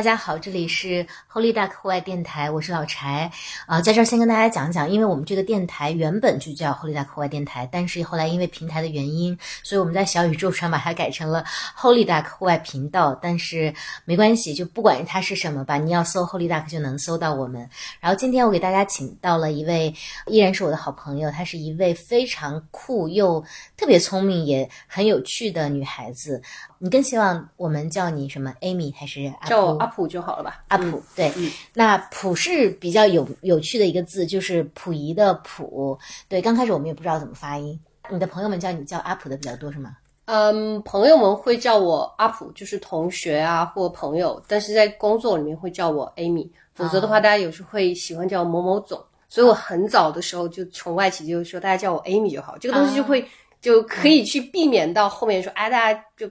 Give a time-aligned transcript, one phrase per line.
[0.00, 3.30] 大家好，这里是 Holy Duck 户外电台，我是老柴
[3.66, 11.44] 啊、在这儿先跟大家讲讲，因为我们这个电台原本就叫 Holy Duck 户外电台，但是后来因为平台的原因，所以我们在小宇宙上把它改成了
[11.76, 13.14] Holy Duck 户外频道。
[13.20, 13.74] 但是
[14.06, 17.68] 没关系，就不管它是什么吧，你要搜 Holy Duck 就能搜到我们。
[18.00, 19.94] 然后今天我给大家请到了一位，
[20.28, 23.44] 依然是我的好朋友，她是一位非常酷又
[23.76, 26.40] 特别聪明也很有趣的女孩子。
[26.82, 30.64] 你更希望我们叫你什么？Amy 还是阿叫我阿普就好了吧？
[30.68, 35.98] 阿普，对，嗯那普是比较有有趣的一个字，就是溥仪的溥。
[36.26, 37.78] 对，刚开始我们也不知道怎么发音。
[38.08, 39.96] 你的朋友们叫你叫阿普的比较多是吗？
[40.24, 48.98] 嗯，朋友们会叫我阿普，就是同学啊或朋友，但是在工作里面会叫我 Amy，否则的话，大家有时候会喜欢叫我某某总。
[49.28, 53.24] 所以我很早的时候就从外企就说大家叫我 Amy 就好，这个东西就会、
[53.60, 56.28] 就可以去避免到后面说哎大家就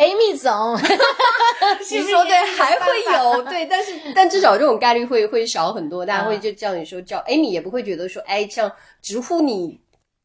[0.00, 0.78] Amy 总，
[1.84, 9.78] 是说对还会有对，但是但至少这种概率会会少很多，大家会就叫你说叫 Amy，也不会觉得说哎像直呼你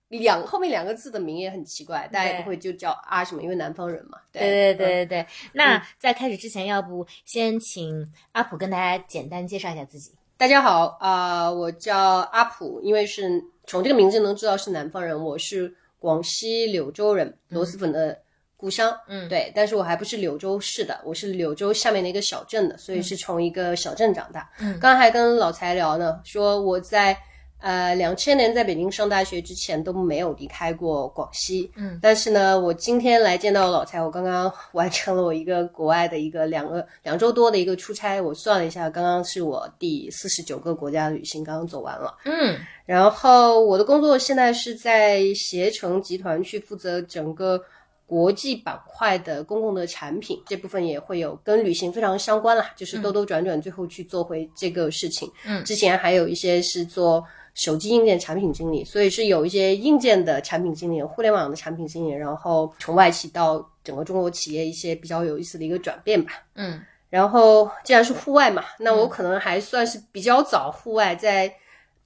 [0.07, 4.17] 两后面两个字的名也很奇怪，大家也不会就叫啊什么，因为南方人嘛。
[4.31, 4.41] 对。
[4.41, 4.77] 对对嗯。
[4.77, 5.25] 对对。
[5.51, 10.13] 那在开始之前，要不先请阿普跟大家简单介绍一下自己？
[10.37, 11.97] 大家好啊、我叫
[12.31, 18.17] 阿普，因为是从这个名字能知道是南方人，我是广西柳州人，螺蛳粉的
[18.57, 18.95] 故乡。
[19.07, 24.49] 嗯对，但是我还不是柳州市的，我是柳州下面的一个小镇的，所以是从一个小镇长大。
[24.59, 27.17] 嗯刚刚还跟老财聊呢，说我在
[27.59, 31.71] 呃两千年在北京上大学之前都没有离开过广西。
[31.75, 42.15] 嗯，但是呢，我今天来见到老财，我刚刚 完成了我一个国外的一个两个两周多的一个出差，我算了一下，刚刚是我第四十九个国家旅行刚刚走完了。
[42.25, 47.59] 嗯然后我的工作现在是在携程集团去负责整个
[48.05, 55.31] 国际板块的公共的产品，这部分也会有跟旅行非常相关啦，就是兜兜转转最后去做回这个事情。
[55.45, 57.25] 嗯之前还有一些是做。
[57.57, 66.33] 手机硬件产品经理，所以是有一些硬件的产品经理、互联网的产品经理，然后从外企到整个中国企业一些比较有意思的一个转变吧。
[66.55, 71.49] 嗯然后既然是户外嘛，那我可能还算是比较早户外，在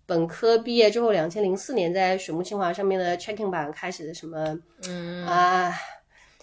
[0.06, 4.56] 本科毕业之后，两千零四年在水木清华上面的 checking 版开始的什么
[4.88, 5.74] 嗯啊，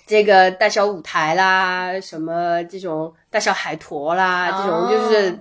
[0.06, 5.36] 这个大小舞台啦，什么这种大小海坨啦，这种就是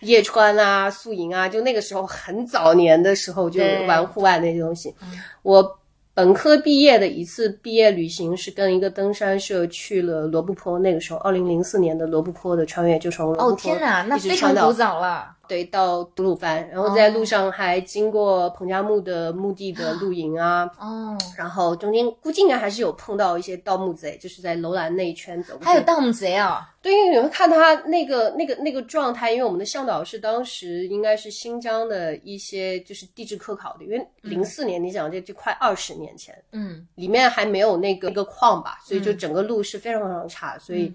[0.00, 4.94] 夜穿啊、宿营啊，就那个时候很早年的时候就玩户外那些东西。
[5.42, 5.78] 我
[6.14, 15.35] 本科毕业的一次毕业旅行是跟一个登山社去了罗布泊，那个时候二零零四年的罗布泊的穿越，就从罗布哦泊天哪，那非常古早了。
[15.48, 25.58] 对，到吐鲁番，然后在路上还经过彭加木的墓地的露营啊，哦，然后中间估计应该还是有碰到一些盗墓贼，就是在楼兰那一圈走。
[25.60, 26.72] 还有盗墓贼啊！
[26.82, 40.92] 对，因为你会看他那个那个那个状态，因为我们的向导是当时应该是新疆的一些就是地质科考的，因为零四年你讲这就快二十年前，嗯里面还没有那个一个矿吧，所以就整个路是非常非常差，所以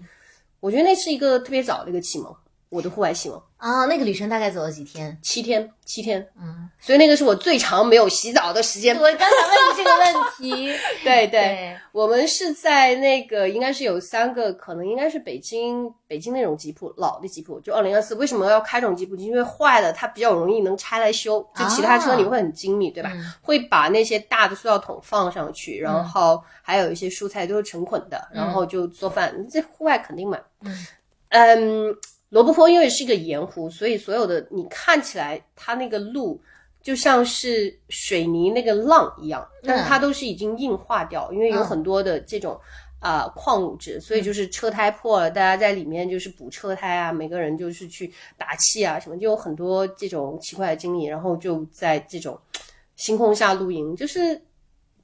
[0.60, 2.34] 我觉得那是一个特别早的一个启蒙，
[2.72, 3.40] 我的户外启蒙。
[3.58, 5.16] 啊，那个旅程大概走了几天？
[5.22, 8.96] 七天，七天，嗯，所以那个是我最长没有洗澡的时间。
[8.96, 10.76] 我刚才问你这个问题。
[11.04, 18.16] 对对，对，我们是在那个应该是有三个，可能应该是北京北京那种吉普，老的吉普，就二零二四。
[18.16, 19.14] 为什么要开这种吉普？
[19.14, 23.12] 因为坏了它比较容易能拆来修，就其他车你会很精密，对吧？
[23.14, 29.46] 嗯会把那些大的塑料桶放上去，然后还有一些蔬菜都是成捆的，然后就做饭。
[29.48, 30.36] 这户外肯定嘛。
[30.62, 30.86] 嗯
[31.34, 31.96] 嗯，
[32.32, 36.40] 罗布泊因为是一个盐湖，所以所有的你看起来它那个路
[36.82, 42.58] 就像是水泥那个浪一样，但是它都是已经硬化掉，因为有嗯很多的这种。
[43.04, 52.38] 啊、矿物质，所以就是车胎破了，大家在里面就是补车胎啊，每个人就是去打气啊，什么就有很多这种奇怪的经历，然后就在这种
[52.94, 54.40] 星空下露营，就是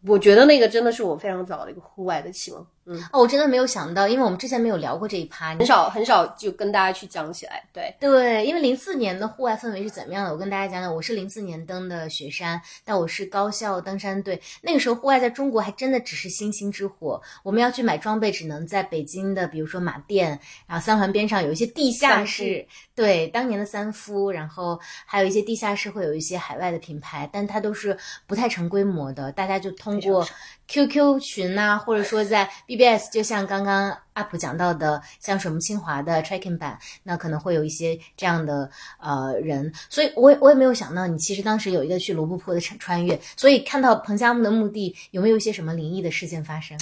[0.06, 5.54] 我觉得那个真的是我非常早的一个户外的启蒙，嗯，哦，我真的没有想到，因为我们之前没有聊过这一趴。
[5.54, 10.32] 很少很少就跟大家去讲起来，对，对，因为零四年的户外氛围是怎么样的？
[10.32, 14.40] 我跟大家讲讲，我是零四年登的雪山，但我是高校登山队。
[14.62, 27.96] 那个时候户外在中国还真的只是星星之火，我们要去买装备，只能在北京的，比如说马甸，然后三环边上有一些地下室，对，当年的三夫，然后还有一些地下室会有一些海外的品牌，但它都是
[28.26, 30.26] 不太成规模的，大家就通过
[30.68, 38.70] QQ 群呐、或者说在 BBS，就像刚刚 UP 讲到的，像什么清华的 tracking 版，那可能会有一些这样的
[39.00, 46.78] 呃人，所以我也我也没有想到你其实当时有一个去罗布泊的穿穿越，所以看到彭加木的墓地，有没有一些什么灵异的事件发生？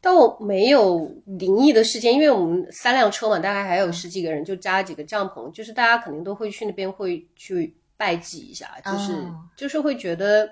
[0.00, 10.48] 倒没有灵异的事件，因为我们三辆车嘛，大概还有十几个人，就扎几个帐篷，就是大家肯定都会去那边会去拜祭一下，就是、哦就是会觉得，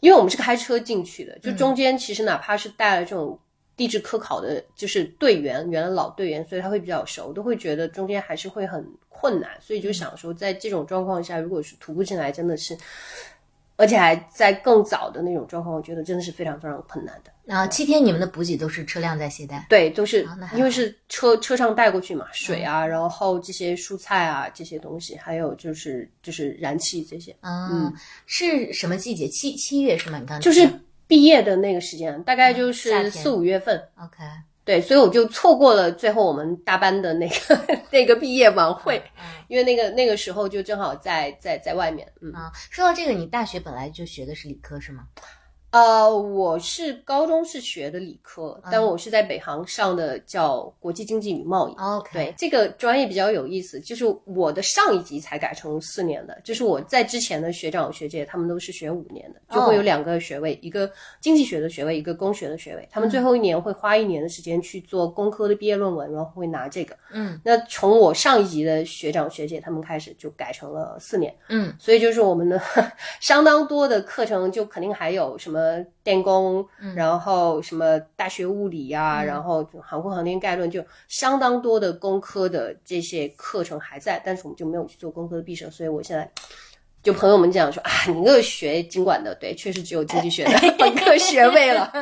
[0.00, 3.38] 因为我们是开车进去的，嗯就中间其实哪怕是带了这种
[3.76, 12.76] 地质科考的，就是队员，原来老队员，所以他会比较熟，都会觉得中间还是会很困难，所以就想说，在这种状况下，如果是徒步进来，真的是。
[13.76, 17.32] 而且还在更早的那种状况，我觉得真的是非常非常困难的。
[17.44, 27.92] 然后七天你们的补给都是车辆在携带，对，都是啊因为是车车上带过去嘛，水啊，然后这些蔬菜啊这些东西，还有就是就是燃气这些，嗯，
[28.26, 29.26] 是什么季节？
[29.26, 30.18] 七七月是吗？
[30.18, 30.80] 你刚刚就是讲
[31.12, 33.76] 毕业的那个时间，大概就是四五月份。
[33.96, 34.24] OK，
[34.64, 37.60] 对，所以我就错过了最后我们大班的那个
[37.92, 42.32] 那个毕业晚会，嗯因为那个那个时候就正好在在在外面，嗯。
[42.32, 45.04] 啊，说到这个，你大学本来就学的是理科是吗？
[45.72, 51.72] 呃，我是高中是学的理科，嗯但我是在北航上的叫国际经济与贸易。
[51.74, 60.90] OK，对，这个专业比较有意思，就是我的上一级才改成四年的，就是我在之前的学长学姐他们都是学五年的，就会有两个学位，一个
[61.22, 62.86] 经济学的学位，一个工学的学位。
[62.90, 66.94] 他们最后一年会花一年的时间去做工科的毕业论文，然后会拿这个。
[67.12, 71.34] 嗯，那从我上一级的学长学姐他们开始就改成了四年。
[71.48, 72.60] 嗯，所以就是我们的
[73.20, 75.61] 相当多的课程，就肯定还有什么
[76.02, 86.30] 电工，然后什么大学物理呀、然后航空航天概论，就相当多的工科的这些课程还在，但是我们就没有去做工科的毕设，所以我现在。
[87.02, 91.92] 就朋友们讲说啊， 你那个学经管的，对，确实只有经济学的 本科学位了。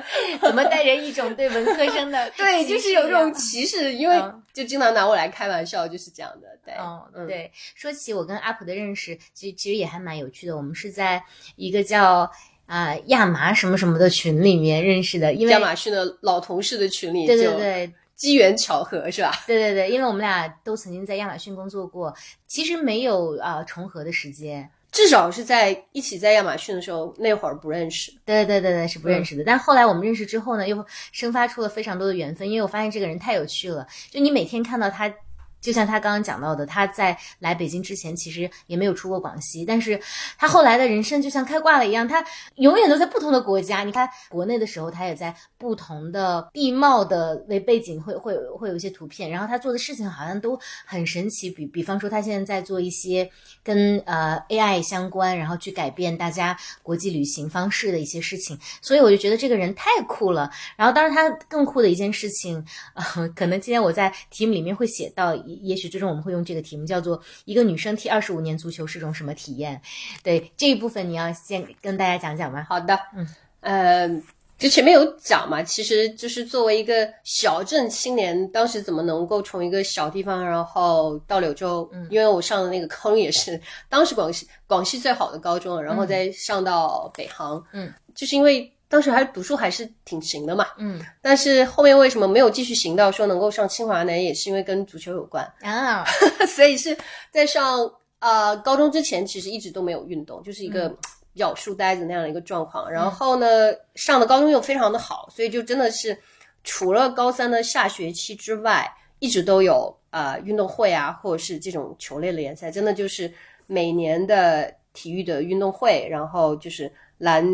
[0.42, 6.48] 怎么带着一种对文科生的对，就是有这种歧视，因为嗯就经常拿我来开玩笑，就是这样的。
[6.62, 10.54] 对，哦，嗯对，说起我跟阿普的认识，其实其实也还蛮有趣的。
[10.54, 11.24] 我们是在
[11.56, 12.30] 一个叫
[12.70, 19.32] 啊、亚麻什么什么的群里面认识的，因为亚马逊的老同事的群里，对对对，机缘巧合是吧？
[19.44, 22.14] 对对对，因为我们俩都曾经在亚马逊工作过，
[22.46, 24.70] 其实没有啊、重合的时间。
[24.92, 28.12] 至少是在一起在亚马逊的时候，那会儿不认识。
[28.24, 29.44] 对对对对，是不认识的。
[29.44, 33.86] 但后来我们认识之后呢，又生发出了非常多的缘分，因为我发现这个人太有趣了。
[34.10, 35.12] 就你每天看到他，
[35.60, 40.00] 就像他刚刚讲到的，他在来北京之前其实也没有出过广西，但是
[40.38, 42.24] 他后来的人生就像开挂了一样，他
[42.56, 43.84] 永远都在不同的国家。
[43.84, 51.50] 你看国内的时候，他也在不同的地貌的为背景会会会有一些图片，然后他做的事情好像都很神奇。
[51.50, 53.28] 比比方说，他现在在做一些
[53.62, 60.50] 跟呃 AI 相关，然后去改变大家国际旅行方式的一些事情，所以我就觉得这个人太酷了。
[60.76, 62.64] 然后，当然他更酷的一件事情，
[62.94, 69.80] 呃，可能今天我在题目里面会写到，也也许最终我们会用这个题目叫做“一个女生踢二十五年足球是种什么体验”。
[70.22, 72.64] 对这一部分，你要先跟大家讲讲吗？
[72.68, 73.26] 好的，嗯，
[73.60, 74.22] 呃，
[74.58, 94.18] 就前面有讲嘛，其实就是作为一个小镇青年，当时怎么能够从一个小地方，然后到柳州，嗯因为我上的那个坑也是当时广西广西最好的高中，然后再上到北航，嗯，就是因为当时还读书还是挺行的嘛，嗯但是后面为什么没有继续行到说能够上清华呢？
[94.18, 96.04] 也是因为跟足球有关，啊，
[96.48, 96.98] 所以是
[97.30, 97.88] 在上
[98.18, 100.88] 呃高中之前，其实一直都没有运动，就是一个
[101.32, 102.90] 比较书呆子那样的一个状况。
[102.90, 103.46] 然后呢，
[103.94, 106.18] 上的高中又非常的好，所以就真的是
[106.64, 113.32] 除了高三的下学期之外，一直都有呃运动会啊，或者是这种球类的联赛，真的就是
[113.68, 117.46] 每年的体育的运动会，然后就是篮。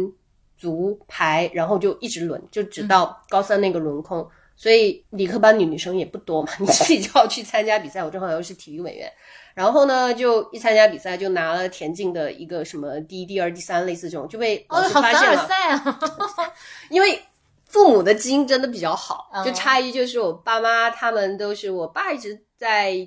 [0.57, 4.27] 足排，然后就一直轮，就直到高三那个轮空。
[4.59, 8.03] 所以理科班女女生也不多嘛， 你自己就要去参加比赛。
[8.03, 9.13] 我正好又是体育委员，
[9.53, 15.47] 然后呢，就一参加比赛就拿了田径的一个什么第一、第二、第三，类似这种，就被哦老，师发现了。
[15.47, 16.01] 赛啊！
[16.89, 17.21] 因为
[17.67, 23.07] 父母的基因真的比较好，哦就差异就是我爸妈他们都是，我爸一直在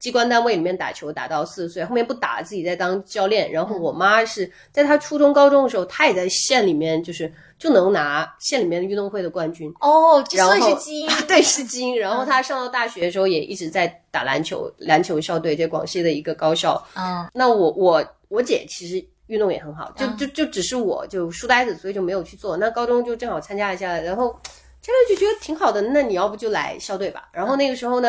[0.00, 3.52] 机关单位里面打球打到四十岁，后面不打了，自己在当教练。
[3.52, 9.70] 然后我妈是在她初中、高中的时候，她也在县里面，就是就能拿县里面的运动会的冠军。
[9.78, 11.08] 哦，这算是基因。
[11.28, 11.98] 对，是基因。
[11.98, 16.82] 然后她上到大学的时候，也一直在打篮球，篮球校队，在广西的一个高校。
[16.96, 22.56] 嗯那我我我姐其实运动也很好，就嗯就就只是我就书呆子，所以就没有去做。
[22.56, 24.34] 那高中就正好参加一下，然后
[24.80, 25.82] 这个就觉得挺好的。
[25.82, 27.28] 那你要不就来校队吧？
[27.32, 28.08] 然后那个时候呢，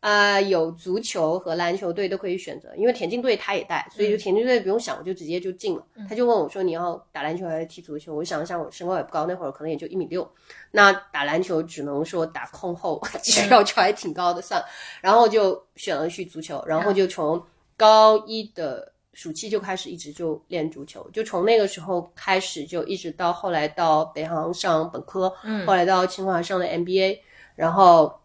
[0.00, 5.84] 啊、有足球和篮球队都可以选择，因为田径队他也带，所以就田径队不用想，我就直接就进了。
[6.08, 8.14] 他就问我说你要打篮球还是踢足球？
[8.14, 10.26] 我想了想，我身高也不高，那会儿可能也就一米六。
[10.70, 14.66] 那打篮球只能说打控后，其实要求还挺高的，算了。
[15.02, 17.42] 然后就选了去足球，然后就从
[17.76, 27.18] 高一的暑期就开始一直就练足球，就从那个时候开始就一直到后来到北航上本科，嗯后来到清华上的 MBA，
[27.54, 28.18] 然后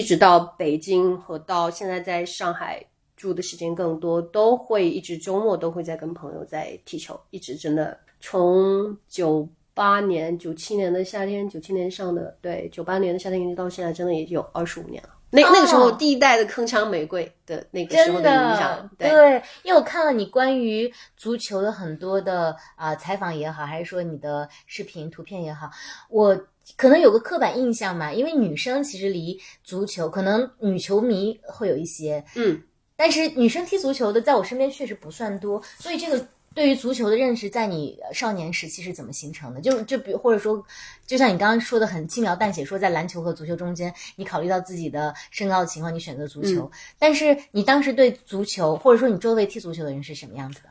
[0.00, 2.82] 一直到北京和到现在在上海
[3.14, 15.10] 住的时间更多，都会一直周末都会在跟朋友在踢球，一直真的从九八年、九七年的夏天，九七年上的对，九八年的夏天一直到现在，真的也有二十五年了。
[15.32, 19.08] 那那个时候哦第一代的铿锵玫瑰的那个时候的影响，对。
[19.10, 25.70] 对，因为我看了你关于足球的很多的啊、采访也好，还是说你的视频、图片也好，
[26.08, 26.36] 我
[26.76, 32.60] 可能有个刻板印象嘛，因为女生其实离足球，可能女球迷会有一些，嗯，
[32.96, 39.60] 但是女生踢足球的，在我身边确实不算多，所以这个对于足球的认识，在你少年时期是怎么形成的？
[39.60, 40.64] 就就比或者说，
[41.06, 46.70] 就像你刚刚说的很轻描淡写，说在篮球和足球中间，你考虑到自己的身高的情况，你选择足球。
[46.98, 50.69] 但是你当时对足球，或者说你周围踢足球的人是什么样子的？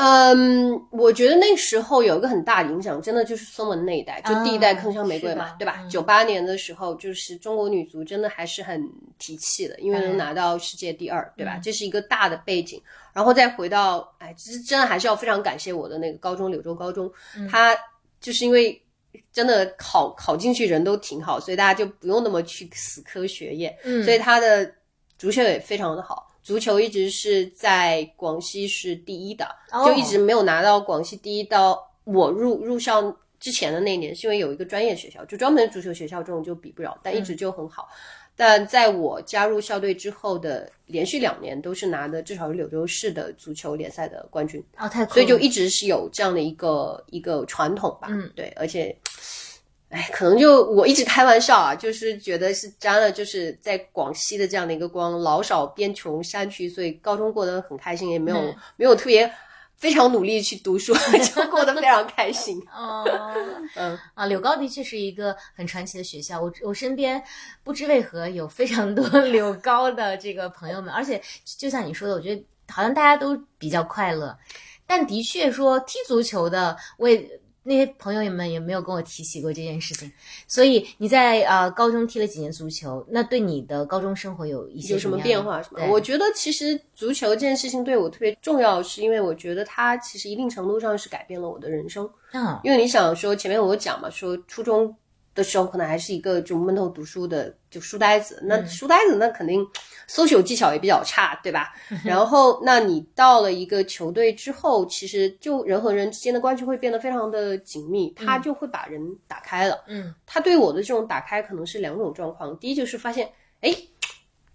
[0.00, 5.78] 嗯，我觉得那时候有一个很大的影响，真的就是孙文那一代，就第一代啊铿锵玫瑰嘛对吧？
[5.80, 8.82] 嗯九八年的时候，就是中国女足真的还是很
[9.18, 11.60] 提气的，因为能拿到世界第二，对吧？
[11.62, 12.80] 这是一个大的背景，
[13.12, 17.10] 然后再回到，哎，其实真的还是要非常感谢我的那个高中柳州高中，
[17.50, 17.76] 它
[18.20, 18.80] 就是因为。
[19.32, 24.72] 真的考考进去人都挺好，所以大家就不用那么去死磕学业，嗯所以他的
[25.18, 26.29] 足球也非常的好。
[26.42, 31.44] 足球一直是在广西是第一的，哦就一直没有拿到广西第一。
[31.44, 37.88] 到我入入校之前的那年，是因为有一个专业学校，就专门足球学校这种就比不了，但一直就很好。
[38.36, 44.64] 但在我加入校队之后的连续两年，都是拿的至少是柳州市的足球联赛的冠军。
[44.78, 48.08] 哦，太所以就一直是有这样的一个一个传统吧。
[48.10, 48.96] 嗯，对，而且，
[49.90, 59.28] 哎，可能就我一直开玩笑啊，就是觉得是沾了就是在广西的这样的一个光，老少边穷山区，所以高中过得很开心，也没有、嗯没有特别
[59.76, 60.94] 非常努力去读书，
[61.34, 62.60] 就过得非常开心。
[62.72, 63.04] 哦，
[63.74, 66.40] 嗯啊，柳高的确是一个很传奇的学校。
[66.40, 67.20] 我我身边
[67.64, 74.38] 不知为何有非常多 柳高的这个朋友们，而且就像你说的，我觉得好像大家都比较快乐。
[74.86, 80.10] 但的确说踢足球的，我也那些朋友们也没有跟我提起过这件事情。
[80.48, 85.80] 所以你在呃高中踢了几年足球，那对你的高中生活有一些有什么变化是吗？
[85.80, 92.08] 对我觉得其实足球这件事情对我特别重要，是因为我觉得它其实一定程度上是改变了我的人生。
[92.32, 94.94] 嗯因为你想说，前面我讲嘛，说初中
[95.34, 99.64] 的时候可能还是一个就闷头读书的就书呆子，那书呆子那肯定
[100.08, 101.72] social 技巧也比较差，对吧？
[102.04, 109.84] 然后，那你到了一个球队之后，其实就人和人之间的关系会变得非常的紧密，他就会把人打开了。
[109.86, 113.74] 嗯他对我的这种打开可能是两种状况，第一就是发现，哎。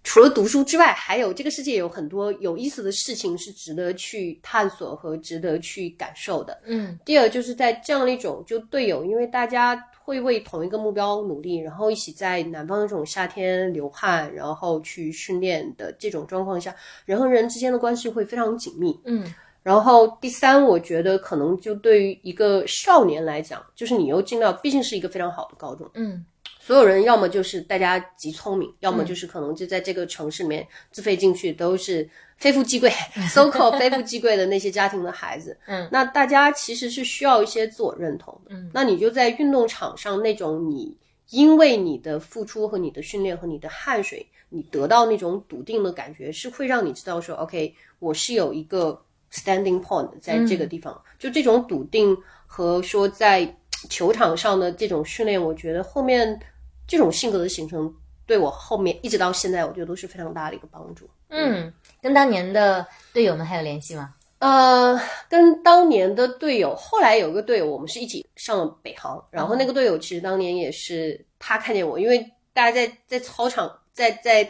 [0.08, 6.56] 除了读书之外，还有这个世界有很多有意思的事情是值得去探索和值得去感受的。
[6.64, 9.74] 嗯第二就是在这样的一种就队友，因为大家
[10.06, 16.72] 会为同一个目标努力，然后一起在南方的这种夏天流汗，然后去训练的这种状况下，
[17.06, 18.96] 人和人之间的关系会非常紧密。
[19.04, 19.34] 嗯。
[19.64, 26.24] 然后第三，我觉得可能就对于一个少年来讲，就是你又进到，毕竟是一个非常好的高中，嗯。
[26.60, 32.90] 所有人要么就是大家极聪明，要么就是可能就在这个城市里面自费进去都是非富即贵，
[33.28, 35.56] so called 非富即贵的那些家庭的孩子。
[35.66, 38.54] 嗯，那大家其实是需要一些自我认同的。
[38.54, 40.96] 嗯，那你就在运动场上那种你
[41.30, 49.02] 因为你的付出和你的训练和你的汗水，你得到那种笃定的感觉，是会让你知道说，OK，我是有一个
[49.32, 51.02] standing point 在这个地方。
[51.18, 52.16] 就这种笃定
[52.46, 53.56] 和说在
[53.88, 56.38] 球场上的这种训练，我觉得后面
[56.86, 57.92] 这种性格的形成，
[58.26, 61.08] 对我后面一直到现在，我觉得都是非常大的一个帮助。
[61.28, 61.72] 嗯，
[62.06, 64.14] 跟当年的队友们还有联系吗？
[64.38, 64.96] 呃，
[65.28, 74.44] 跟当年的队友，后来有个队友，我们是一起上了北航，然后那个队友其实当年也是他看见我，因为大家在在操场在在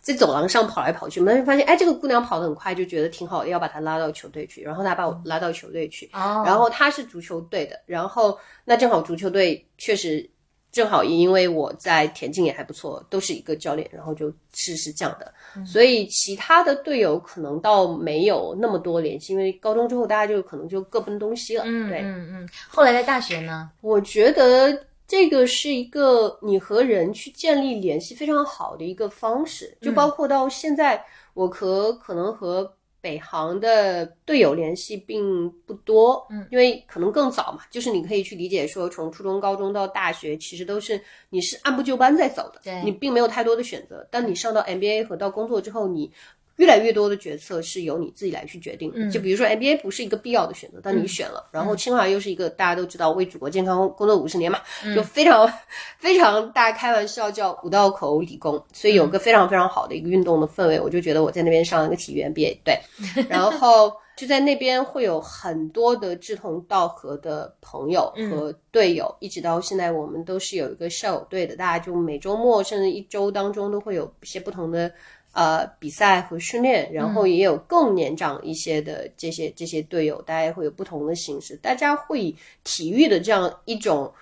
[0.00, 10.30] 在走廊上跑来跑去，我们就发现，哎，这个姑娘跑得很快，就觉得挺好的，要把她拉到球队去，然后他把我拉到球队去，哦，然后他是足球队的，然后那正好足球队确实
[10.72, 15.32] 正好也因为我在田径也还不错，都是一个教练，然后就是是这样的，
[15.66, 21.64] 所以其他的队友可能倒没有那么多联系，因为高中之后大家就可能就各奔东西了。
[21.66, 23.70] 嗯对，嗯嗯，后来在大学呢？
[23.82, 44.06] 我觉得这个是一个你和人去建立联系非常好的一个方式，就包括到现在，我和可能和北航的队友联系并不多，嗯，因为可能更早嘛，就是你可以去理解说，从初中、高中到大学，其实都是你是按部就班在走的，对你并没有太多的选择。
[44.10, 46.10] 但你上到 MBA 和到工作之后，你
[46.56, 49.10] 越来越多的决策是由你自己来去决定的。
[49.10, 54.58] 就比如说 NBA 不是一个必要的选择，但你选了，然后清华又是一个大家都知道为祖国健康工作五十年嘛，
[54.94, 55.50] 就非常
[55.98, 62.78] 非常大家开玩笑叫五道口理工，所以有个非常非常好的一个运动的氛围，我就觉得我在那边上一个体育 NBA，对，
[63.28, 63.92] 然后。
[64.14, 71.56] 就在那边会有很多的志同道合的朋友和队友，一直到现在，我们都是有一个校友队的。
[71.56, 74.92] 大家就每周末甚至一周当中都会有一些不同的
[75.32, 84.12] 呃比赛和训练，然后也有更年长一些的这些这些队友，大家会有不同的形式，大家会以体育的这样一种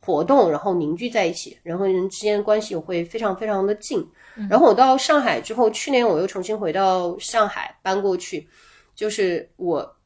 [0.00, 4.06] 活动，然后凝聚在一起，人和人之间的关系会非常非常的近。
[4.48, 8.48] 然后我到上海之后，去年我又重新回到上海搬过去。
[8.94, 9.96] 就是我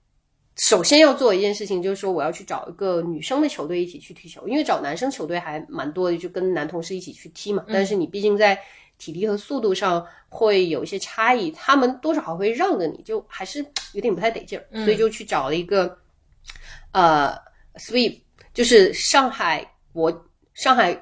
[0.57, 7.65] 首先要做一件事情，就是说我要去找一个女生的球队一起去踢球，因为找男生球队还蛮多的，就跟男同事一起去踢嘛。
[7.69, 8.59] 但是你毕竟在
[8.99, 15.99] 体力和速度上会有一些差异，他们多少会让着你，就还是有点不太得劲儿，所以就去找了一个
[16.93, 17.37] 呃
[17.77, 18.21] ，Sweep，
[18.53, 21.01] 就是上海国上海。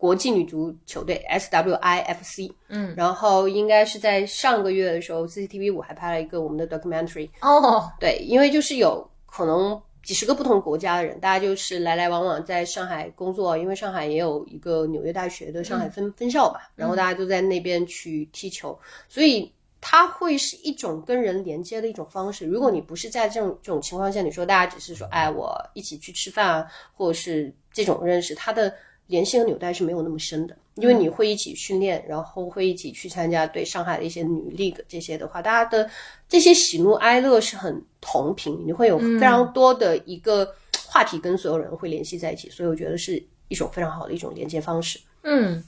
[0.00, 7.28] 国际女足球队 SWIFC，嗯，然后应该是在上个月的时候，CCTV 五还拍了一个我们的 documentary。
[7.42, 18.78] 哦，对，因为就是有可能几十个不同国家的人，大家就是来来往往在上海工作，因为上海也有一个纽约大学的上海分分校吧，然后大家都在那边去踢球，
[19.08, 22.46] 所以它会是一种跟人连接的一种方式。
[22.46, 28.72] 如果你不是在这种这种情况下，你说大家只是说，哎，我一起去吃饭啊，或者是这种认识，它的。
[29.06, 35.88] 联系和纽带是没有那么深的，因为你会一起训练，然后会一起去参加对上海的一些女 league 这些的话，大家的
[36.28, 40.54] 这些喜怒哀乐是很同频，你会有非常多的一个
[40.86, 44.98] 话题跟所有人会联系在一起，所以我觉得是一种非常好的一种连接方式。
[45.22, 45.62] 嗯，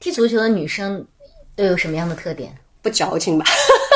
[0.00, 1.06] 踢足球的女生
[1.56, 2.56] 都有什么样的特点？
[2.80, 3.44] 不矫情吧？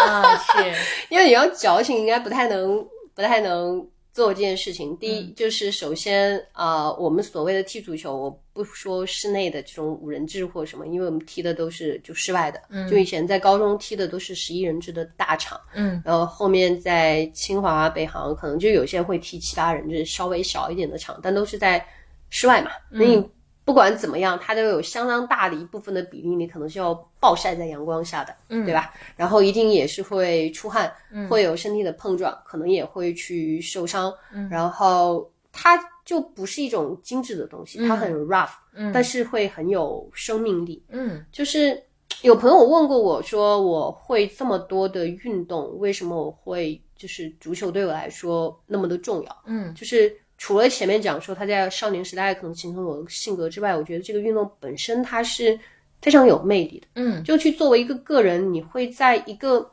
[0.06, 0.72] 啊，是
[1.10, 3.86] 因为你要矫情，应该不太能，不太能。
[4.16, 12.58] 做这件事情，第一就是首先啊，我们所谓的踢足球，我不说室内的这种五人制或什么，因为我们踢的都是就室外的，
[12.90, 21.86] 就以前在高中踢的都是十一人制的大场，嗯，然后后面在清华、北航，可能就有些会踢七八人制稍微小一点的场，但都是在
[22.30, 23.22] 室外嘛，那你。
[23.66, 28.94] 不管怎么样，它都有相当大的一部分的比例，你可能是要暴晒在阳光下的，嗯，对吧？
[29.16, 30.90] 然后一定也是会出汗，
[31.28, 34.14] 会有身体的碰撞，可能也会去受伤。
[34.32, 40.80] 嗯，然后它就不是一种精致的东西，它很 rough，嗯，但是会很有生命力。
[40.90, 41.82] 嗯，就是
[42.22, 49.42] 有朋友问过我说，我会这么多的运动，为什么我会就是足球对我来说那么的重要？
[49.46, 50.16] 嗯，就是。
[50.38, 55.58] 除了前面讲说他在少年时代可能形成我的性格之外，我觉得这个运动本身它是
[56.02, 56.86] 非常有魅力的。
[56.94, 59.70] 嗯，就去作为一个个人，你会在一个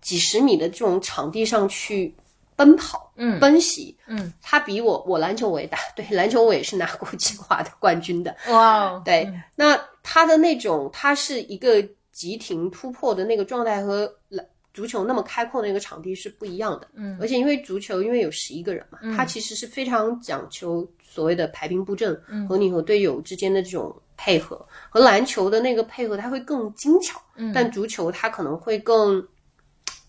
[0.00, 2.14] 几十米的这种场地上去
[2.56, 8.34] 奔跑，嗯，奔袭，嗯，他比我我篮球我也打，对篮球我也是拿过清华的冠军的。
[8.48, 14.46] 哇，哦对，那他的那种他是一个急停突破的那个状态和篮。
[14.74, 29.24] 足球那么开阔的一个场地是不一样的，嗯，而且因为足球因为有十一个人嘛，它其实是非常讲求所谓的排兵布阵和你和队友之间的这种配合，和篮球的那个配合它会更精巧，嗯，但足球它可能会更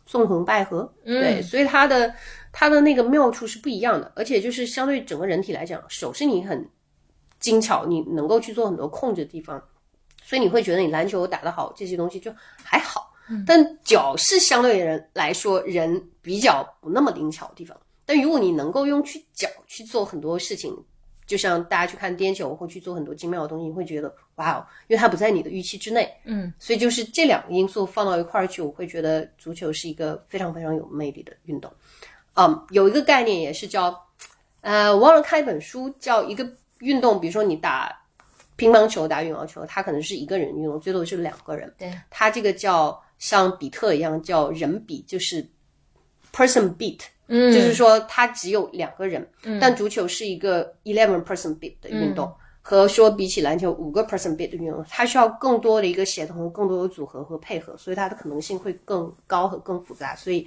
[0.07, 2.11] 纵横捭阖，对，所以它的
[2.51, 6.67] 它的那个妙处是不一样的，而且就是相对整个人体来讲，手是你很
[7.39, 9.63] 精巧，你能够去做很多控制的地方，
[10.23, 13.11] 所以你会觉得你篮球打得好，这些东西就还好。
[13.45, 17.75] 但脚是相对人来说人比较不那么灵巧的地方。
[18.05, 20.71] 但如果你能够用去脚去做很多事情，
[21.25, 26.07] 就像大家去看颠球或去做很多精妙的东西，你会觉得哇哦，因为它不在你的预期之内。
[26.23, 31.71] 嗯，所以就是这两个因素放到一块儿去，我会觉得足球是一个非常非常有魅力的运动。
[32.35, 33.99] 嗯，有一个概念也是叫，
[34.61, 37.91] 呃，我忘了看一本书，叫一个运动，比如说你打
[38.55, 41.73] 乒乓球、打羽毛球，它可能是一个人运动，最多是两个人。
[41.75, 43.01] 对，它这个叫。
[43.17, 45.47] 像比特一样叫人比，就是
[46.33, 60.45] person beat，嗯，就是说它只有两个人，嗯，但足球是一个 eleven person beat 的运动，和说比起篮球五个 person beat 的运动，它需要更多的一个协同、更多的组合和配合，所以它的可能性会更高和更复杂，所以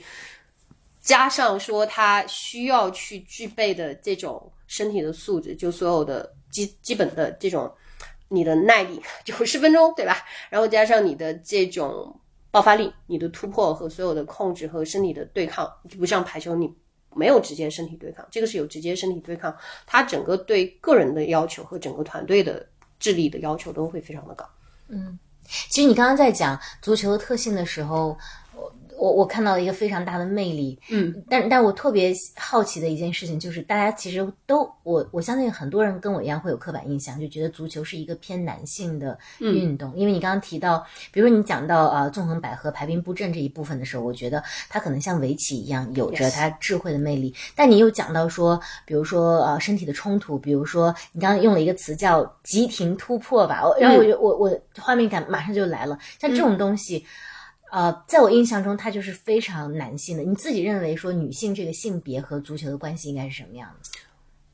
[1.01, 7.73] 加上说它需要去具备的这种身体的素质，就所有的基基本的这种
[8.29, 10.19] 你的耐力九十分钟，对吧？
[10.51, 12.15] 然后加上你的这种。
[12.51, 16.73] 爆发力、你的突破和所有的控制和身体的对抗，就不像排球，你
[17.15, 19.55] 没有直接身体对抗，这个是有直接身体对抗。
[19.87, 22.67] 它整个对个人的要求和整个团队的
[22.99, 24.49] 智力的要求都会非常的高。
[24.89, 28.17] 嗯，其实你刚刚在讲足球的特性的时候，
[28.99, 39.95] 我我我看到了一个非常大的魅力，嗯，但但我特别好奇的一件事情就是，大家其实都我我相信很多人跟我一样会有刻板印象，就觉得足球是一个偏男性的运动。
[39.97, 47.35] 因为你刚刚提到，比如说你讲到呃纵横捭阖、排兵布阵这一部分的时候，我觉得它可能像围棋一样，有着它智慧的魅力。
[47.55, 57.05] 但你又讲到说，比如说呃身体的冲突，比如说你刚刚用了一个词叫急停突破吧，然后我就我我画面感马上就来了，像这种东西。
[57.71, 60.23] 呃，在我印象中，它就是非常男性的。
[60.23, 63.91] 你自己认为说女性这个性别和足球的关系应该是什么样的？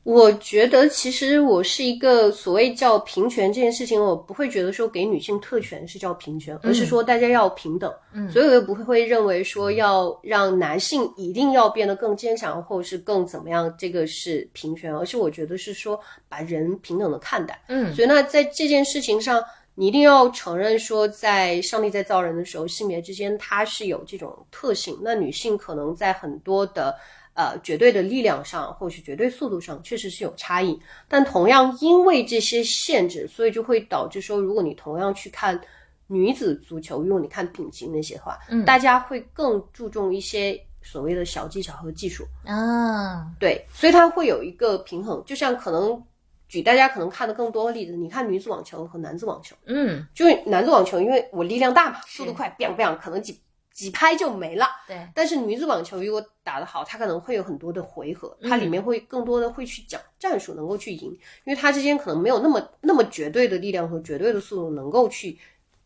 [0.03, 7.91] 我觉得其实我是一个所谓叫平权这件事情，我不会觉得说给女性特权是叫平权，而是说大家要平等。
[8.13, 15.99] 嗯，所以我也不会会认为说要让男性一定要变得更坚强，或者是更怎么样，这个是平权，而是我觉得是说
[16.29, 17.59] 把人平等的看待。
[17.69, 19.43] 嗯，所以那在这件事情上。
[19.77, 24.97] 你一定要承认说，在上帝在造人的时候，性别之间它是有这种特性。
[25.01, 26.97] 那女性可能在很多的
[27.33, 30.79] 呃绝对的力量上，或是绝对速度上，确实是有差异。
[31.09, 35.59] 但同样因为这些限制，所以就会导致说，如果你同样去看
[36.07, 43.29] 女子足球，如果你看丙级那些的话，嗯，大家会更注重一些所谓的小技巧和技术啊。
[43.37, 46.01] 对，所以它会有一个平衡，就像可能。
[46.47, 53.41] 举大家可能看的更多的例子，你看女子网球和男子网球，嗯，就是男子网球，因为我力量大嘛，速度快，biang biang，可能几
[53.73, 54.67] 几拍就没了。
[54.87, 55.07] 对。
[55.13, 61.11] 但是女子网球如果打得好，它可能会有很多的回合，它里面会更多的会去讲战术，能够去赢，
[61.45, 65.37] 因为它之间可能没有那么那么绝对的力量和绝对的速度，能够去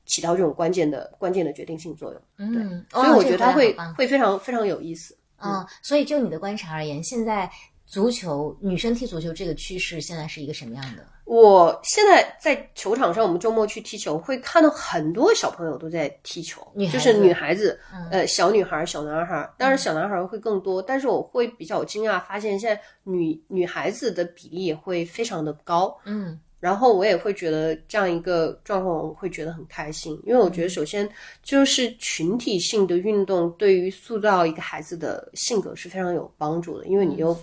[0.06, 2.22] 起到这种关键的关键的决定性作用。
[2.38, 5.18] 嗯，所以我觉得它会会非常非常有意思。
[5.42, 7.50] 嗯，所以就你的观察而言，现在。
[7.90, 11.04] 足球女生踢足球这个趋势现在是一个什么样的？
[11.26, 16.62] 我现在在球场上，我们周末去踢球，会看到很多小朋友都在踢球，
[16.94, 17.80] 就是女孩子，
[18.12, 31.10] 呃，小女孩、小男孩，当然小男孩会更多，但是我会比较惊讶，发现现在女女孩子的比例也会非常的高，嗯，然后我也会觉得这样一个状况我会觉得很开心，因为我觉得首先
[31.42, 37.36] 就是群体性的运动对于塑造一个孩子的性格是非常有帮助的，因为你又。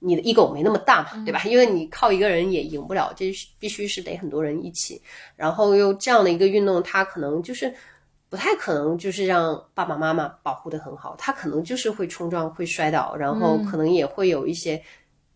[0.00, 1.42] 你的 ego 没那么大嘛，对吧？
[1.44, 5.00] 因为你靠一个人也赢不了，这必须是得很多人一起。
[5.36, 7.72] 然后又这样的一个运动，它可能就是
[8.28, 14.82] 不太可能就是让爸爸妈妈保护的很好，他可能就是会冲撞、会摔倒，然后可能也会有一些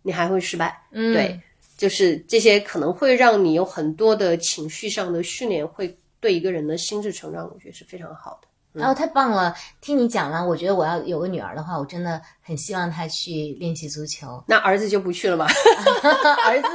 [0.02, 0.80] 你还会失败。
[0.92, 1.40] 对，
[1.76, 8.48] 就是这些可能会让你有很多的情绪上的训练，会对一个人的心智成长，我觉得是非常好的。
[8.74, 14.42] 然后太棒了，听你讲完，我觉得我要有个女儿的话，我真的很希望她去练习足球。
[14.48, 15.46] 那儿子就不去了吗？
[16.44, 16.68] 儿子，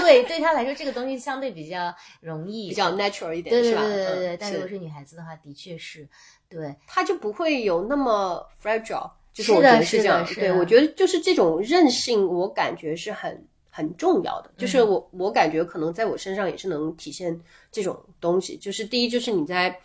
[0.00, 4.36] 对，对他来说这个东西相对比较容易，比较 natural 一点，对对对对对。
[4.36, 6.08] 但如果是女孩子的话，的确是，
[6.48, 10.24] 对，她就不会有那么 fragile，就是我觉得是这样。
[10.36, 14.52] 对，我觉得就是这种韧性，我感觉是很很重要的。
[14.56, 17.36] 就是我我感觉可能在我身上也是能体现
[17.72, 18.56] 这种东西。
[18.56, 19.76] 就是第一，就是你在。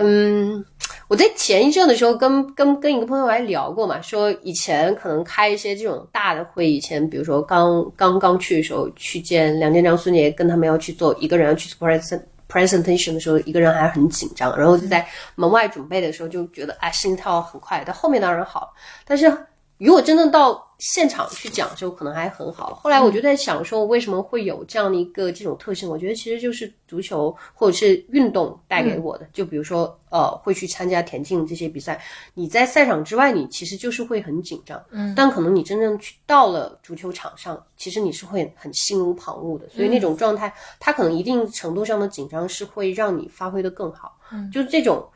[0.00, 0.64] 嗯，
[1.08, 18.72] 我在前一阵的时候跟跟跟一个朋友还聊过嘛，说以前可能开一些这种大的会，以前比如说刚刚刚去的时候去见梁建章、孙杰，跟他们要去做一个人要去做 present presentation 的时候，一个人还很紧张，然后就在门外准备的时候就觉得哎心跳很快，但后面当然好，
[19.04, 19.32] 但是。
[19.78, 22.74] 如果真的到现场去讲的时候，可能还很好。
[22.74, 25.88] 后来我就在想，说为什么会有这样的一个这种特性？
[25.88, 29.28] 我觉得其实就是足球或者是运动带给我的。
[29.32, 32.00] 就比如说，呃，会去参加田径这些比赛，
[32.34, 34.80] 你在赛场之外，你其实就是会很紧张。
[34.90, 35.12] 嗯。
[35.16, 39.68] 但可能你真正去到了足球场上，其实你是会很心无旁骛的。
[39.68, 44.16] 所以那种状态，它可能一定程度上的紧张是会让你发挥的更好。
[44.32, 44.50] 嗯。
[44.50, 45.08] 就是这种。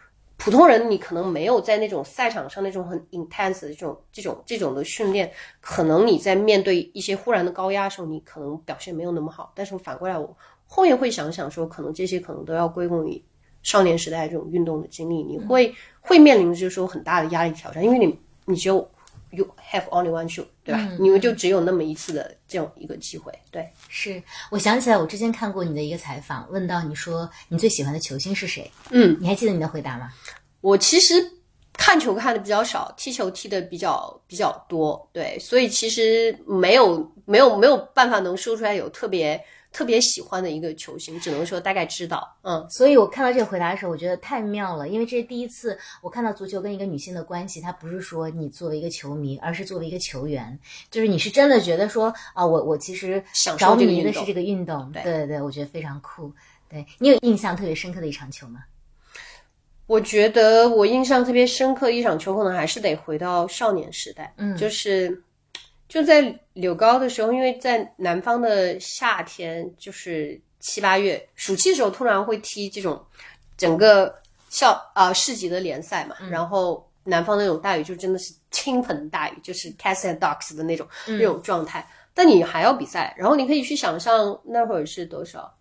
[0.42, 9.52] 普通人你可能没有在那种赛场上那种很 intense 的这种这种这种的训练，可能你在面对一些忽然的高压的时候，你可能表现没有那么好。
[9.54, 13.22] 但是反过来，我后面会想想说，可能这些可能都要归功于
[13.62, 15.22] 少年时代这种运动的经历。
[15.22, 18.90] 你会会面临就是说很大的压力挑战，因为你你只有。
[19.34, 20.96] You have only one show，对吧？
[21.00, 23.32] 你们就只有那么一次的这样一个机会。
[23.50, 28.70] 对，是我想起来，我之前看过你的一个采访，问到你说你最喜欢的球星是谁？
[28.90, 30.12] 嗯，你还记得你的回答吗？
[30.60, 31.14] 我其实
[31.72, 39.42] 看球看的比较少，踢球踢的比较比较多，对，所以其实没有没有没有办法能说出来有特别。
[39.72, 50.58] 特别喜欢的一个球星，只能说大概知道，嗯，所以我看到这个回答的时候，我觉得太妙了，因为这是第一次我看到足球跟一个女性的关系，它不是说你作为一个球迷，而是作为一个球员，
[50.90, 53.22] 就是你是真的觉得说啊，我我其实
[53.58, 56.32] 着迷的是这个运动，对对对，我觉得非常酷。
[56.68, 58.60] 对你有印象特别深刻的一场球吗？
[59.86, 65.22] 我觉得我印象特别深刻一场球，可能还是得回到少年时代，嗯就是
[65.92, 72.98] 就在柳高的时候，因为在南方的夏天，就是七八月，暑期的时候突然会踢这种
[73.58, 81.86] 整个校啊、市级的联赛嘛，然后南方那种大雨就真的是倾盆大雨，就是 cats and dogs 的那种、那种状态。
[82.14, 85.54] 但你还要比赛，然后你可以去想象那会儿是多少，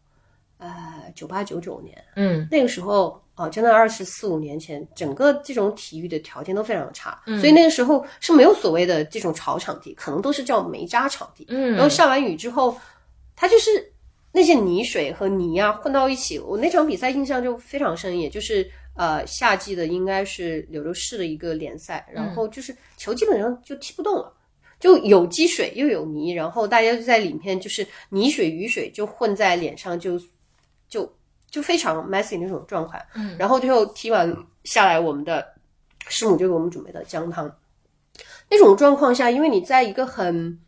[0.60, 2.48] 呃，九八九九年，嗯。
[2.50, 11.46] 那个时候啊，真的二十四五年前，整个这种体育的条件都非常差，所以那个时候是没有所谓的这种草场地，可能都是叫煤渣场地。
[11.50, 12.78] 嗯然后下完雨之后，
[13.36, 13.92] 它就是
[14.32, 16.38] 那些泥水和泥啊混到一起。
[16.38, 24.32] 我那场比赛印象就非常深，也就是呃夏季的应该是柳州市的一个联赛，然后就是球基本上就踢不动了。
[24.80, 30.20] 就有积水又有泥，然后大家就在里面，就是泥水雨水就混在脸上就，
[31.52, 33.00] 就就非常 messy 那种状况。
[33.14, 35.46] 嗯，然后最后踢完下来，我们的
[36.08, 37.54] 师母就给我们准备了姜汤。
[38.50, 40.60] 那种状况下，因为你在一个很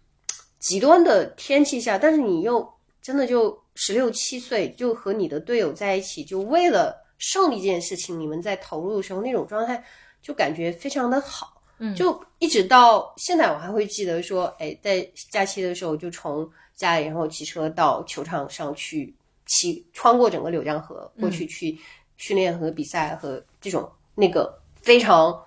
[0.59, 9.83] 极端的天气下，但是你又真的就十六七岁，就和你的队友在一起，就为了胜利这件事情，你们在投入的时候，那种状态
[10.21, 11.61] 就感觉非常的好。
[11.79, 19.13] 嗯，就一直到现在，我还会记得说，哎，在假期的时候，就从家里然后骑车到球场上去
[19.53, 21.77] 骑，穿过整个柳江河过去去
[22.17, 25.39] 训练和比赛和这种那个非常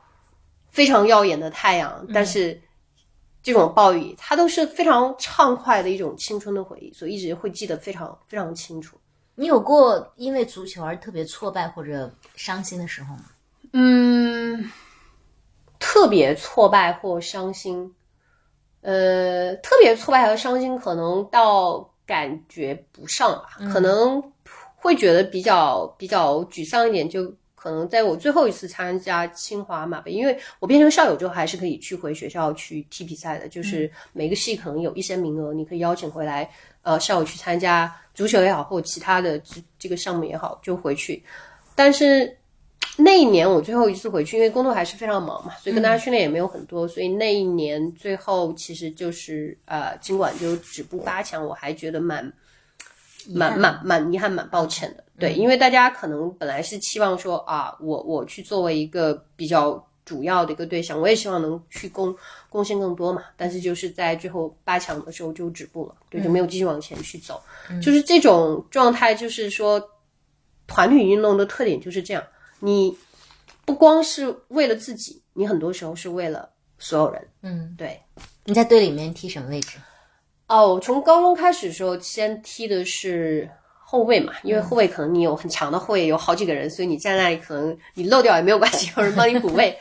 [0.70, 2.60] 非常耀眼的太阳，但是
[3.42, 8.96] 这种暴雨，它都是非常畅快的一种青春的回忆，所以一直会记得非常非常清楚。
[9.34, 13.24] 你有过因为足球而特别挫败或者伤心的时候吗？
[13.72, 14.70] 嗯，
[15.80, 17.92] 特别挫败或伤心，
[18.82, 24.22] 呃，特别挫败和伤心可能倒感觉不上吧，可能
[24.76, 36.48] 会觉得比较比较沮丧一点，就可能在我最后一次参加清华马杯，因为我变成校友之后还是可以去回学校去踢比赛的，就是每个系可能有一些名额，你可以邀请回来，
[36.82, 41.22] 呃，校友去参加足球也好，或其他的这这个项目也好，就回去，
[41.74, 42.36] 但是。
[42.98, 52.32] 那一年我最后一次回去，因为工作还是非常忙嘛，所以跟大家训练也没有很多，所以那一年最后其实就是呃，尽管就止步八强，我还觉得蛮
[53.28, 55.04] 蛮蛮蛮遗憾、蛮抱歉的。
[55.18, 62.16] 对，因为大家可能本来是期望说啊，我我去作为一个比较主要的一个对象，我也希望能去贡
[62.48, 67.42] 贡献更多嘛，但是就是在最后八强的时候就止步了，对，就没有继续往前去走。
[67.82, 69.82] 就是这种状态，就是说
[70.66, 72.22] 团体运动的特点就是这样。
[72.60, 72.96] 你
[73.64, 77.28] 不光是为了自己，你很多时候是为了所有人。
[77.42, 78.00] 嗯，对。
[78.44, 79.78] 你在队里面踢什么位置？
[80.48, 83.50] 哦，我从高中开始的时候，先踢的是
[83.84, 89.76] 后卫嘛，因为后卫可能你有很强的后卫，有好几个人，所以你站在那里可能你漏掉也没有关系， 有人帮你补位。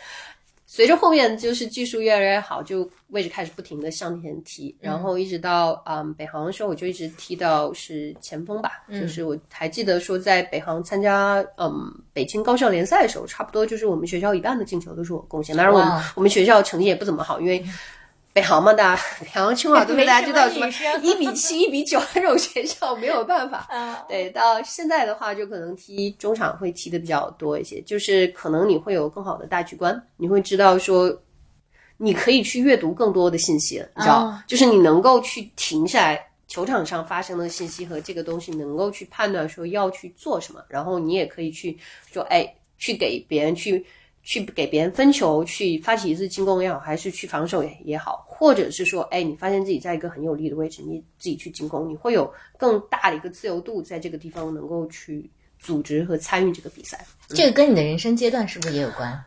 [0.75, 8.83] 随着后面就是技术越来越好，就位置开始不停的向前踢，然后一直到嗯北航的时候，我就一直踢到是前锋吧。
[8.91, 11.71] 就是我还记得说，在北航参加嗯
[12.11, 15.55] 北京高校联赛的时候，差不多就是我们学校一半的进球都是我贡献。
[15.55, 17.63] 当然我们我们学校成绩也不怎么好，因为
[18.35, 23.65] 北航嘛，大家 北航清华都被大家知道什么没什么一比七、一比九那种学校，没有办法。
[24.09, 31.17] 对，到现在的话，就可能踢中场会踢的比较多一些，就是可能你会有更好的大局观，你会知道说，
[31.95, 36.27] 你可以去阅读更多的信息了，你知道，哦就是你能够去停下来。
[36.47, 41.75] 球场上发生的信息和这个东西，能够去判断说要去做什么，然后你也可以去
[42.11, 43.83] 说，哎，去给别人去
[44.25, 57.05] 去给别人分球，去发起一次进攻也好，还是去防守也也好，或者是说，哎，你发现自己在一个很有利的位置，你自己去进攻，你会有更大的一个自由度，在这个地方能够去组织和参与这个比赛。
[57.29, 59.23] 这个跟你的人生阶段是不是也有关？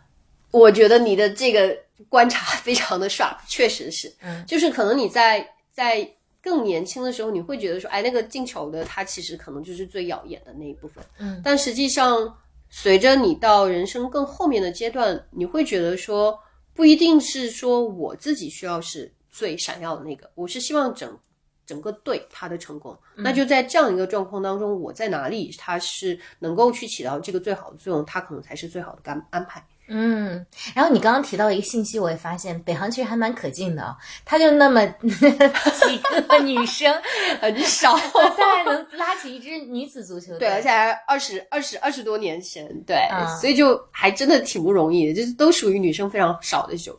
[0.51, 1.77] 我觉得你的这个
[2.09, 6.05] 观察 非常的 sharp，确实是，嗯，就是可能你在在
[6.43, 12.37] 更年轻的时候，你会觉得说，哎，那个进球的它其实可能就是最耀眼的那一部分，嗯，但实际上
[12.71, 16.39] 随着你到人生更后面的阶段，你会觉得说，
[16.75, 21.19] 不一定是说我自己需要是最闪耀的那个，我是希望整。
[21.67, 29.63] 整个队他的成功，那就在这样一个状况当中，我在哪里，他是能够去起到这个最好的作用，他可能才是最好的安安排。
[29.89, 35.99] 嗯，然后你刚刚提到一个信息，我也发现北航其实还蛮可敬的啊、他就那么 几
[36.29, 36.95] 个女生，
[37.41, 46.99] 很少，他还能拉起一支女子足球队，对，而且还二十二十二十多年前，对，嗯所以就还真的挺不容易的，就是都属于女生非常少的这种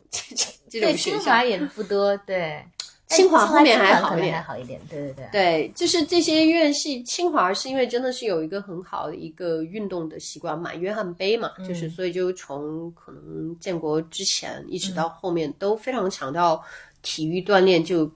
[0.70, 1.44] 这种学校清华。
[1.44, 2.64] 也不多，对，
[3.10, 5.30] 清华后面还好一点还好一点，对对对。
[5.32, 16.62] 对，就是这些院系，清华是因为真的是有一个很好的一个运动的习惯嘛，约翰杯嘛，就是所以就从可能建国之前一直到后面都非常强调
[17.02, 18.12] 体育锻炼就，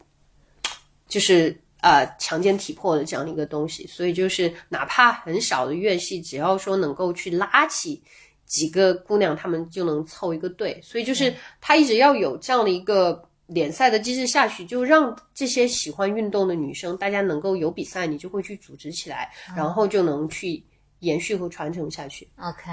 [1.08, 8.02] 就是呃强健体魄的这样的一个东西，所以就是哪怕很少的院系，只要说能够去拉起。
[8.46, 20.64] 几个姑娘，她们就能凑一个队，所以就是她一直要有这样的一个联赛的机制下去，就让这些喜欢运动的女生，大家能够有比赛，你就会去组织起来，然后就能去
[21.00, 22.28] 延续和传承下去。
[22.40, 22.72] OK，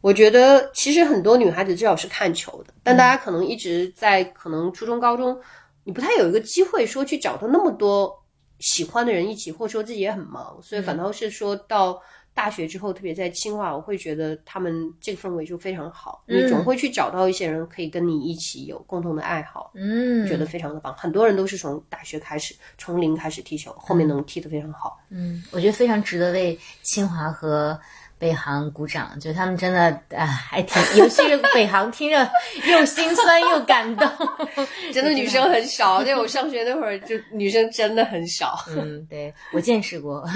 [0.00, 5.38] 我觉得其实很多女孩子至少是看球的，但大家可能一直在可能初中、高中，
[5.84, 8.24] 你不太有一个机会说去找到那么多
[8.58, 12.00] 喜欢的人一起，或者说自己也很忙，所以反倒是说到。
[12.36, 16.22] 大学之后，特别在清华，我会觉得他们这个氛围就非常好。
[16.26, 20.94] 你总会去找到一些人可以跟你一起有共同的爱好，嗯，觉得非常的棒。
[20.98, 25.00] 很多人都是从大学开始，从零开始踢球，后面能踢得非常好。
[25.08, 27.80] 嗯，我觉得非常值得为清华和
[28.18, 29.80] 北航鼓掌，就他们真的
[30.16, 32.28] 啊，还挺， 尤其是北航，听着
[32.66, 34.08] 又心酸又感动。
[34.92, 38.64] 真的女生很少， 对我上学那会儿就女生真的很少。
[38.68, 40.26] 嗯，对我见识过。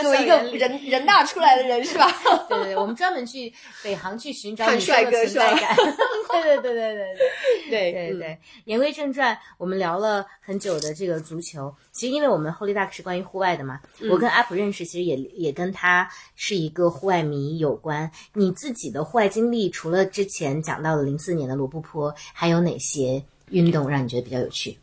[0.00, 2.10] 作为一个人人大出来的人是吧？
[2.48, 5.76] 对对对，我们专门去北航去寻找女生的存在感。
[5.76, 7.16] 对对对对对对。
[7.68, 11.74] 对对对，言归正传，我们聊了很久的这个足球。
[11.96, 13.80] 其实，因为我们 Holy Duck 是关于户外的嘛，
[14.10, 18.10] 我跟阿普认识，其实也也跟他是一个户外迷有关。
[18.34, 24.78] 你自己的户外经历，除了之前讲到的零四年的罗布泊，还有哪些运动让你觉得比较有趣？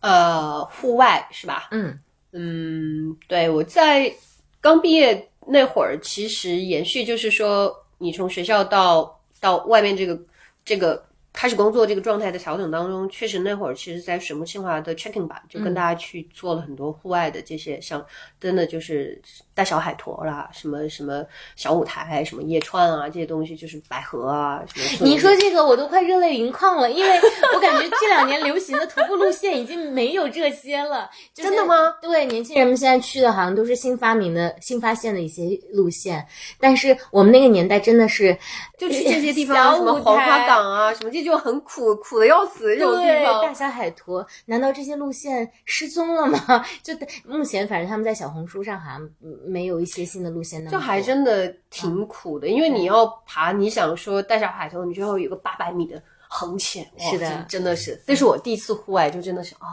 [0.00, 1.68] 呃，户外是吧？
[1.70, 1.96] 嗯
[2.32, 4.12] 嗯，对，我在
[4.60, 10.20] 刚毕业那会儿，其实延续就是说，你从学校到到外面这个
[10.64, 18.04] 这个开始工作这个状态的调整当中，确实那会儿其实，在水木清华的 checking 吧，就跟大家去做了很多户外的这些，像
[18.40, 19.20] 真的就是
[19.60, 21.22] 带小海坨啦，什么什么
[21.54, 25.06] 小舞台，什么夜串啊这些东西，就是百合啊什么。
[25.06, 27.20] 你说这个我都快热泪盈眶了，因为
[27.54, 31.10] 我感觉这两年流行的徒步路线已经没有这些了。
[31.34, 31.94] 就是真的吗？
[32.00, 35.42] 对，年轻人们现在去的好像都是新发明的、新发现的一些
[35.74, 36.26] 路线，
[36.58, 38.34] 但是我们那个年代真的是
[38.78, 43.42] 就去这些地方，什么黄花岗啊，什么这就很苦苦的要死的这种地对，方。
[43.42, 46.64] 大小海坨，难道这些路线失踪了吗？
[46.82, 46.94] 就
[47.26, 57.28] 目前，反正他们在小红书上好像嗯没有一些新的路线那么就还真的挺苦的，因为你要爬，你想说带上海头，你就要有个八百米的横潜，是的。
[57.28, 59.68] 真真的是，这是我第一次户外，就真的是啊，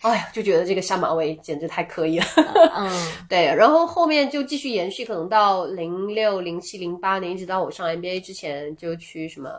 [0.00, 2.26] 哎呀，就觉得这个下马威简直太可以了。
[2.76, 2.90] 嗯。
[3.28, 9.50] 对，然后后面就继续延续，可能到零六、零七、零八年，一直到我上 NBA 之前，就去什么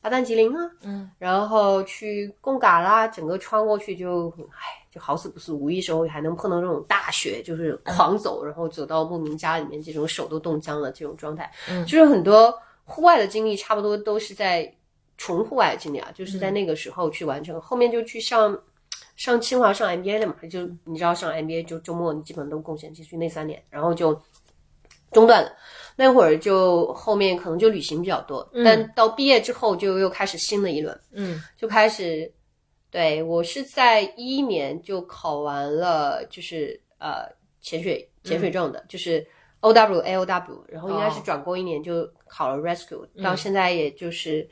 [0.00, 12.52] 巴丹吉林啊，嗯，然后去贡嘎啦，整个穿过去就，唉，就好死不死，无意时候还能碰到这种大雪，就是狂走，然后走到牧民家里面，这种手都冻僵了这种状态，嗯就是很多
[12.84, 14.72] 户外的经历，差不多都是在
[15.16, 18.58] 纯户外的经历啊，就是在那个时候去完成，后面就去上。
[19.16, 20.36] 上清华上 MBA 了嘛？
[20.48, 24.14] 就你知道上 MBA 就周末你基本都贡献进去那三年，然后就
[25.10, 25.50] 中断了。
[25.96, 32.32] 那会儿就后面可能就旅行比较多，但到毕业之后就又开始新的一轮，嗯就开始。
[32.90, 37.28] 对我是在一一年就考完了，就是呃
[37.60, 39.26] 潜水潜水证的，就是
[39.60, 44.48] O W A O W，然后应该是哦转过一年就考了 Rescue，、到现在也就是。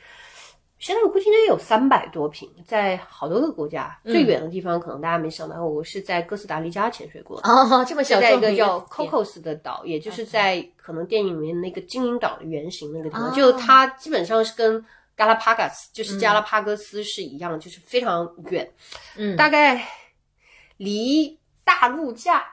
[0.78, 7.48] 现在我估计应该有三百多瓶，在好多个国家，最远的地方可能大家没想到，我是在哥斯达黎加潜水过的。
[7.48, 14.84] 哦，这么小在一个叫 Cocos 的岛，也就是在可能电影里面那个精灵岛的原型那个地方，哦就它基本上是跟
[15.16, 18.70] Galapagos，就是加拉帕戈斯是一样，就是非常远，
[19.16, 19.36] 嗯。
[19.36, 19.82] 大概
[20.76, 22.44] 离大陆架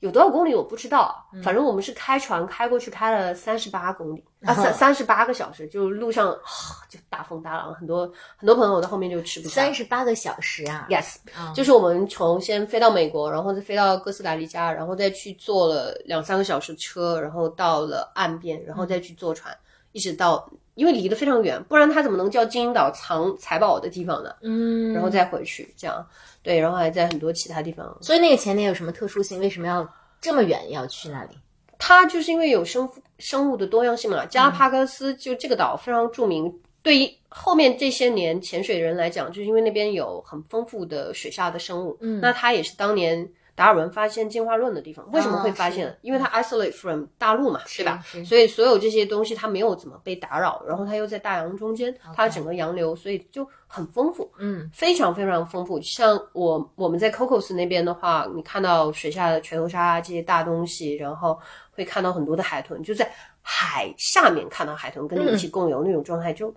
[0.00, 6.38] 有多少公里我不知道反正我们是开船开过去，开了三十八公里啊，三三十八个小时，就路上、啊
[6.90, 9.62] 就大风大浪，很多很多朋友在后面就吃不下。
[9.62, 11.54] 三十八个小时啊！Yes，、嗯。
[11.54, 19.56] 就是我们从先飞到美国，然后再飞到哥斯达黎加，然后再去坐了两三个小时车，然后到了岸边，然后再去坐船，
[19.92, 24.34] 一直到因为离得非常远，不然他怎么能叫金银岛藏财宝的地方呢？
[24.42, 26.04] 嗯，然后再回去这样，
[26.42, 27.96] 对，然后还在很多其他地方。
[28.00, 29.40] 所以那个前年有什么特殊性？
[29.40, 29.88] 为什么要
[30.20, 31.38] 这么远要去那里？
[31.78, 36.52] 它就是因为有生生物的多样性嘛，加拉帕戈斯就这个岛非常著名。
[36.82, 45.08] 对于后面这些年潜水人来讲，就是因为那边有很丰富的水下的生物，嗯那它也是当年达尔文发现进化论的地方。
[45.12, 45.96] 为什么会发现？
[46.02, 48.02] 因为它 isolate from 大陆嘛，对吧？
[48.24, 55.80] 所以所有这些东西它没有怎么被打扰，然后它又在大洋中间，它整个洋流，所以就很丰富，嗯，非常非常丰富。
[55.80, 61.38] 像我我们在 Cocos 那边的话，你看到水下的全头鲨这些大东西，然后
[61.72, 66.52] 会看到很多的海豚，就在海下面看到海豚跟你一起共游那种状态，就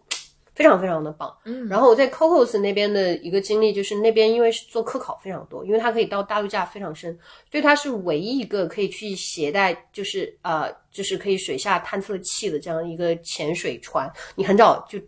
[0.57, 1.31] 非常非常的棒。
[1.45, 7.15] 嗯，然后我在 Cocos 那边的一个经历就是那边因为是做科考非常多，因为它可以到大陆架非常深，
[7.51, 14.11] 所以它是唯一一个可以去携带就是呃就是可以水下探测器的这样一个潜水船。
[14.33, 14.99] 你很早就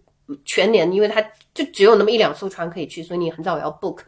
[0.45, 1.20] 全年，因为它
[1.56, 4.02] 就只有那么一两艘船可以去，所以你很早要 book。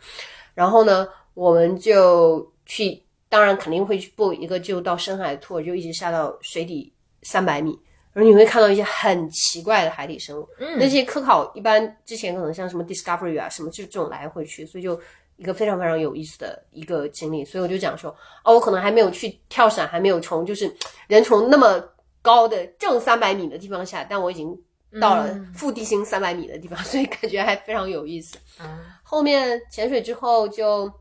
[0.54, 7.80] 然后呢，我们就去，当然肯定会去 book 一个，就到深海 tour，就一直下到水底三百米。
[8.14, 15.00] 然后你会看到一些很奇怪的海底生物，嗯那些科考一般之前可能像什么 Discovery 啊什么，就这种来回去，所以就
[15.38, 17.46] 一个非常非常有意思的一个经历。
[17.46, 20.72] 所以我就讲说，哦，我可能还没有去跳伞，还没有从就是
[21.08, 21.82] 人从那么
[22.22, 24.56] 高的正三百米的地方下，但我已经
[25.00, 28.38] 到了负地心三百米的地方，所以感觉还非常有意思。
[28.60, 28.68] 嗯
[29.04, 30.92] 后面潜水之后就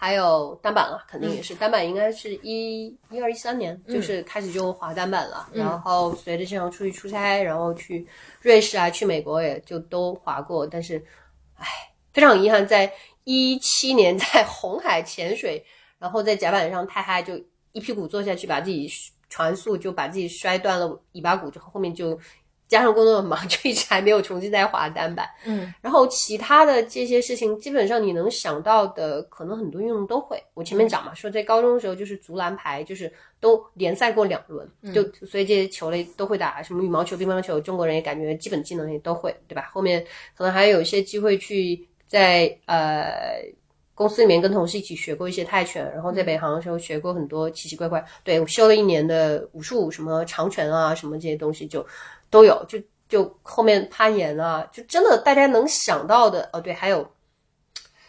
[0.00, 5.50] 还有单板了，肯定也是、单板，应该是一一二一三年，就是开始就滑单板了。
[5.52, 8.06] 然后随着经常出去出差，然后去
[8.40, 11.04] 瑞士啊，去美国也就都滑过，但是，
[11.56, 11.66] 唉，
[12.12, 12.92] 非常遗憾，在
[13.24, 15.64] 一七年在红海潜水，
[15.98, 17.34] 然后在甲板上太嗨，就
[17.72, 18.88] 一屁股坐下去，把自己
[19.28, 22.16] 船速就把自己摔断了尾巴骨之后，后面就
[22.68, 25.26] 加上工作很忙，就一直还没有重新再滑单板。
[25.46, 30.40] 嗯然后其他的这些事情，基本上你能想到的，可能很多运动都会。
[30.54, 39.70] 我前面讲嘛，说在高中的时候就是足篮排，就是都联赛过两轮，就所以这些球类都会打，什么羽毛球、乒乓球，中国人也感觉基本技能也都会，对吧？
[39.72, 40.04] 后面
[40.36, 43.42] 可能还有一些机会去在呃。
[43.94, 48.04] 公司里面跟同事一起学过一些泰拳，然后在北航的时候学过很多奇奇怪怪。
[48.22, 51.84] 对我修了一年的武术，什么长拳啊，什么这些东西就
[52.30, 52.64] 都有。
[52.68, 57.10] 就就后面攀岩啊，就真的大家能想到的哦，对，还有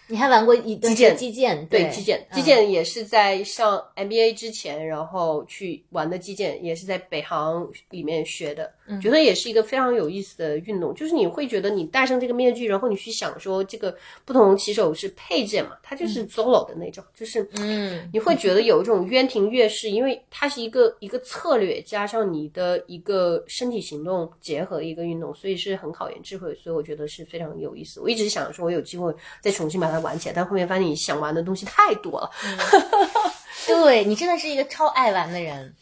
[0.10, 1.16] 你还玩过一击剑。
[1.16, 9.00] 击剑，对击剑，击嗯剑也是在上 MBA 之前，然后去玩的击剑，也是在北航里面学的，嗯。
[9.00, 10.94] 觉得也是一个非常有意思的运动。
[10.96, 13.96] 就是你会觉得你戴上这个面具，然后你去想说这个
[14.26, 28.00] 不同骑手是配件嘛，它就是 solo 的那种，就是嗯你会觉得有一种渊庭月式，因为它是一个一个策略加上你的一个身体行动结合一个运动，所以是很考验智慧，所以我觉得是非常有意思。
[28.00, 32.30] 我一直想说，我有机会再重新把它玩起来，但后面发现你想玩的东西太多了。
[33.68, 35.74] 对你真的是一个超爱玩的人，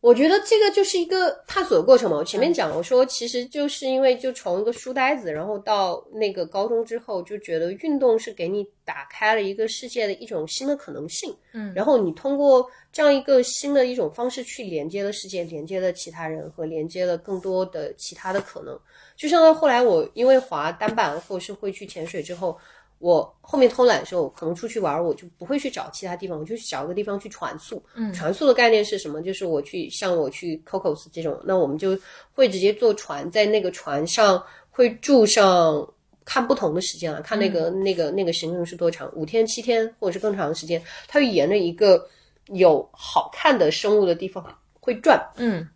[0.00, 2.16] 我觉得这个就是一个探索的过程嘛。
[2.16, 11.34] 我前面讲，我说其实就是因为就从一个书呆子，然后到那个高中之后，就觉得运动是给你打开了一个世界的一种新的可能性。
[11.52, 18.78] 嗯然后你通过这样一个新的一种方式去连接了世界，连接了其他人和连接了更多的其他的可能。
[19.16, 22.56] 就像到后来我因为滑单板或者是会去潜水之后。
[23.00, 27.82] 我后面偷懒的时候，可能出去玩，我就不会去找其他地方，我就找个地方去船宿。
[27.96, 29.20] 嗯船宿的概念是什么？
[29.20, 31.98] 就是我去像我去 Cocos 这种，那我们就
[32.32, 34.40] 会直接坐船，在那个船上
[34.70, 35.84] 会住上。
[36.22, 42.06] 看不同的时间啊，看那个、那个那个行程是多长，五天、七天或者是更长的时间，它会沿着一个
[42.48, 44.44] 有好看的生物的地方
[44.78, 45.20] 会转。
[45.38, 45.66] 嗯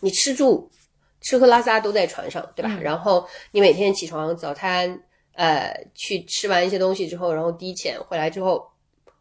[0.00, 0.68] 你吃住、
[1.22, 2.76] 吃喝拉撒都在船上，对吧？
[2.82, 5.00] 然后你每天起床早餐，
[5.34, 8.66] 呃，去吃完一些东西之后，然后低潜回来之后，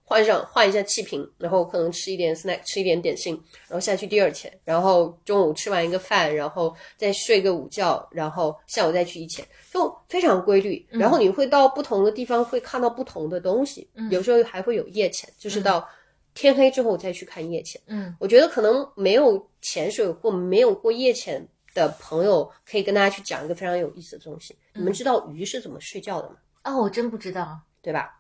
[0.04, 3.34] 换上换一下气瓶，然后可能吃一点 snack，吃一点点心，
[3.70, 10.86] 然后下去第二潜，然后中午吃完一个饭，然后再睡个午觉，然后下午再去一潜，就非常规律。
[10.90, 15.88] 然后你会到不同的地方，会看到不同的东西，有时候还会有夜潜，就是到
[16.34, 17.80] 天黑之后再去看夜潜。
[17.88, 24.58] 嗯我觉得可能没有潜水或没有过夜潜的朋友，可以跟大家去讲一个非常有意思的东西。
[24.74, 26.36] 你们知道鱼是怎么睡觉的吗？
[26.64, 28.20] 哦，我真不知道，对吧？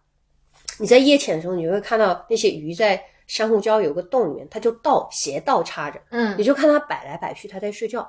[0.79, 8.01] 你在夜潜的时候，你会看到那些鱼在珊瑚礁有个洞里面，它就倒斜倒插着，嗯你就看它摆来摆去，它在睡觉。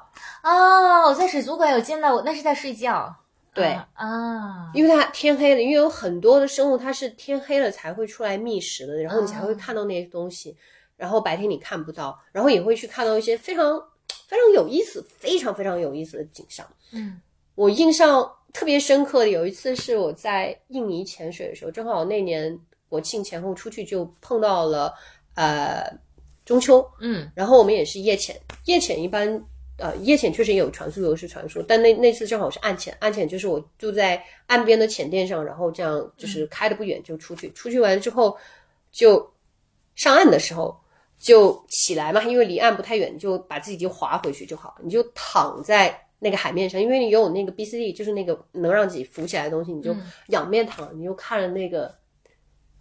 [0.43, 3.15] 哦，我在水族馆有见到我，那是在睡觉，
[3.55, 10.57] 对啊啊，因为它天黑了，因为有很多的生物它是天黑了才会出来觅食的，然后你才会看到那些东西，
[10.97, 13.81] 然后白天你看不到，然后也会去看到一些非常
[14.33, 16.67] 非常有意思、非常非常有意思的景象。
[16.91, 17.21] 嗯。
[17.55, 22.59] 我印象特别深刻的有一次是我在印尼潜水的时候，正好那年
[22.89, 24.95] 国庆前后出去就碰到了
[25.35, 25.85] 呃
[26.47, 27.31] 中秋，嗯。
[27.35, 29.29] 然后我们也是夜潜，夜潜一般
[29.77, 38.35] 呃夜潜确实也有船速，有是传说，但那那次正好是暗潜，暗潜就是我住在岸边的潜店上，然后这样就是开的不远就出去，出去完之后
[38.91, 39.31] 就
[39.95, 40.75] 上岸的时候
[41.23, 49.95] 就起来嘛，因为离岸不太远，就把自己就划回去就好了，你就躺在那个海面上，因为你有那个 BCD，就是那个能让自己浮起来的东西，你就
[50.29, 51.95] 仰面躺，你就看着那个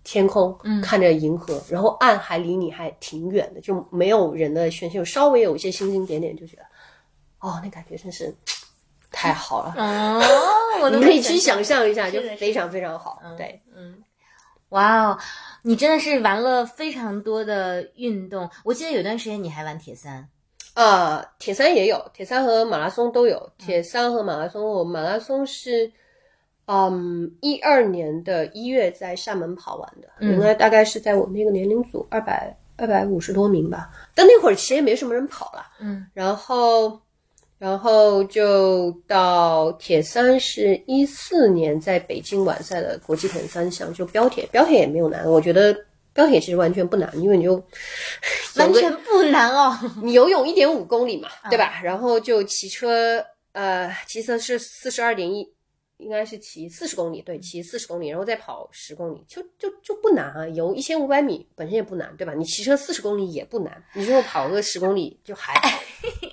[0.03, 6.63] 天空，看着银河，然后岸还离你还挺远的，就没有人的喧嚣，稍微有一些星星点点，就觉得
[7.41, 8.35] 哦，那感觉真是
[9.11, 9.75] 太好了。
[9.77, 10.19] 哦，
[10.81, 13.21] 我 你可以去想象一下，就非常非常好。
[13.37, 14.03] 对，嗯。
[14.69, 15.19] 哇哦，
[15.63, 18.49] 你真的是玩了非常多的运动。
[18.63, 20.27] 我记得有段时间你还玩铁三，
[20.73, 23.51] 呃，铁三也有，铁三和马拉松都有。
[23.57, 25.91] 铁三和马拉松，我马拉松是，
[26.65, 33.91] 嗯，一二年的一月在厦门跑完的，应该大概是在我们那个年龄组二百二百五十多名吧。
[34.15, 36.99] 但那会儿其实也没什么人跑了，嗯，然后。
[37.61, 45.71] 然后就到铁三是一四年在北京完赛的国际铁三项，就标铁，标铁也没有难，我觉得
[46.11, 47.53] 标铁其实完全不难，因为你就
[48.57, 49.77] 完全不难哦。
[50.01, 51.79] 你游泳一点五公里嘛，对吧？
[51.83, 55.47] 然后就骑车，呃，骑车是四十二点一，
[56.01, 60.47] 应该是骑四十公里，对，骑四十公里，然后再跑十公里，就就就不难啊。
[60.49, 62.33] 游一千五百米本身也不难，对吧？
[62.33, 65.79] 你骑车四十公里也不难，你如果跑个十公里就还好。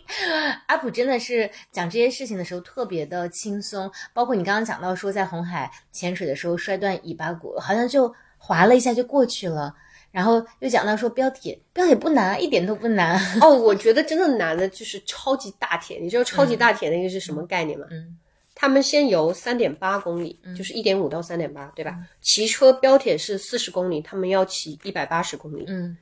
[0.67, 9.75] 阿普真的是讲这些事情的时候特别的轻松，包括你刚刚讲到说在红海潜水的时候摔断尾巴骨，好像就划了一下就过去了。
[10.11, 13.21] 然后又讲到说标铁，标铁不难，一点都不难。
[13.43, 15.99] 哦，我觉得真的难的就是超级大铁。
[15.99, 17.87] 你知道超级大铁那个是什么概念吗？
[17.91, 18.17] 嗯，
[18.61, 21.97] 他们先游三点八公里，就是一点五到三点八，对吧？
[22.21, 25.65] 骑车标铁是四十公里，他们要骑一百八十公里。
[25.69, 25.97] 嗯，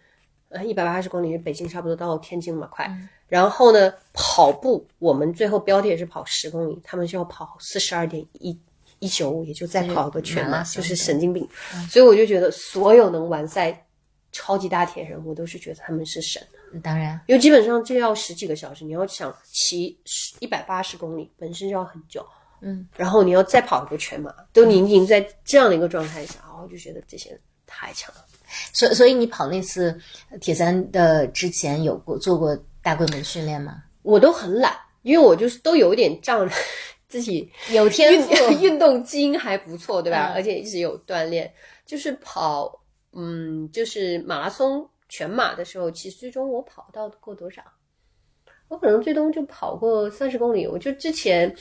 [0.48, 2.90] 呃，一百八十公里，北京差不多到天津嘛，快。
[3.28, 8.59] 然后呢，跑步我们最后标铁是跑十公里，他们就要跑四十二点一
[9.00, 11.46] 一九五，也就再跑个全马，马拉松就是神经病。
[11.90, 13.86] 所以我就觉得所有能完赛
[14.32, 16.42] 超级大铁人，我都是觉得他们是神。
[16.82, 20.00] 当然，因为基本上这要十几个小时，你要想骑
[20.40, 22.26] 一百八十公里，本身就要很久。
[22.61, 28.24] 嗯，然后你要再跑一个全马，都你已经在这样的一个状态下，然后就觉得这些人太强了。
[28.72, 29.98] 所所以你跑那次
[30.40, 33.82] 铁三的之前有过做过大规模的训练吗？
[34.02, 36.54] 我都很懒，因为我就是都有一点仗着
[37.09, 40.32] 自己有天赋，运 运动基因还不错，对吧？
[40.32, 41.52] 嗯而且一直有锻炼，
[41.84, 42.80] 就是跑，
[43.12, 47.62] 嗯，就是马拉松全马的时候，其实最终我跑到过多少？
[48.68, 50.66] 我可能最终就跑过三十公里。
[50.66, 51.54] 我就之前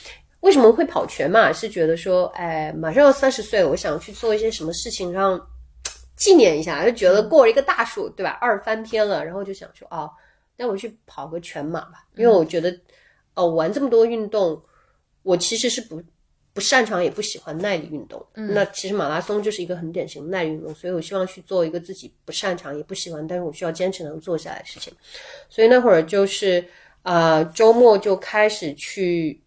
[0.45, 5.41] 为什么会跑全马，是觉得说，哎，马上要三十岁了，我想去做一些什么事情让
[6.15, 8.37] 纪念一下，就觉得过了一个大数，对吧？
[8.39, 10.07] 二翻天了，然后就想说，哦，
[10.55, 12.71] 那我去跑个全马吧，因为我觉得，
[13.33, 14.61] 哦，玩这么多运动，
[15.23, 15.99] 我其实是不
[16.53, 18.23] 不擅长也不喜欢耐力运动。
[18.35, 24.93] 那其实马拉松就是一个很典型的耐力运动，所以我希望去做一个自己不擅长也不喜欢，但是我需要坚持能做下来的事情。
[25.49, 26.63] 所以那会儿就是
[27.01, 29.41] 啊、呃周末就开始去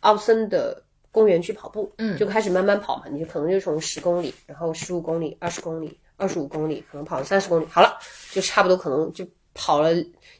[0.00, 7.98] 奥森的公园去跑步，嗯就开始慢慢跑嘛，你就可能就从十公里，然后十五公里、二十公里、二十五公里，可能跑了三十公里，好了，
[8.30, 9.92] 就差不多可能就跑了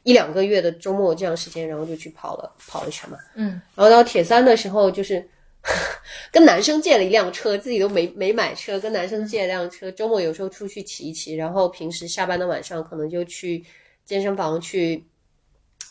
[0.05, 3.19] 一两个月的周末这样时间，然后就去跑了跑了全马。
[3.35, 5.29] 嗯，然后到铁三的时候，就是
[6.33, 13.63] 跟男生借了一辆车，自己都没没买车，跟男生借了辆车，周末有时候出去骑一骑，然后平时下班的晚上可能就去
[14.05, 15.05] 健身房去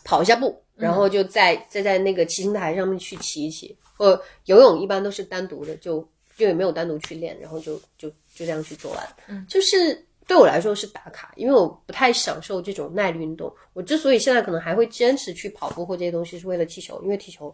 [0.09, 3.77] 跑一下步，然后就在再在那个骑行台上面去骑一骑。
[3.95, 5.99] 或游泳一般都是单独的，就
[6.35, 9.07] 就也没有单独去练，然后就就就这样去做完。
[9.27, 9.93] 嗯，就是
[10.25, 13.53] 对我来说是打卡，因为我不太享受这种耐力运动。
[13.73, 17.53] 我之所以现在可能还会坚持去跑步或这些东西，是为了踢球，因为踢球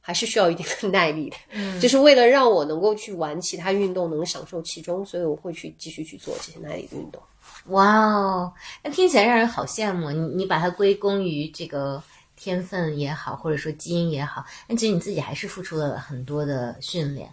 [0.00, 7.22] 还是需要一定的耐力的，嗯、就是为了让我能够去玩其他运动，能享受其中，所以我会去继续去做这些耐力的运动。
[7.66, 10.10] 哇哦，那听起来让人好羡慕。
[10.10, 12.02] 你你把它归功于这个
[12.36, 17.28] 天分也好，或者说基因也好，但其实你自己还是付出了很多的训练。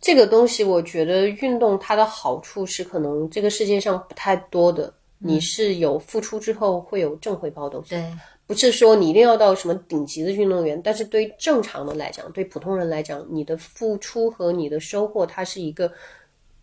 [0.00, 7.90] 这个东西，我觉得运动它的好处是，可能这个世界上不太多的，你是有付出之后会有正回报的东西。
[7.90, 8.12] 对，
[8.46, 15.92] 不是说你一定要到什么顶级的运动员，但是对于正常的来讲，对普通人来讲，你的付出和你的收获，它是一个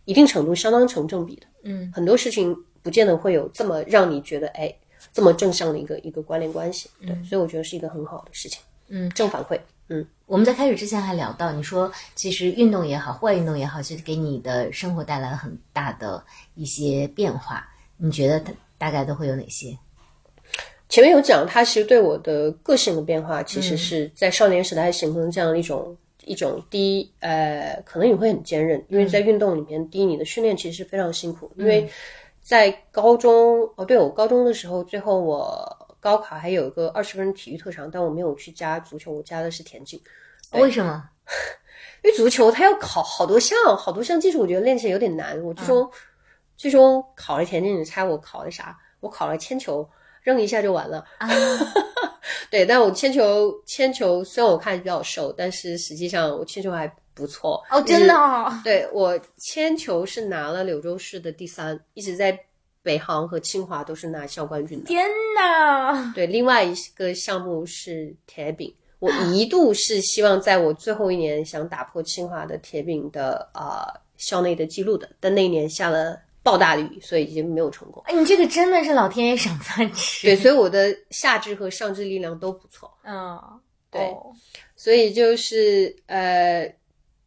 [0.08, 1.44] 一定程度相当成正比的。
[1.64, 4.74] 嗯，很多事情不见得会有这么让你觉得哎
[5.12, 6.90] 这么正向的一个一个关联关系。
[7.02, 8.62] 对，所以我觉得是一个很好的事情。
[8.88, 9.60] 嗯，正反馈。
[9.90, 16.24] 嗯，我们在开始之前还聊到，你说其实运动也好，户外运动也好，其实给你的生活带来了很大的
[16.56, 17.68] 一些变化。
[17.98, 19.78] 你觉得它大概都会有哪些？
[20.90, 25.96] 前面有讲，它其实对我的个性的变化，其实是在少年时代形成这样的一种、
[26.28, 31.90] 一种第一，呃，可能你会很坚韧，因为在运动里面，第一你的训练其实是非常辛苦，因为
[32.42, 40.00] 在高中哦，对我高中的时候，最后我高考还有一个二十分体育特长，但我没有去加足球，我加的是田径。
[40.52, 41.10] 为什么？
[42.04, 45.42] 因为足球它要考好多项，好多项技术，我觉得练起来有点难。
[45.44, 45.90] 我最终、
[46.56, 48.78] 最终考了田径，你猜我考了啥？
[49.00, 49.88] 我考了铅球，
[50.22, 51.04] 扔一下就完了。
[51.18, 51.28] 啊，
[52.50, 57.64] 对，但我铅球铅球虽然我看比较瘦，但是实际上我铅球还不错。
[57.70, 62.38] 哦，真的哦，对我铅球是拿了柳州市的第三，一直在
[62.84, 64.86] 北航和清华都是拿校冠军的。
[64.86, 66.14] 天呐！
[66.16, 73.86] 对，另外一个项目是铁饼，我一度是希望在我最后一年想打破清华的铁饼的呃
[74.16, 76.18] 校内的记录的，但那一年下了
[76.48, 78.02] 暴大的雨，所以已经没有成功。
[78.06, 80.26] 哎，你这个真的是老天爷赏饭吃。
[80.28, 82.90] 对，所以我的下肢和上肢力量都不错。
[83.04, 83.38] 嗯，
[83.92, 84.32] 对哦
[84.78, 86.74] 所以就是呃，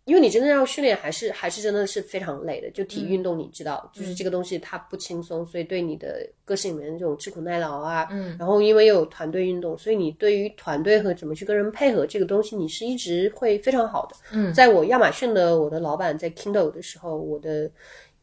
[0.05, 2.71] 因为你真的要训练，还是还是真的是非常累的。
[2.71, 14.17] 就体育运动，你知道，就是这个东西它不轻松，所以对你的个性里面这种吃苦耐劳啊，嗯，然后因为又有团队运动，所以你对于团队和怎么去跟人配合这个东西，你是一直会非常好的。
[14.33, 17.71] 嗯在我亚马逊的我的老板在 Kindle 的时候，我的。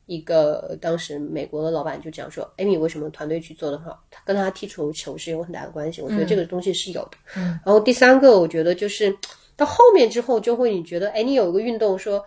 [0.07, 4.03] 一个当时美国的老板就讲说，Amy 为什么团队去做的好？
[4.09, 6.01] 他跟他踢足球是有很大的关系。
[6.01, 7.11] 我觉得这个东西是有的。
[7.35, 9.15] 嗯然后第三个，我觉得就是
[9.55, 12.23] 到后面之后，就会你觉得，哎，你有一个运动说，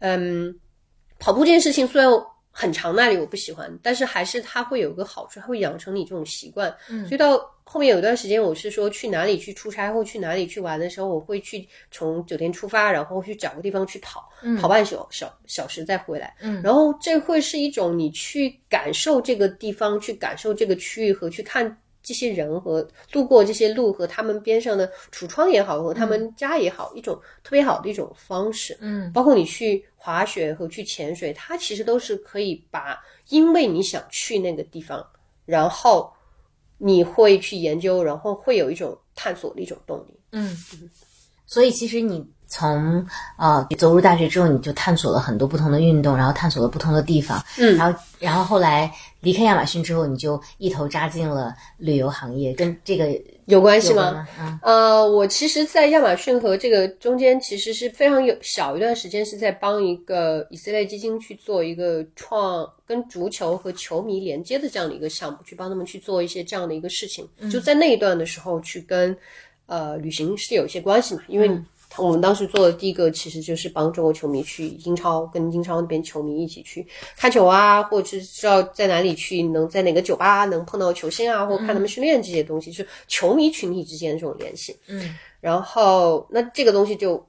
[0.00, 0.58] 嗯，
[1.18, 2.10] 跑步这件事情虽然
[2.50, 6.74] 很长那里我不喜欢，但是还是它会有个好处，它会养成你这种习惯。
[6.88, 14.28] 嗯所以到后面有一段时间，我是说去哪里去出差或去哪里去玩的时候，我会去从酒店出发，然后去找个地方去跑，
[14.60, 16.34] 跑半小小小时再回来。
[16.40, 21.78] 嗯然后这会是一种你去感受这个地方，去感受这个区域和去看。
[22.08, 28.74] 这些人和路过这些路和他们边上的橱窗也好，和他们家也好，一种特别好的一种方式。
[28.80, 32.98] 嗯包括你去滑雪和去潜水，它其实都是可以把，
[33.28, 35.06] 因为你想去那个地方，
[35.44, 36.10] 然后
[36.78, 40.18] 你会去研究，然后会有一种探索的一种动力。
[40.32, 40.56] 嗯，
[41.44, 48.90] 所以其实你从呃走入大学之后，你就探索了很多不同的运动，然后探索了不同的地方，嗯然后然后后来
[49.20, 53.08] 离开亚马逊之后，你就一头扎进了旅游行业，跟这个
[53.46, 54.12] 有关系吗？
[54.12, 54.28] 吗？
[54.40, 67.28] 嗯呃，我其实，在亚马逊和这个中间，其实是非常有小一段时间是在帮一个以色列基金去做一个创跟足球和球迷连接的这样的一个项目，去帮他们去做一些这样的一个事情。
[67.50, 69.16] 就在那一段的时候，去跟
[69.66, 71.50] 呃旅行是有一些关系嘛，因为
[71.98, 76.86] 我们当时做的第一个其实就是帮中国球迷去英超，跟英超那边球迷一起去
[77.16, 84.76] 看球啊，或者是知道在哪里去，能在哪个酒吧能碰到球星啊，或看他们训练这些东西，就是球迷群体之间的这种联系。
[84.86, 87.24] 嗯然后那这个东西就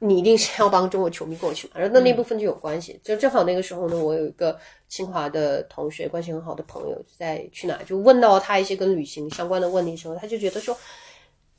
[0.00, 2.98] 你一定是要帮中国球迷过去嘛，然后那那部分就有关系。
[3.02, 4.58] 就正好那个时候呢，我有一个
[4.88, 10.76] 清华的同学，关系很好的朋友，在去哪就问到他一些跟旅行相关的问题的时候，他就觉得说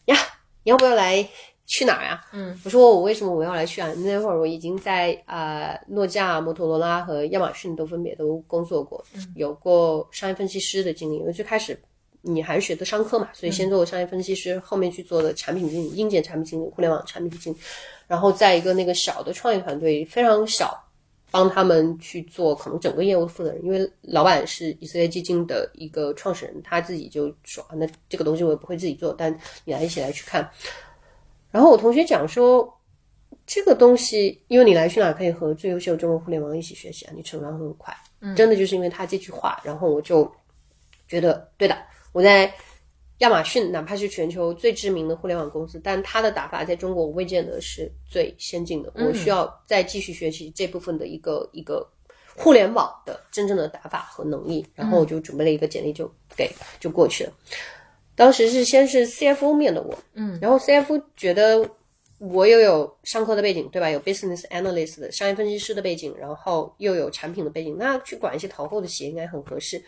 [0.06, 0.16] 呀，
[0.64, 1.28] 你要不要来？
[1.72, 3.90] 去哪儿呀、嗯，我说我为什么我要来去啊？
[3.94, 9.02] 那会儿我已经在呃诺基亚、摩托罗拉和亚马逊都分别都工作过，
[9.36, 11.16] 有过商业分析师的经历。
[11.16, 11.82] 因为最开始
[12.22, 17.58] 你还是学的商科嘛，所以先做商业分析师，后面去做的产品经理、硬件产品经理、互联网产品经理，
[18.06, 20.78] 然后在一个那个小的创业团队，非常小，
[21.32, 23.64] 帮他们去做可能整个业务负责人。
[23.64, 30.46] 因为老板是以色列基金的一个创始人，他自己就说，啊那这个东西我也不会自己做，但你来一起来去看。
[31.52, 32.68] 然后我同学讲说，
[33.46, 37.96] 这个东西，因为你来去哪可以和最优秀的中国互联网一起学习啊，你成长会很快。
[38.36, 40.32] 真的就是因为他这句话，然后我就
[41.08, 41.78] 觉得对的。
[42.14, 42.54] 我在
[43.18, 48.94] 亚马逊，哪怕是全球最知名的互联网公司，但他的打法在中国我未见得是最先进的。
[48.96, 51.88] 我需要再继续学习这部分的一个一个
[52.36, 54.66] 互联网的真正的打法和能力。
[54.76, 56.50] 然后我就准备了一个简历，就给
[56.80, 57.34] 就过去了。
[58.22, 61.68] 当时是先是 CFO 面的我，嗯，然后 CFO 觉得
[62.20, 63.90] 我又有商科的背景，对吧？
[63.90, 69.84] 有 business analyst 的商业分析师的背景，然后又有产品的背景，那去管一些淘后的企业应该很合适。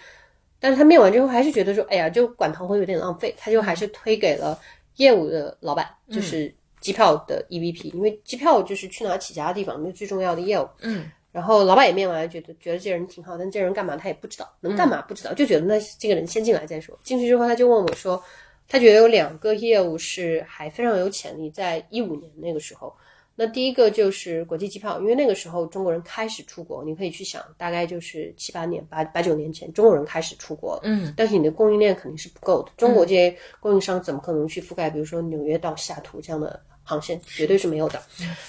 [0.59, 4.59] 但是他面完之后还是觉得说，哎呀，就管淘后有点浪费，他就还是推给了
[4.95, 10.67] 业务的老板，就是机票的 EVP，因为机票就是去哪起家的地方，那最重要的业务。
[10.81, 16.97] 嗯，然后老板也面完，觉得觉得这人挺好，但这人干嘛他也不知道，能干嘛不知道，就觉得那这个人先进来再说。
[17.03, 18.23] 进去之后，他就问我说，
[18.69, 22.93] 他觉得有两个业务是还非常有潜力，在一五年那个时候。
[23.35, 30.79] 那第一个就是国际机票，因为那个时候中国人开始出国，你可以去想，大概就是七八年、八八九年前，中国人开始出国。
[30.83, 38.01] 嗯，但是你的供应链肯定是不够的，中国这些供应商怎么可能去覆盖，比如说纽约到西雅图这样的航线，绝对是没有的。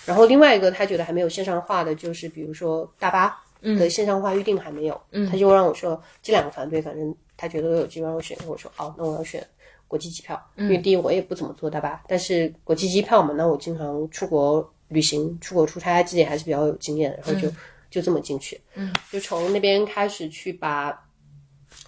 [0.05, 3.41] 然后另外一个他觉得还没有线上化的，就是比如说大巴。
[3.79, 5.27] 的线上化预定还没有，嗯。
[5.31, 9.43] 他就让我说这两个团队，反正他觉得都有机会让我选，我说哦，那我要选
[9.89, 17.51] 国际机票，因为第一我也不怎么坐大巴，但是国际机票嘛，那我经常出国旅行、出国出差，自己还是比较有经验，然后就、
[17.91, 21.03] 就这么进去，嗯，就从那边开始去把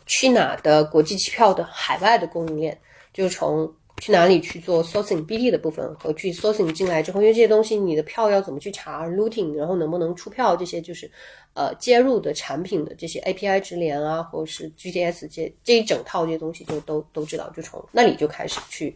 [0.07, 2.80] 去哪的国际机票的海外的供应链，
[3.12, 11.11] 就从去哪里去做 sourcing BD 的部分和去 sourcing 进来之后，因为这些东西你的票要怎么去查 routing，然后能不能出票这些就是
[11.55, 18.94] 呃接入的产品的这些 API 直连啊，或者是 GTS 这这一整套这些东西就都都知道，就从那里就开始去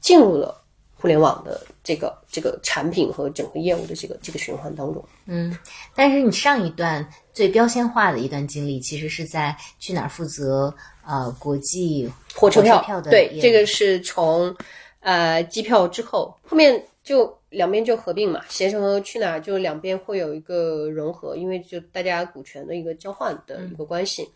[0.00, 0.62] 进入了
[0.94, 5.02] 互联网的这个这个产品和整个业务的这个这个循环当中。
[5.24, 5.56] 嗯
[5.94, 10.74] 但是你上一段最标签化的一段经历，其实是在去哪儿负责
[11.06, 14.54] 呃国际火车票，票的对这个是从
[15.00, 24.28] 呃机票之后，后面就两边就合并嘛，携程和去哪儿就两边会有一个融合，因为就大家股权的一个交换的一个关系。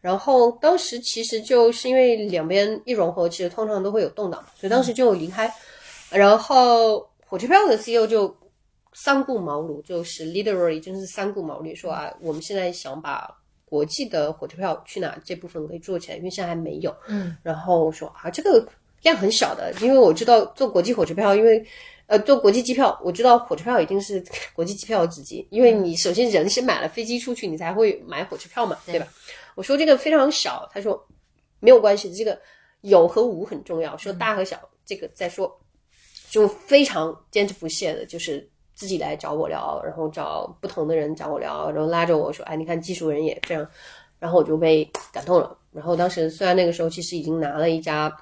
[0.00, 5.52] 然后当时其实就是因为两边一融合，其实通常都会有动荡，所以当时就离开。
[6.10, 8.34] 然后火车票的 CEO 就
[8.92, 13.28] 三顾茅庐，就是 literally 真是三顾茅庐，说啊，我们现在想把
[13.68, 16.94] 国际的火车票去哪这部分可以做起来，因为现在还没有。
[17.08, 18.66] 嗯，然后说啊，这个
[19.02, 21.64] 量很小的，因为我知道做国际火车票，因为
[22.06, 29.06] 呃做国际机票，我知道火车票一定是 国际机票的子集，因为你首先人是买了飞机出去，你才会买火车票嘛，对吧？
[29.54, 31.06] 我说这个非常小，他说
[31.60, 32.40] 没有关系，这个
[32.82, 35.52] 有和无很重要，说大和小这个再说，
[36.30, 38.48] 就非常坚持不懈的，就是
[38.78, 43.68] 自己来找我聊，然后找不同的人找我聊，然后拉着我说，哎，你看技术人也非常，
[44.20, 45.58] 然后我就被感动了。
[45.72, 48.16] 然后当时虽然那个时候其实已经拿了一家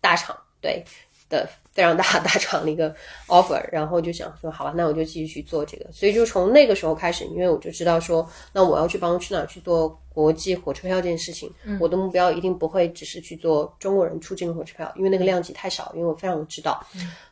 [0.00, 0.82] 大厂，对
[1.28, 2.94] 的非常大大厂的一个
[3.28, 5.92] offer，然后就想说，好吧，那我就继续去做这个。
[5.92, 16.82] 所以就从那个时候开始，因为我就知道说，那我要去帮去哪儿去做国际火车票这件事情，我的目标一定不会只是去做中国人出境火车票，因为那个量级太少，因为我非常知道。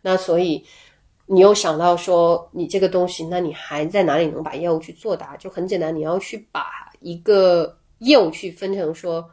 [0.03, 0.63] 那所以
[1.27, 5.37] 你又想到说，你这个东西，那你还在哪里能把业务去做大？
[5.37, 9.29] 就很简单，你要去把一个业务去分成说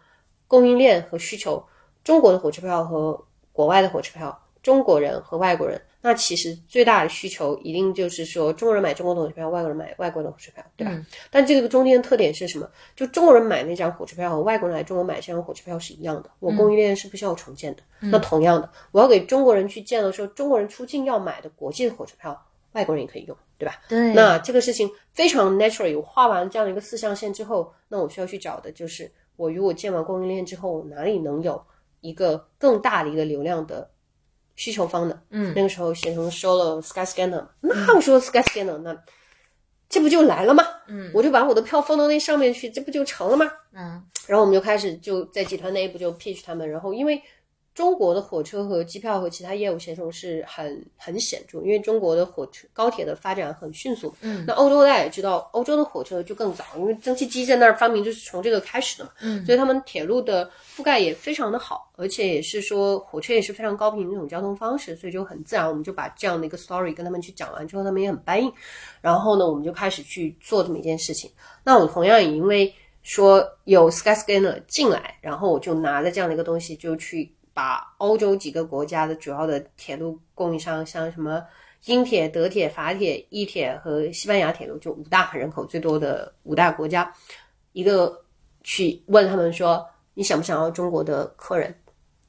[0.47, 1.63] 供应链和需求，
[2.03, 5.79] 中国的火车票和国外的火车票，中国人和外国人。
[6.05, 11.05] 那其实最大的需求一定就是说，中国人买中国的火车票，外国人买外国的火车票，对吧？
[11.31, 12.69] 但这个中间的特点是什么？
[12.93, 17.81] 就中国人买那张火车票和外国人来中国买这张火车票是一样的，我供应链是不需要重建的。
[18.01, 23.79] 那同样的，我要给中国人去建了说，中国人出境要买的国际的火车票，外国人也可以用，对吧？
[23.87, 31.63] 对，那这个事情非常 naturally，我画完这样的一个四象限之后，那我需要去找的就是我如果建完供应链之后，我哪里能有
[32.01, 33.89] 一个更大的一个流量的
[34.55, 35.23] 需求方的？
[35.29, 38.95] 嗯，那个时候携程收了 Skyscanner，那我说 Skyscanner，那
[39.89, 40.63] 这不就来了吗？
[40.87, 43.51] 嗯，我就把我的票放到那上面去，这不就成了吗？
[43.73, 47.21] 嗯然后我们就开始就在集团内部就 pitch 他们，然后因为
[47.73, 54.13] 中国的火车和机票和其他业务协同是很很显著，因为中国的火车高铁的发展很迅速。
[54.21, 59.11] 嗯，那欧洲大家也知道，欧洲的火车就更早，因为蒸汽机在那儿发明就是从这个开始的嘛。
[59.21, 68.53] 嗯，所以他们铁路的覆盖也非常的好，而且也是说火车也是非常高频的一种交通方式，所以就很自然，我们就把这样的一个 story 跟他们去讲完之后，他们也很 buy in。
[69.01, 71.31] 然后呢，我们就开始去做这么一件事情。
[71.63, 72.71] 那我同样也因为
[73.01, 81.43] 说有 Skyscanner 进来，然后我就拿着这样的一个东西，就去把欧洲几个国家的主要的铁路供应商，像什么
[81.85, 87.13] 英铁、德铁、法铁、意铁和西班牙铁路，就五大人口最多的五大国家，
[87.73, 88.21] 一个
[88.63, 91.75] 去问他们说，你想不想要中国的客人？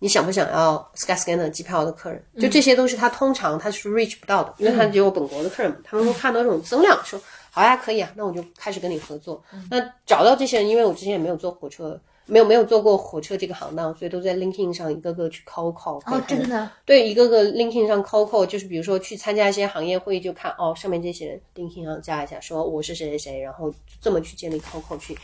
[0.01, 2.23] 你想不想要 Skyscanner 机票的客人？
[2.39, 5.79] 就这些都是他通常他是 reach 不到的，因为他只有本国的客人嘛。
[5.83, 7.19] 他们会看到这种增量，说
[7.51, 9.43] 好呀，可以啊，那我就开始跟你合作。
[9.71, 16.01] 那找到这些人，因为我之前也没有坐火车，没有没有做过火车这个行当，所以都在 LinkedIn 上一个个去 call call。
[16.07, 25.17] 哦，真的，对，一个个 LinkedIn 上 call call，就是比如说去参加一些行业会议，就看哦，上面这些人 LinkedIn 上加一下，说我是谁谁谁，然后这么去建立 call call 去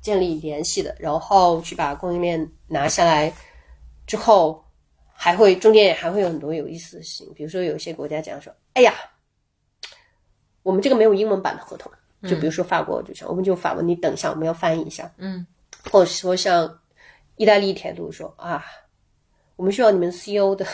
[0.00, 3.32] 建立联系的，然后去把供应链拿下来
[4.06, 4.64] 之后，
[5.12, 8.94] 还会中间也还会有很多有意思的事情，比如说有一些国家讲说，哎呀，
[10.62, 11.92] 我们这个没有英文版的合同，
[12.28, 15.46] 就比如说法国就讲，我们就法文，你等一下，我们要翻译一下，嗯，
[15.84, 16.80] 或者说像
[17.36, 18.64] 意大利铁路说啊，
[19.56, 20.66] 我们需要你们 CEO 的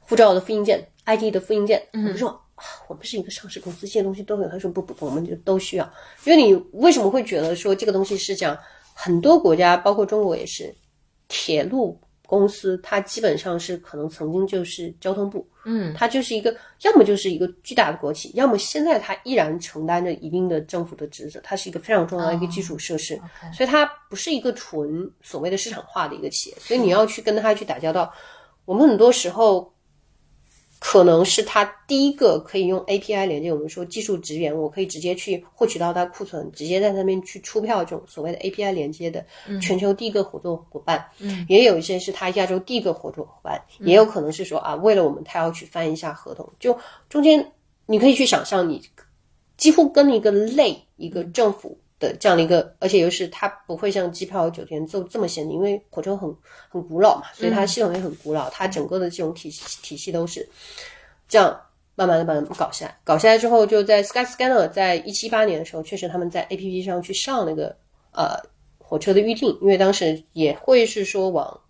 [0.00, 1.82] 护照的复印件、ID 的复印件。
[1.92, 2.40] 我们说、啊
[2.86, 4.48] 我们是一个上市公司，这些东西都有。
[4.48, 5.92] 他说不不不，我们就都需要。
[6.24, 8.56] 因为你为什么会觉得说这个东西是讲
[8.94, 10.72] 很多国家，包括中国也是，
[11.26, 23.20] 铁路公司，它基本上是可能曾经就是交通部，嗯它就是一个要么就是一个巨大的国企，要么现在它依然承担着一定的政府的职责，它是一个非常重要的一个基础设施
[23.52, 28.12] 所以它不是一个纯所谓的市场化的一个企业，所以你要去跟它去打交道，
[28.64, 29.73] 我们很多时候。
[30.86, 39.24] 可能是他第一个可以用 API 连接，我们说技术职员，我可以直接去获取到他库存，直接在那边去出票，这种所谓的 API 连接的
[39.62, 41.02] 全球第一个合作伙伴。
[41.20, 46.78] 嗯，也有一些是他亚洲第一个合作伙伴，也有可能是说啊，为了我们他要去翻一下合同，就
[47.08, 47.50] 中间
[47.86, 48.82] 你可以去想象，你
[49.56, 56.34] 几乎跟一个类一个政府的这样的一个，而且又是它不会像机票、酒店这这么先进，因为火车很
[56.68, 60.48] 很古老嘛，所以它系统也很古老，它整个的这种体系体系都是
[61.28, 61.60] 这样。
[61.96, 67.68] 慢慢的把它们搞下来，搞下来之后，就在 Skyscanner 在一七八年的时候，确实他们在 APP 上去上那个
[68.10, 68.36] 呃
[68.78, 71.60] 火车的预定，因为当时也会是说往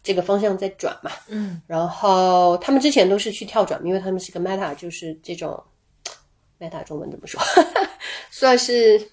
[0.00, 5.60] 这个方向在转嘛，嗯，然后他们之前都是去跳转，因为他们是个 Meta，就是这种
[6.60, 7.42] Meta 中文怎么说，
[8.30, 9.04] 算是，哎，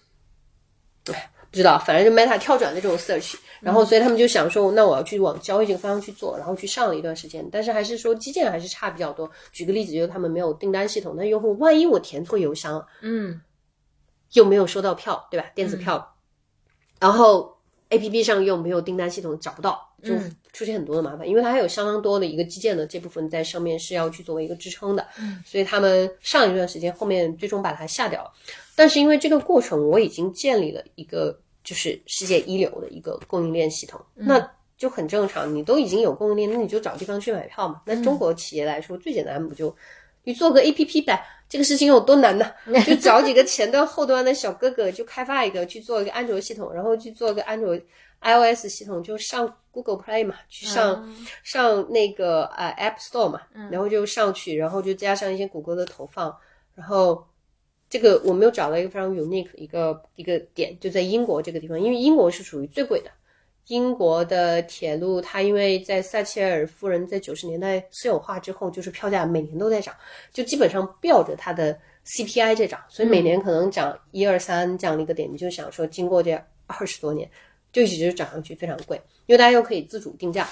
[1.05, 9.29] 不知道，反正就 Meta 跳转的这种 search，然后所以他们就想说，那我要去往交易这个方向去做，然后去上了一段时间，但是还是说基建还是差比较多。
[9.51, 13.41] 举个例子，就是他们没有订单系统，那用户万一我填错邮箱了，嗯
[14.33, 15.45] 又没有收到票，对吧？
[15.53, 16.15] 电子票，
[17.01, 17.57] 然后
[17.91, 28.31] A P P 上又没有订单系统，找不到，就嗯出现很多的麻烦，因为它还有相当多的一个基建的这部分在上面是要去作为一个支撑的，嗯所以他们上一段时间后面最终把它下掉了。
[28.75, 35.53] 但是因为这个过程，我已经建立了一个就是世界一流的一个供应链系统，那就很正常。
[35.53, 37.81] 你都已经有供应链，那你就找地方去买票嘛。
[37.85, 39.75] 那中国企业来说，最简单不就
[40.23, 41.21] 你做个 A P P 呗？
[41.51, 42.49] 这个事情有多难呢？
[42.87, 47.77] 就找几个前端后端的小哥哥，就开发一个，去做一个安卓系统，然后去做一个安卓
[48.21, 56.33] iOS 系统，就上 Google Play 嘛，去上、上那个呃 App Store 嘛，然后就上去，然后就加上一些谷歌的投放，
[56.73, 57.27] 然后
[57.89, 63.11] 这个我们又找到一个非常 unique 一个一个点，就在英国这个地方，因为英国是属于最贵的。
[63.68, 69.95] 英国的铁路，它因为在撒切尔夫人在九十年代私有化之后，就是票价每年都在涨，
[70.34, 76.32] 就基本上吊着它的 CPI 在涨，所以每年可能涨一二三这样的一个点，你就想说，经过这
[76.68, 77.30] 二十多年，
[77.72, 80.49] 就一直涨上去，非常贵，因为大家又可以自主定价，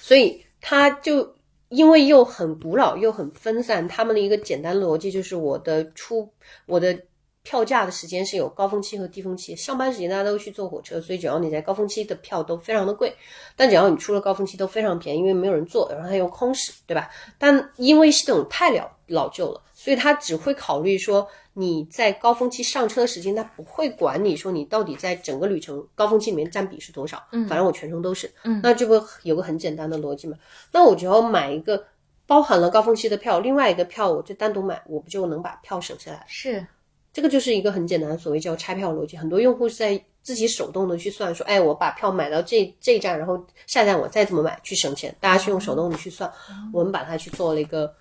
[0.00, 1.34] 所以它就
[1.68, 6.32] 因为又很古老又很分散，他们的一个简单逻辑就是我的出
[6.66, 6.98] 我的。
[7.44, 13.14] 票价的时间是有高峰期和低峰期，上班时间大家都去坐火车，所以只要你在高峰期的票都非常的贵，
[13.54, 17.10] 但只要你出了高峰期都非常便宜，因为没有人坐，然后它又空驶，对吧？
[17.38, 30.38] 但因为系统太老老旧了，所以它只会考虑说你在高峰期上车的时间，它不会管你说你到底在整个旅程高峰期里面占比是多少，嗯，反正我全程都是，嗯，那这不有个很简单的逻辑吗？
[30.72, 31.84] 那我只要买一个
[32.26, 36.24] 包含了高峰期的票，另外一个票我就单独买，我不就能把票省下来？
[36.26, 36.66] 是，
[37.14, 39.16] 这个就是一个很简单的所谓叫拆票逻辑。
[39.16, 45.14] 很多用户是在自己手动的去算，说，哎，我把票买到这这一站，然后下一站我再怎么买去省钱。
[45.20, 46.28] 大家是用手动的去算，
[46.72, 47.94] 我们把它去做了一个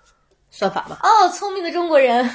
[0.50, 0.98] 算法嘛。
[1.04, 2.28] 哦，聪明的中国人，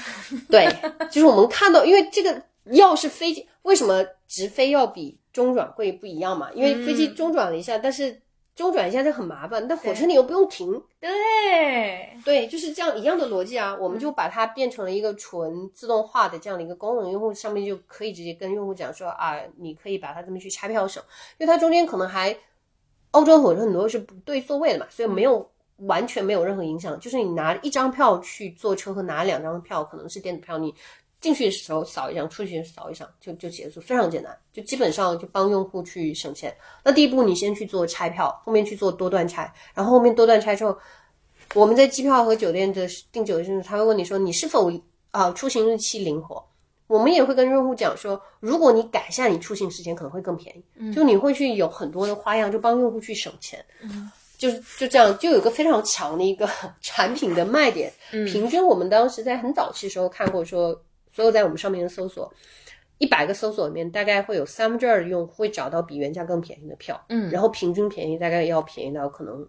[0.48, 0.68] 对，
[1.10, 6.48] 就是我们看到，因为这个要是飞机，为什么直飞要比中转贵不一样嘛？
[6.54, 8.22] 因为飞机中转了一下，但是
[8.58, 10.82] 中转一下就很麻烦，但火车你又不用停。
[10.98, 21.00] 对，对，就是这样一样的逻辑啊，我们就把它变成了一个纯自动化的这样的一个功能，用户上面就可以直接跟用户讲说啊，你可以把它这么去拆票省，
[21.38, 22.36] 因为它中间可能还
[23.12, 30.74] 欧洲火车很多是不对座位的嘛，所以没有完全没有任何影响，就是你拿一张票去坐车和拿两张票可能是电子票，你
[31.20, 36.56] 进去的时候扫一张，出去扫一张就就结束，非常简单，就基本上就帮用户去省钱。
[36.84, 40.76] 那第一步你先去做拆票，后面去做多段拆，然后后面多段拆之后。
[41.54, 44.70] 我们在机票和酒店的订酒店，他会问你说你是否
[45.12, 46.44] 啊、出行日期灵活？
[46.86, 50.92] 我们也会跟用户讲说，如果你改一下你出行时间，可能会更便宜。
[50.92, 53.64] 就你会去有很多的花样，就帮用户去省钱。
[53.80, 56.46] 嗯，就是就这样，就有个非常强的一个
[56.82, 57.90] 产品的卖点。
[58.10, 60.78] 平均我们当时在很早期的时候看过说，
[61.18, 62.32] 所有在我们上面的搜索，
[62.98, 67.04] 一百个搜索里面，大概会有三分之二的用户会找到比原价更便宜的票。
[67.08, 69.44] 嗯然后平均便宜大概要便宜到可能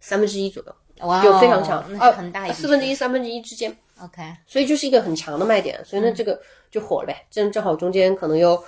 [0.00, 0.74] 三分之一左右。
[1.06, 6.40] 哇哦，就非常强，那是很大四分之一、三分之一之间，OK，所以就是一个很强的卖点，所以呢，这个
[6.70, 7.26] 就火了呗。
[7.30, 8.58] 正正好中间可能又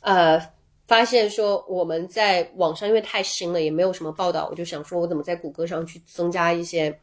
[0.00, 0.40] 呃
[0.86, 6.98] 发现说我们在网上因为太新了，也没有什么报道，我就想说我怎么在谷歌上去增加一些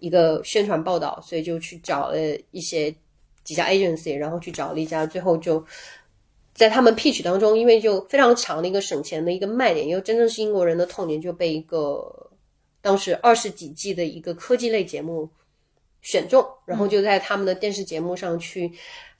[0.00, 2.18] 一个宣传报道，所以就去找了
[2.50, 2.92] 一些
[3.46, 5.64] 几家 agency，然后去找了一家，最后就
[6.52, 12.30] 在他们 pitch 当中，因为就非常强的一个省钱的一个卖点，又真正是英国人的痛点，就被一个
[12.82, 15.30] 当时二十几季的一个科技类节目
[16.02, 18.72] 选中，然后就在他们的电视节目上去，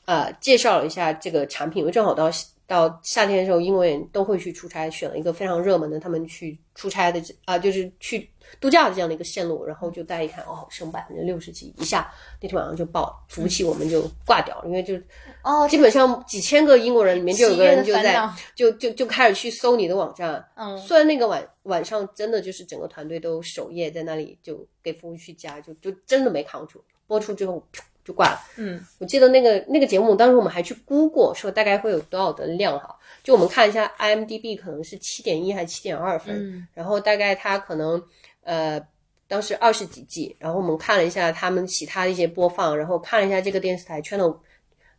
[0.07, 2.29] 呃，介绍了一下这个产品，因为正好到
[2.67, 8.29] 到夏天的时候，英国人都会去出差，选了一个非常热门的，他们去出差的啊、就是去
[8.61, 14.95] 度假的这样的一个线路，然后就大家一看，哦，升百分之六十几，一下那天晚上就爆了，服务器我们就挂掉了，因为就
[15.43, 20.45] 哦，基本上几千个英国人里面就有个人就在就就就开始去搜你的网站。
[20.55, 26.83] 嗯虽然那个晚晚上真的就是整个团队都守夜在那里，就给服务器加，就就真的没扛住。
[27.07, 27.65] 播出之后
[28.05, 28.41] 就挂了。
[28.57, 32.97] 嗯我记得那个那个节目，当时我们还去估过，说大概会有多少的量哈。
[33.23, 38.03] 就我们看一下 IMDB 可能是七点一还是七点二分，嗯然后大概它可能
[38.47, 38.81] 呃
[39.29, 44.39] 当时二十几季，然后我们看了一下他们其他的一些播放，然后看了一下这个电视台 Channel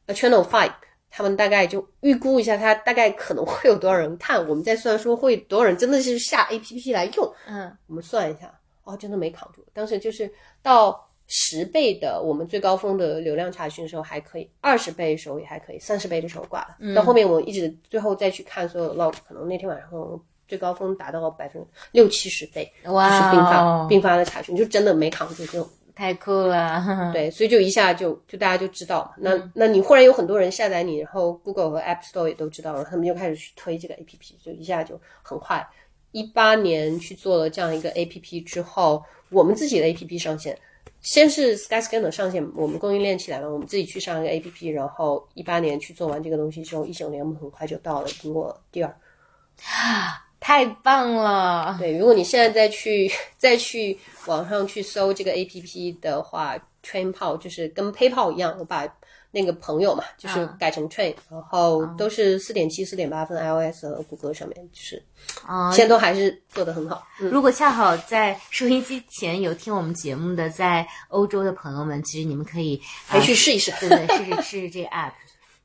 [0.06, 0.74] 呃 Channel Five，
[1.10, 9.66] 他们大概就预估一下它大概可能会有多少人看，我们再算说会多少人真的是下 APP 来用，嗯我们算一下，哦，真的没扛住。
[9.74, 10.30] 当时就是
[10.62, 16.94] 到十倍的我们最高峰的流量查询的时候还可以，二十倍的时候也还可以，三十倍的时候挂了。
[16.94, 19.90] 到后面我一直最后再去看所有 log，可能那天晚上
[20.48, 25.70] 最高峰达到百分之六七十倍，就是哇并发哦，并发的查询，就真的没扛住这种。
[25.96, 29.16] 太酷了，对， 所以就一下就就大家就知道了。
[29.18, 35.68] 那、嗯那你忽然有很多人下载你，然后 Google 和 App Store 也都知道了，他们就开始去推这个 APP，就一下就很快。
[36.12, 40.56] 一八年去做了这样一个 APP 之后，我们自己的 APP 上线，
[41.02, 48.96] 先是 Skyscanner 上线，我们供应链起来了，我们自己去上一个 APP，然后一八年去做完这个东西之后，一九年我们很快就到了苹果第二。
[50.40, 58.88] 太棒了，对，如果你现在再去 再去网上去搜这个 A P P 的话，Train 泡就是跟 PayPal 一样，我把
[59.32, 65.04] 那个朋友嘛，就是嗯改成 Train，、然后都是四点七、四点八分 iOS 和谷歌上面，就是
[65.46, 67.06] 啊、现在都还是做的很好。
[67.20, 73.72] 嗯，如果恰好在收音机前有听我们节目的在欧洲的朋友们，其实你们可以还去试一试。
[73.80, 75.12] 对对，试试试试这个 app。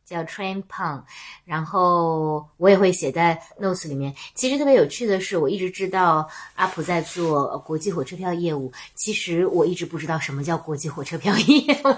[0.05, 1.03] 叫 Train Pong，
[1.45, 4.15] 然后我也会写在 notes 里面。
[4.35, 11.89] 其实特别有趣的是，我一直知道阿普在做呃国际火车票业务，其实我一直不知道什么叫国际火车票业务，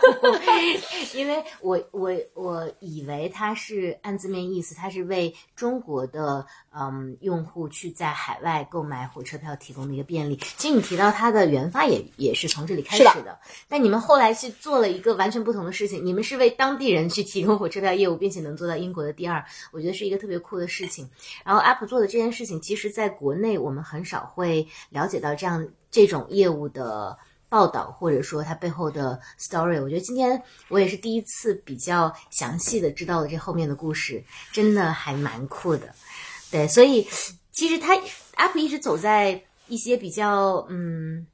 [1.16, 6.46] 因为我我我以为它是按字面意思，它是为中国的
[6.76, 10.38] 嗯用户去在海外购买火车票提供的一个便利。
[10.57, 13.38] 其实你提到它的研发也也是从这里开始是的，
[13.68, 21.09] 但你们后来去做了一个完全不同的事情，你们是为当地人去提供火车票业务，并且能做到英国的第二，我觉得是一个特别酷的事情。
[21.45, 27.16] 然后 App 做的这件事情，其实在国内我们很少会了解到这样这种业务的。
[27.47, 35.95] 报道或者说它背后的 story，我觉得今天我也是第一次比较详细的知道了这后面的故事，真的还蛮酷的。
[36.51, 37.07] 对，所以
[37.53, 37.95] 其实它
[38.34, 41.28] App 一直走在一些比较嗯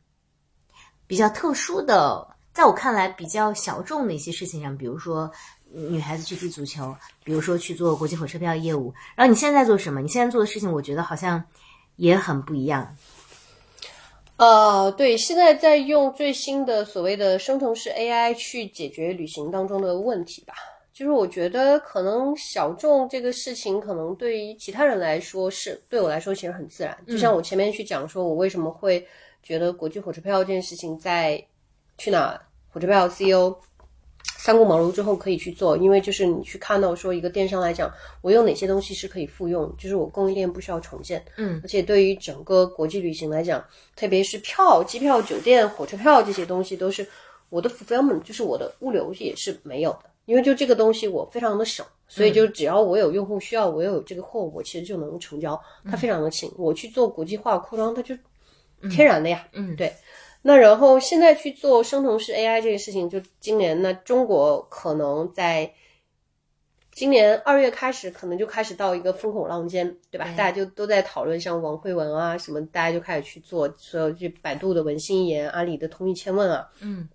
[1.06, 5.32] 比较特殊的，在我看来比较小众的一些事情上，比如说
[5.72, 6.94] 女孩子去踢足球，
[7.24, 8.92] 比如说去做国际火车票业务。
[9.14, 10.00] 然后你现在做什么？
[10.00, 11.42] 你现在做的事情，我觉得好像
[11.96, 12.96] 也很不一样。
[14.36, 20.54] 呃，对，现在在用最新的所谓的生成式 AI 去解决旅行当中的问题吧。
[20.92, 26.96] 就是我觉得可能小众这个事情，可能对于其他人来说是，对我来说其实很自然。
[27.06, 29.06] 就像我前面去讲说，我为什么会
[29.42, 31.42] 觉得国际火车票这件事情在
[31.96, 33.54] 去哪火车票 CEO
[34.42, 43.62] 三顾茅庐之后可以去做，因为就是你去看到说一个电商来讲，我有哪些东西是可以复用，就是我供应链不需要重建，嗯，而且对于整个国际旅行来讲，
[43.94, 47.06] 特别是票、机票、酒店、火车票这些东西，都是
[47.50, 56.50] 我的 fulfillment，就是我的物流也是没有的，因为就这个东西我非常的省，所以就只要我有用户需要，我有这个货，我其实就能成交，它非常的轻。
[56.56, 58.16] 我去做国际化扩张，它就
[58.88, 59.76] 天然的呀，嗯。
[59.76, 59.92] 对。
[60.42, 65.72] 那然后现在去做生成式 AI 这个事情，就今年呢，中国可能在
[66.92, 70.24] 今年二月开始，可能就开始到一个风口浪尖，对吧？
[70.24, 76.68] 对大家就都在讨论像王慧文啊什么，大家就开始去做所有去百度的文心一言、阿里的通义千问啊。
[76.80, 77.08] 嗯，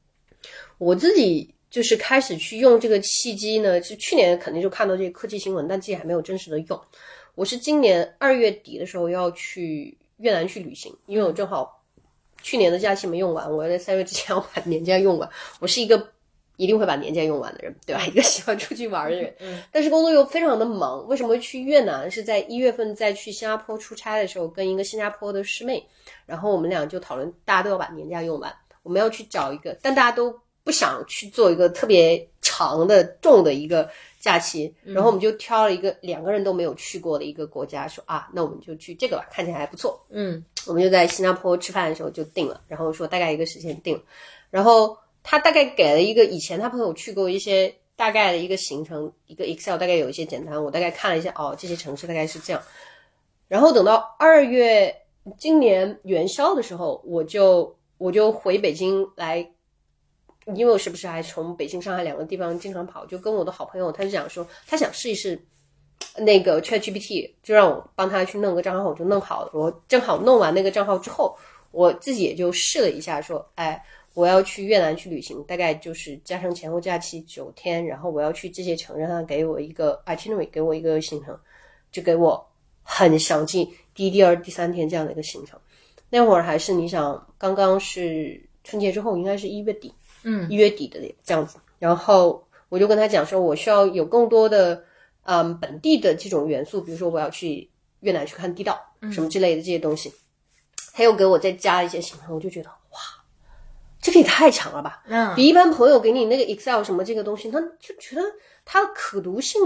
[0.77, 6.81] 我自己就是开始去用这个契机呢，是去年肯定就看到这个科技新闻，但自己还没有真实的用。
[7.35, 11.74] 我是今年二月底的时候要去越南去旅行，因为我正好
[12.45, 15.27] 去年的假期没用完，我要在三月之前要把年假用完。
[15.59, 16.07] 我是一个
[16.57, 18.05] 一定会把年假用完的人，对吧？
[18.05, 21.07] 一个喜欢出去玩的人，嗯，但是工作又非常的忙。
[21.07, 22.09] 为什么会去越南？
[22.11, 25.83] 是在一月份在去新加坡出差的时候，跟一个新加坡的师妹，
[26.27, 30.31] 然后我们俩就讨论，大家都要把年假用完，我们要去找一个，但大家都
[30.63, 33.89] 不想去做一个特别长的重的一个
[34.19, 39.99] 假期，然后我们就挑了一个两个人都没有去过的一个国家，说啊，那我们就去这个吧，看起来还不错。
[40.11, 44.01] 嗯我们就在新加坡吃饭的时候就定了，然后说大概一个时间定，
[44.49, 52.61] 然后他大概给了一个以前他朋友去过一些大概的一个行程，一个 Excel 大概有一些简单，我大概看了一下，哦，这些城市大概是这样。
[53.47, 54.95] 然后等到二月
[55.37, 59.37] 今年元宵的时候，我就我就回北京来，
[60.47, 65.39] 因为我时不时还从北京、上海两个地方经常跑，就跟我的好朋友，他就讲说他想试一试
[66.17, 69.51] 那个 ChatGPT，就让我帮他去弄个账号，我就弄好了。
[69.53, 71.37] 我正好弄完那个账号之后，
[71.71, 73.83] 我自己也就试了一下，说，哎，
[74.13, 81.37] 我要去越南去旅行，大概就是加上前后假期九天，然后我要去这些城，让他给我一个 itinerary，给我一个行程，
[81.91, 82.45] 就给我
[82.81, 85.59] 很详尽第一、第二、第三天这样的一个行程。
[86.09, 89.93] 那会儿还是你想，刚刚是春节之后，应该是一月底，
[90.23, 91.57] 嗯一月底的这样子。
[91.77, 94.81] 然后我就跟他讲说，我需要有更多的
[95.25, 97.69] 嗯本地的这种元素，比如说我要去
[97.99, 98.79] 越南去看地道
[99.11, 100.11] 什么之类的这些东西。
[100.93, 102.99] 他又给我再加一些行程，我就觉得哇，
[104.01, 105.03] 这个也太强了吧！
[105.07, 108.21] 嗯比一般朋友给你那个 Excel 什么这个东西，他就觉得
[108.63, 109.61] 它的可读性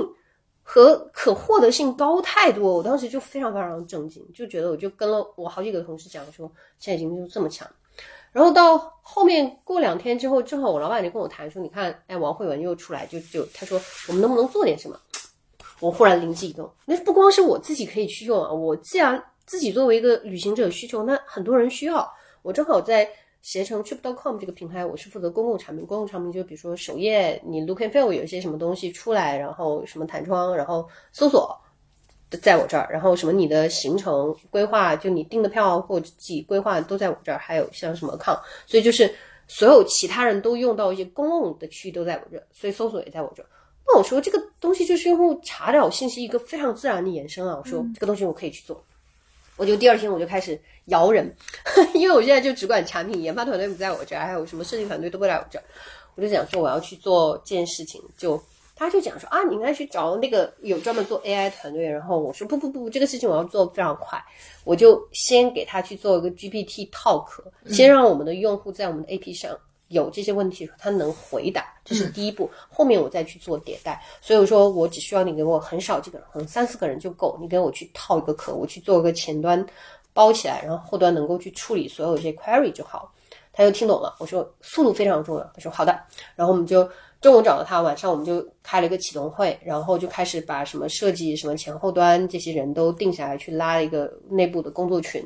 [0.64, 2.74] 和可获得性高太多。
[2.78, 7.70] 我当时就非常非常震惊，就觉得我就跟了我好几个同事讲说，现在已经就这么强。
[8.32, 14.99] 然后到后面过两天之后，正好我老板就跟我谈说，你看，哎，王慧文又出来，就就他说我们能不能做点什么？
[15.80, 22.11] 我忽然灵机一动，那不光是我自己可以去用啊，我既然自己作为一个旅行者需求，那很多人需要。
[22.41, 23.09] 我正好在
[23.41, 31.57] 携程 Trip.com 这个平台，我是负责公共产品，公共产品就比如说首页你 Look and Feel 有一些什么东西出来，然后什么弹窗，然后搜索
[32.41, 39.09] 在我这儿，然后什么你的行程规划，就你订的票或者自己规划都在我这儿，还有像什么 account，所以就是
[39.47, 43.47] 所有其他人都用到一些公共的区域都在我这儿，所以搜索也在我这儿。
[43.91, 48.83] 那我说这个东西就是用户查找信息一个非常自然的延伸啊，我说这个东西我可以去做。
[49.57, 51.35] 我就第二天我就开始摇人，
[51.93, 55.63] 因为我现在就只管产品，研发团队不在我这儿，还有什么设计团队都不在我这儿。
[56.15, 58.41] 我就想说我要去做这件事情，就
[58.75, 61.83] 他就讲说啊，你应该去找那个有专门做 AI 团队。
[61.89, 64.23] 然后我说不不不，这个事情我要做非常快，
[64.63, 67.25] 我就先给他去做一个 GPT talk，
[67.67, 69.57] 先让我们的用户在我们的 AP 上。
[69.89, 72.49] 有这些问题，他能回答，这是第一步。
[72.69, 74.01] 后面我再去做迭代。
[74.21, 77.37] 所以我说，我只需要你给我很少几个人，可能三四个人就够。
[77.41, 79.63] 你给我去套一个壳，我去做一个前端
[80.13, 83.11] 包起来，然后后端能够去处理所有这些 query 就好。
[83.51, 84.15] 他就听懂了。
[84.19, 85.43] 我说速度非常重要。
[85.53, 85.99] 他说好的。
[86.35, 86.87] 然后我们就
[87.19, 95.23] 中午找到他，晚上我们就开了一个启动会，然后就开始把什么设计、什么前后端这些人都定下来，去拉了一个内部的工作群。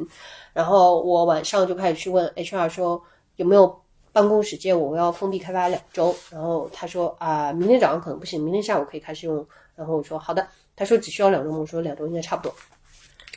[0.54, 3.04] 然后我晚上就开始去问 HR 说
[3.36, 3.83] 有没有。
[4.14, 9.46] 办公时间我要封闭开发两周，然后他说啊，明天早上可能不行，明天下午可以开始用。
[9.76, 12.56] 然后我说好的，他说只需要两周，我说两周应该差不多。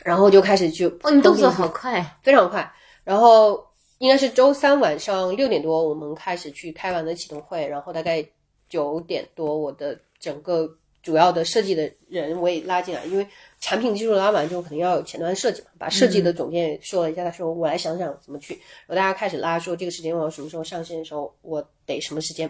[0.04, 2.70] 然后就开始就哦，你动作好快，非常快。
[3.02, 3.66] 然后
[3.98, 8.22] 应该是周三晚上六点多，我们开始去开完的启动会，然后大概
[8.68, 10.68] 九点多，我的整个
[11.02, 13.26] 主要的设计的人我也拉进来，因为
[13.66, 18.54] 产品技术拉完之后肯定要有前端设计嘛，把设计的总监也说了一下，他说我来想想怎么去，
[18.86, 22.48] 然后大家开始拉说这个时间我要什么时候上线的时候，我得什么时间。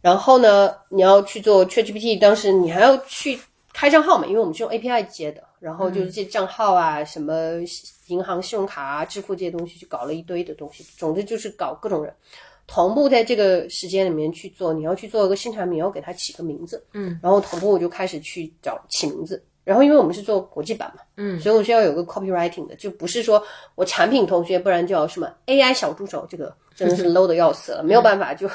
[0.00, 3.36] 然后呢，你要去做 ChatGPT，当时你还要去
[3.72, 7.34] 开账号嘛，因为我们是用 API 接的，然后就是这账号啊，什么
[8.06, 10.84] 银行信用卡啊、支付这些东西，就搞了一堆的东西。
[10.96, 12.14] 总之就是搞各种人，
[12.68, 14.72] 同步在这个时间里面去做。
[14.72, 19.44] 你要去做一个新产品，要给它起个名字，嗯，然后同步我就开始去找起名字。
[19.66, 23.42] 然后因为我们是做国际版嘛，嗯，所以我是要有个 copywriting 的，就不是说
[23.74, 28.48] 我产品同学，不然就要什么 AI 小助手，这个真的是 low 的要死了，没有办法，就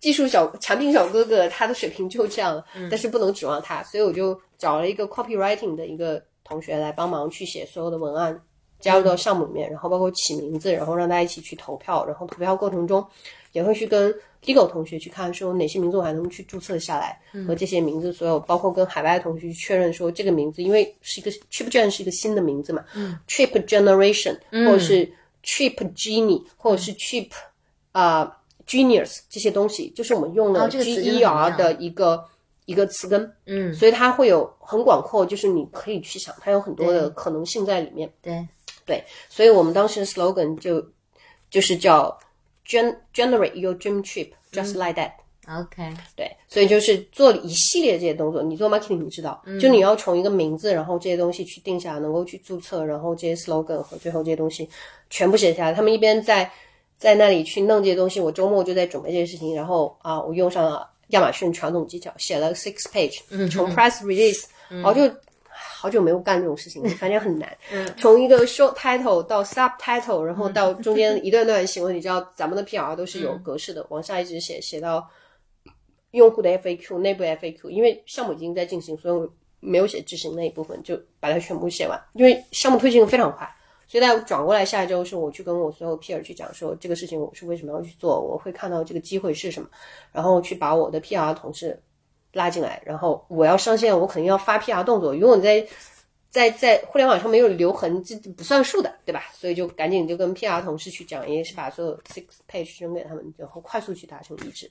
[0.00, 8.36] 技术小产品小哥哥他的水平就这样了，但是不能指望他，所以我就找了一个 copywriting 的一个同学来帮忙去写所有的文案，
[8.80, 13.06] 加入到项目里面，然后包括起名字，然后让大家一起去投票，然后投票过程中
[13.52, 14.12] 也会去跟
[14.46, 25.06] legal 同学去看说哪些名字我还能去注册下来，和这些名字所有包括跟海外同学去确认说这个名字，因为是一个 trip gen 是一个新的名字嘛，嗯，trip generation 或者是
[25.44, 27.28] trip genie 或者是 trip
[27.92, 32.24] 啊、genius 这些东西，就是我们用了 G E 很 R 的一个
[32.66, 38.12] 一个词根，嗯，所以它会有很广阔，就是你可以去想，它有很多的可能性在里面。
[38.20, 38.46] 对，
[38.84, 40.84] 对，所以我们当时的 slogan 就
[41.48, 42.16] 就是叫
[42.66, 45.12] gen generate your dream trip just like that。
[45.48, 48.42] OK，对，所以就是做一系列这些动作。
[48.42, 54.68] 你做 marketing，你知道，就你要从一个名字，然后这些东西去定下来，能够去注册，然后这些 slogan 和最后这些东西
[55.08, 55.72] 全部写下来。
[55.72, 56.50] 他们一边在
[56.98, 59.54] 在那里去弄这些东西，我周末就在准备这些事情。
[59.54, 65.02] 然后啊，我用上了亚马逊传统技巧，写了 six page，嗯从 press release，然后就
[65.86, 67.56] 好久没有干这种事情， 反正很难。
[67.96, 75.08] 从一个 short title 到 subtitle，然后到中间一段段行文，你知道咱们的 PR 都是有格式的，往下一直写，写到
[76.10, 81.96] 用户的 FAQ、内部 FAQ，因为项目已经在进行，所以我没有写执行那一部分，就把它全部写完。
[82.14, 83.48] 因为项目推进的非常快，
[83.86, 89.68] 所以大家转过来，下一周是我去跟我所有 PR 去讲说这个事情我是为什么要去做，我会看到这个机会是什么，
[90.10, 91.80] 然后去把我的 PR 同事
[92.36, 95.66] 拉进来，然后我要上线，我肯定要发 PR 动作，因为我在
[96.28, 99.24] 在在互联网上没有留痕，这这不算数的，对吧？
[99.32, 104.70] 所以就赶紧就跟 PR 同事去讲，也是把所有 six page 扔给他们，然后快速去达成一致。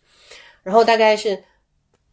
[0.62, 1.44] 然后大概是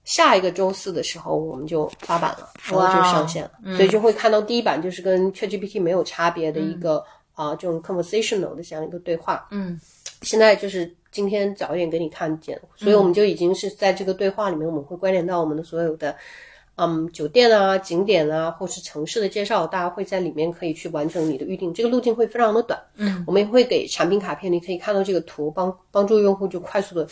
[0.04, 3.52] 下一个周四的时候，我们就发版了，然后就上线了。
[3.76, 7.04] 所以就会看到第一版就是跟 ChatGPT 没有差别的一个
[7.34, 9.46] 啊、这种 conversational 的这样一个对话。
[9.50, 9.78] 嗯
[10.22, 16.16] 现在就是今天早一点给你看见，所以我们就已经是在这个对话里面，我们会关联到我们的所有的。
[16.74, 21.72] 嗯，酒店啊、景点啊，或是城市的介绍，大家会在里面可以去完成你的预定。
[21.74, 22.82] 这个路径会非常的短。
[22.97, 27.06] 嗯，我们也会给产品卡片，你可以看到这个图，帮帮助用户就快速的，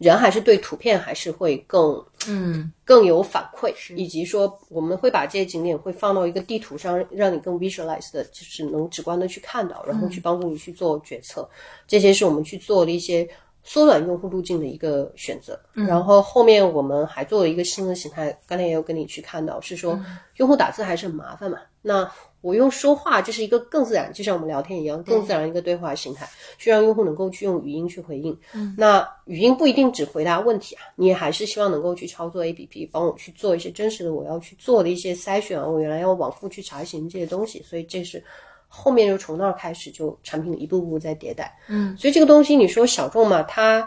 [0.00, 11.46] 人还是对图片还是会更嗯更有反馈，以及说我们会把这些景点会放到一个地图上，让你更 visualize 的，就是能直观的去看到，然后去帮助你去做决策。
[11.86, 13.28] 这些是我们去做的一些
[13.62, 15.60] 缩短用户路径的一个选择。
[15.74, 20.00] 然后后面我们还做了一个新的形态，刚才也有跟你去看到，是说
[20.36, 22.10] 用户打字还是很麻烦嘛，那。
[22.42, 26.26] 我用说话，这是一个更自然，就像我们聊天一样，更自然一个对话形态，
[26.56, 28.34] 去让用户能够去用语音去回应。
[28.54, 38.24] 嗯，那语音不一定只回答问题啊，你还是希望能够去操作 APP，帮我去做一些真实的我要去做的一些筛选啊，我原来要往复去查询这些东西，所以这是
[38.68, 41.54] 后面就从那儿开始就产品一步步在迭代。
[41.68, 43.86] 嗯，所以这个东西你说小众嘛，它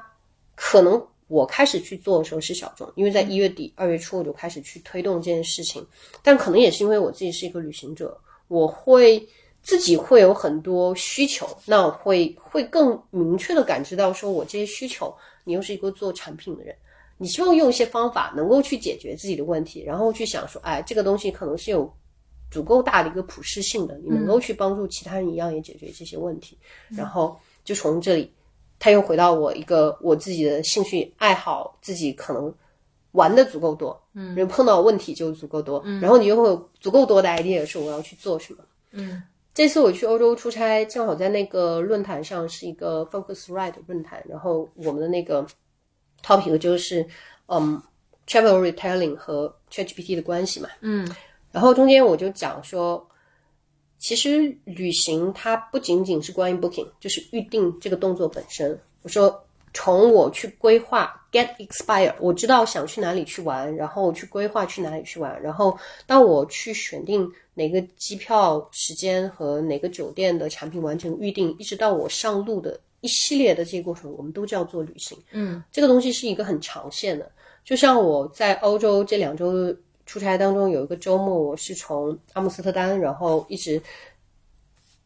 [0.54, 5.84] 可能我开始去做的时候是小众，因为在一月底、二月初我就开始去推动这件事情，
[6.22, 8.16] 但可能也是因为我自己是一个旅行者。
[8.48, 9.28] 我会
[9.62, 16.76] 自己会有很多需求，那我会会更明确的感知到，说我这些需求，你又是一个做产品的人，
[17.18, 21.92] 你希望用一些方法能够去解决自己的问题，然后去想说，哎，这个东西可能是有
[22.52, 26.58] 足够大的一个普适性的，你能够去帮助其他人一样也解决这些问题，
[26.90, 28.32] 然后就从这里，
[28.78, 32.54] 他又回到我一个我自己的兴趣爱好，自己可能。
[33.14, 38.60] 玩的足够多，嗯，人碰到问题就足够多，嗯，然后你就会有足够多的 idea 说我要去做什么，
[38.92, 39.24] 嗯。
[39.54, 45.46] 这次我去欧洲出差，正好在那个论坛上是一个 Focusrite 论坛，然后我们的那个
[46.26, 47.06] topic 就是
[47.46, 47.80] 嗯
[48.26, 51.08] travel retailing 和 ChatGPT 的关系嘛，嗯，
[51.52, 53.08] 然后中间我就讲说，
[54.00, 58.80] 其实旅行它不仅仅是关于 booking，就是预定这个动作本身。
[59.04, 59.43] 我说。
[59.74, 65.76] 从我去规划 get expire，我知道想去哪里去玩，然后去规划去哪里去玩，然后
[66.06, 75.18] 当我去选定哪个机票时间和哪个酒店的产品完成预定，一直到我上路的一系列的这个过程，我们都叫做旅行。
[75.32, 77.32] 嗯，这个东西是一个很长线的，
[77.66, 79.76] 就像我在欧洲这两周
[80.06, 83.82] 出差当中，有一个周末我是从阿姆斯特丹，然后一直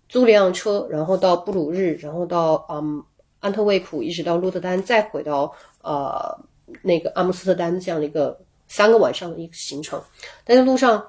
[0.10, 3.02] 租了辆车，然后到布鲁日，然后到嗯。
[3.40, 6.40] 安特卫普一直到鹿特丹，再回到呃
[6.82, 10.02] 那个阿姆斯特丹这样的一个三个晚上的一个行程，
[10.44, 11.08] 但是路上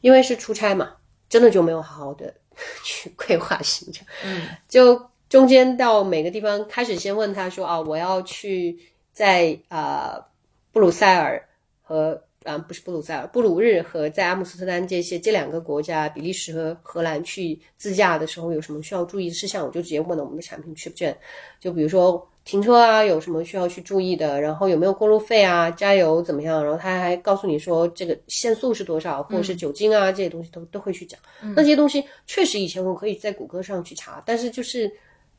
[0.00, 0.94] 因为是出差嘛，
[1.28, 2.34] 真的就没有好好的
[2.82, 8.78] 去规划行程，嗯，就中间到每个地方开始先问他说啊，我要去
[9.12, 10.26] 在啊
[10.72, 11.48] 布鲁塞尔
[11.82, 21.14] 和啊不是布鲁塞尔，布鲁日和在阿姆斯特丹这些这两个国家，比利时和荷兰去自驾的时候有什么需要注意的事项，我就直接问了我们的产品 Trip Gen，
[21.60, 31.18] 就比如说停车啊有什么需要去注意的，然后有没有过路费啊，加油怎么样，然后他还告诉你说这个限速是多少，或者是酒精啊、这些东西都都会去讲。
[31.40, 34.90] 那这些东西确实以前我可以在谷歌上去查，但是就是。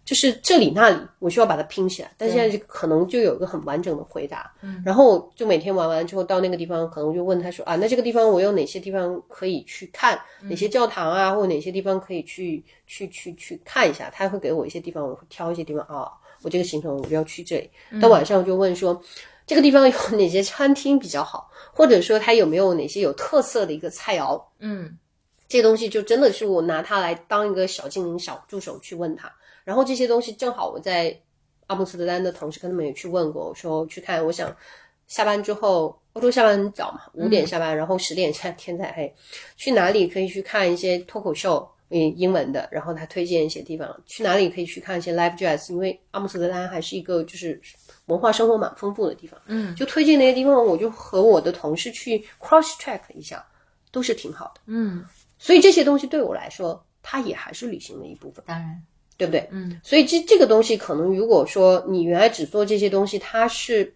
[0.08, 4.50] 就是这里那里，我需要把它拼起来，但现在就可能就有一个很完整的回答。
[4.62, 14.10] 嗯，然后就每天玩完之后到那个地方，可能就问他说啊，那这个地方我有哪些地方可以去看，哪些教堂啊，或者哪些地方可以去去去去看一下？
[14.10, 16.10] 他会给我一些地方，我会挑一些地方啊，
[16.42, 17.70] 我这个行程我就要去这里。
[18.02, 19.04] 到晚上就问说，
[19.46, 24.42] 这个地方有哪些餐厅比较好，或者说它有没有哪些有特色的一个菜肴？
[24.60, 24.98] 嗯，
[25.50, 29.30] 这东西就真的是我拿它来当一个小精灵、小助手去问他。
[29.68, 31.14] 然后这些东西正好我在
[31.66, 34.56] 阿姆斯特丹的同事跟他们也去问过，我说去看，我想
[35.08, 39.14] 下班之后，欧洲下班很早嘛，五点下班，然后十点下天才黑，
[39.58, 47.60] 去哪里可以去看一些脱口秀，嗯英文的，然后他推荐一些地方，去哪里可以去看一些 live jazz，因为阿姆斯特丹还是一个就是
[48.06, 53.46] 文化生活蛮丰富的地方，嗯，就推荐那些地方，我就和我的同事去 cross check 一下，
[53.92, 55.04] 都是挺好的，嗯，
[55.38, 58.82] 所以这些东西对我来说，它也还是旅行的一部分，当然，
[59.18, 59.48] 对不对？
[59.52, 63.94] 嗯，所以这这个东西可能如果说你原来只做这些东西，它是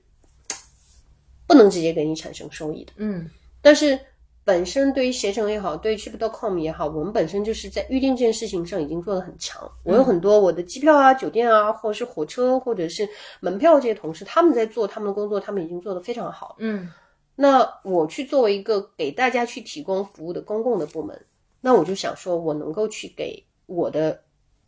[1.48, 2.92] 不能直接给你产生收益的。
[2.98, 3.30] 嗯
[3.62, 4.00] 但是
[4.44, 9.72] 本身对于携程也好，对于 Trip.com 也好，我们本身就是在预定这件事情上已经做的很强。
[9.84, 13.08] 我有很多我的机票啊、酒店啊，或者是火车或者是
[13.40, 16.56] 门票这些同事，他们在做他们的工作，他们已经做的非常好。
[16.58, 16.90] 嗯
[17.36, 21.26] 那我去作为一个给大家去提供服务的公共的部门，
[21.62, 24.20] 那我就想说，我能够去给我的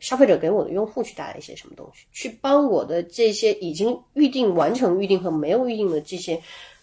[0.04, 6.42] 消费者、给我的用户去带来一些什么东西，去帮我的这些已经预定、完成预定和没有预定的这些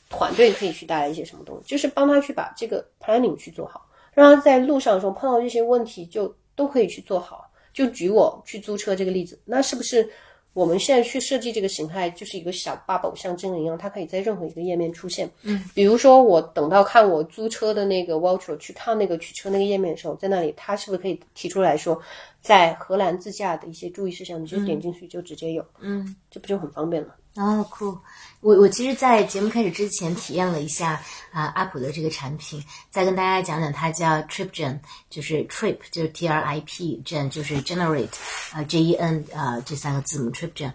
[0.09, 7.47] 团队可以去带来一些什么东西，就是帮他去把这个 planning 去做好，让他在路上的时候碰到这些问题就都可以去做好。
[7.75, 10.11] 就举我去租车这个例子，那是不是
[10.52, 15.31] 我们现在去设计这个形态，就是一个小 bubble，像精灵一样，它可以在任何一个页面出现。
[15.43, 22.01] 嗯，比如说我等到看我租车的那个 voucher 去看那个取车那个页面的时候，在那里它是不是可以提出来说，
[22.40, 26.16] 在荷兰自驾的一些注意事项，你就点进去就直接有，嗯。
[26.31, 27.16] 这不就很方便了？
[27.36, 27.97] 哦，酷！
[28.41, 31.01] 我我其实，在节目开始之前体验了一下
[31.31, 34.79] 啊、阿普的这个产品，再跟大家讲讲，它叫 TripGen，
[35.11, 38.09] 就是 Trip 就是 T R I P，Gen 就是 Generate，
[38.53, 40.73] 啊、J E N 啊、这三个字母 TripGen，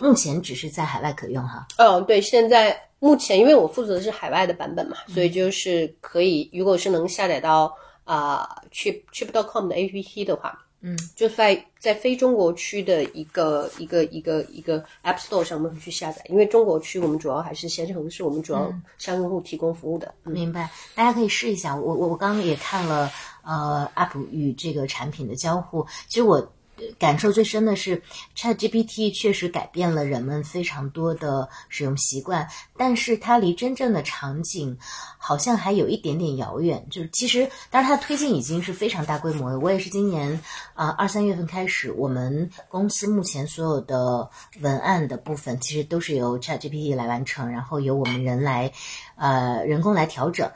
[0.00, 1.66] 目前只是在海外可用哈。
[1.76, 7.72] 嗯，对，现在目前因为我负责的是海外的版本嘛，所以就是可以，如果是能下载到
[8.02, 20.14] 啊、Trip Trip.com 的 APP 的话，嗯，就在在非中国区的一个一个一个一个 App Store 上面去下载，因为中国区我们主要还是携程是我们主要向用户提供服务的。
[20.24, 21.74] 嗯，明白，大家可以试一下。
[21.74, 23.10] 我我我刚刚也看了
[23.42, 26.36] 呃 App 与这个产品的交互，其实我
[26.76, 28.02] 呃感受最深的是
[28.36, 34.76] ChatGPT 确实改变了人们非常多的使用习惯，但是它离真正的场景
[35.18, 36.84] 好像还有一点点遥远。
[36.90, 39.58] 就是其实，当然它的推进已经是非常大规模的。
[39.58, 40.38] 我也是今年
[40.74, 44.28] 啊二三月份开始，我们公司目前所有的
[44.60, 48.70] 文案的部分其实都是由 ChatGPT 来完成，然后由我们人来
[49.16, 50.50] 呃人工来调整。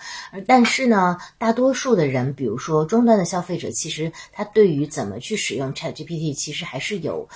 [0.47, 7.29] 但是呢，大多数的人，比如说终端的消费者，其实他对于怎么去使用 ChatGPT，其实还是有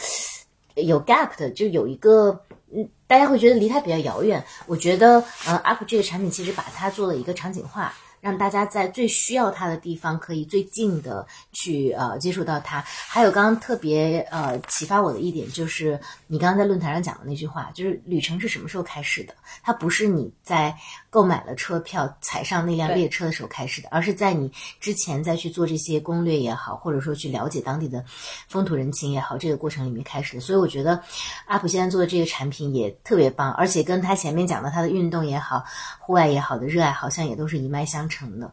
[0.77, 2.44] 有 gap 的，就有一个。
[2.74, 4.43] 嗯，大家会觉得离它比较遥远。
[4.66, 7.93] 我觉得，呃，UP 这个产品其实把它做了一个场景化，
[8.23, 12.81] 让大家在最需要它的地方可以最近的去呃接触到它。
[12.86, 19.35] 还有刚刚特别呃启发我的一点就是，你刚刚在论坛上讲的那句话，就是旅程是什么时候开始的？
[19.65, 20.73] 它不是你在
[21.11, 28.05] 购买了车票踩上那辆列车的时候开始的，而是在你之前再去做这些攻略也好，或者说去了解当地的
[28.47, 30.40] 风土人情也好，这个过程里面开始的。
[30.40, 31.03] 所以我觉得
[31.47, 35.65] 阿普现在做的这个产品也特别棒，而且跟他前面讲的他的运动也好、
[35.99, 38.52] 户外也好的热爱，好像也都是一脉相成的。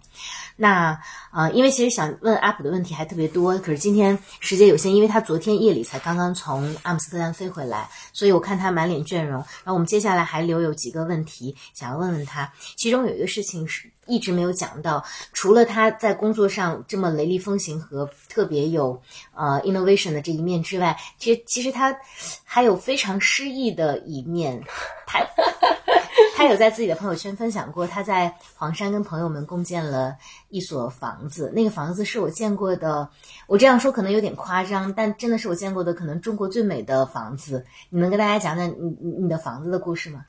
[0.55, 0.97] 那
[1.31, 9.33] 呃，因为其实想问阿普的问题还特别多，可是今天时间有限，因为他昨天夜里才刚刚从阿姆斯特丹飞回来，所以我看他满脸倦容。
[9.33, 19.01] 然后我们接下来还留有几个问题想要问问他，其中有一个事情是一直没有讲到，除了他在工作上这么雷厉风行和特别有
[19.35, 21.95] 呃 innovation 的这一面之外，其实其实他
[22.43, 24.61] 还有非常诗意的一面，
[25.05, 25.19] 他。
[26.35, 30.15] 他有在自己的朋友圈分享过，他在黄山跟朋友们共建了
[30.47, 31.51] 一所房子。
[31.53, 33.09] 那个房子是我见过的，
[33.45, 37.65] 我这样说可能有点夸张，但真的是我见过的可能中国最美的房子。
[37.89, 40.25] 你能跟大家讲讲你你你的房子的故事吗？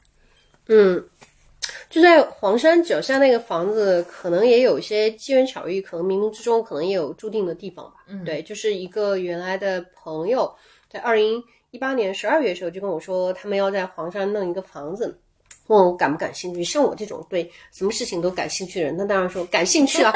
[0.67, 1.05] 嗯，
[1.89, 8.05] 就在黄山脚下那个房子，可能也有一些机缘巧遇，可能冥冥之中可能也有注定的地方吧。
[8.09, 10.53] 嗯对，就是一个原来的朋友，
[10.91, 15.19] 在二零一八年十二月的时候就跟我说，他们要在黄山弄一个房子。
[15.67, 16.65] 问我感不感兴趣？
[16.65, 20.13] 像我这种对什么事情都感兴趣的人，那当然说感兴趣啊。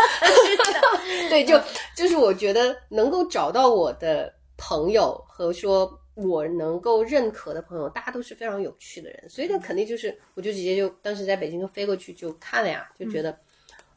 [1.30, 1.60] 对，就
[1.96, 13.36] 就是我觉得能够找到我的朋友和说我能够认可的朋友，大家都是非常有趣的人，所以呢，肯定就是我就直接就当时在北京就飞过去就看了呀，就觉得、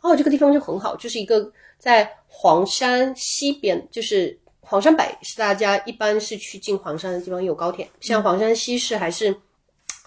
[0.02, 9.35] 哦这个地方就很好，就是一个在黄山西边，就是黄山北是大家一般是去进黄山的地方有高铁，像黄山西是还是。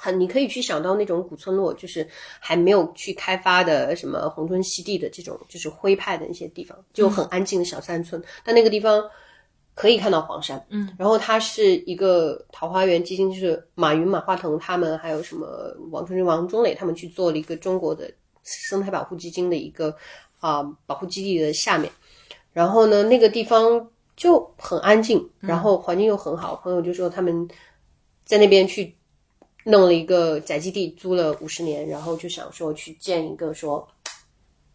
[0.02, 2.08] 很，你可以去想到那种古村落，就是
[2.38, 8.22] 还没有去开发的什么红村西地的这种，就是徽派的那些地方，就很安静的小山村。
[8.42, 9.04] 但那个地方
[9.80, 18.12] 可以看到黄山，嗯，然后它是一个桃花源基金，就是马云、马化腾他们，还有什么王春军、王中磊他们去做了一个中国的
[18.44, 19.96] 生态保护基金的一个
[20.38, 21.90] 啊、保护基地的下面。
[22.52, 23.88] 然后呢，那个地方
[24.18, 26.56] 就很安静，然后环境又很好。
[26.56, 27.48] 朋友就说他们
[28.26, 28.94] 在那边去
[29.64, 33.88] 弄了一个宅基地，租了五十年，然后就想说去建一个说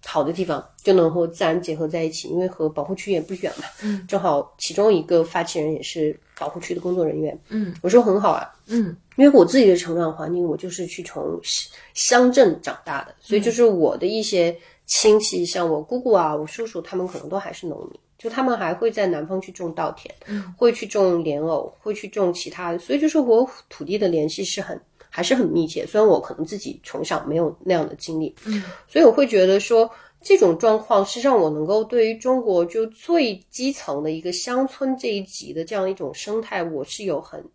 [0.06, 3.66] 好的地方，就能和自然结合在一起，因为和保护区也不远嘛。
[3.84, 7.38] 嗯，正好其中一个发起人也是保护区的工作人员。
[7.50, 14.56] 嗯，我说很好啊，嗯因为我自己的成长环境，我就是去从乡乡镇长大的，所以就是我的一些
[14.86, 20.14] 亲戚，像我姑姑啊、我叔叔，他们可能都还是农民，就他们还会在南方去种稻田，
[20.58, 24.80] 会去种莲藕，会去种其他的，所以就是我土地的联系是很
[25.16, 25.86] 还是很密切。
[25.86, 29.90] 虽然我可能自己从小没有那样的经历，嗯，所以我会觉得说。
[30.28, 37.46] 这种状况是让我能够对于中国就最基层的一个乡村这一级的这样一种生态，我是有很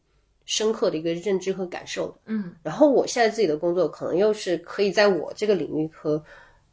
[0.45, 2.15] 深刻的一个认知和感受的。
[2.27, 6.23] 嗯然后我现在自己的工作可能又是可以在我这个领域和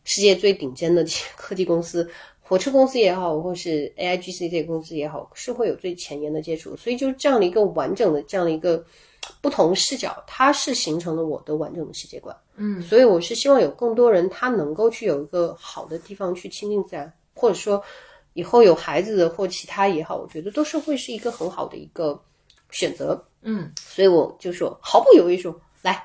[0.03, 1.03] 世界最顶尖的
[1.35, 2.07] 科技公司、
[2.41, 6.77] 火车公司也好，或是 AIGC 这些公司也好，是会有最前沿的接触。
[6.77, 8.85] 所以就是这样的一个完整的这样的一个
[9.41, 12.35] 不同视角，它是形成了我的完整的世界观。
[12.55, 17.83] 嗯所以我是希望有更多人他能够去有一个好的地方去亲近自然，或者说
[18.33, 22.19] 以后有孩子的或其他也好，我觉得都是会是一个很好的一个
[22.71, 23.23] 选择。
[23.41, 26.03] 嗯所以我就说毫不犹豫说来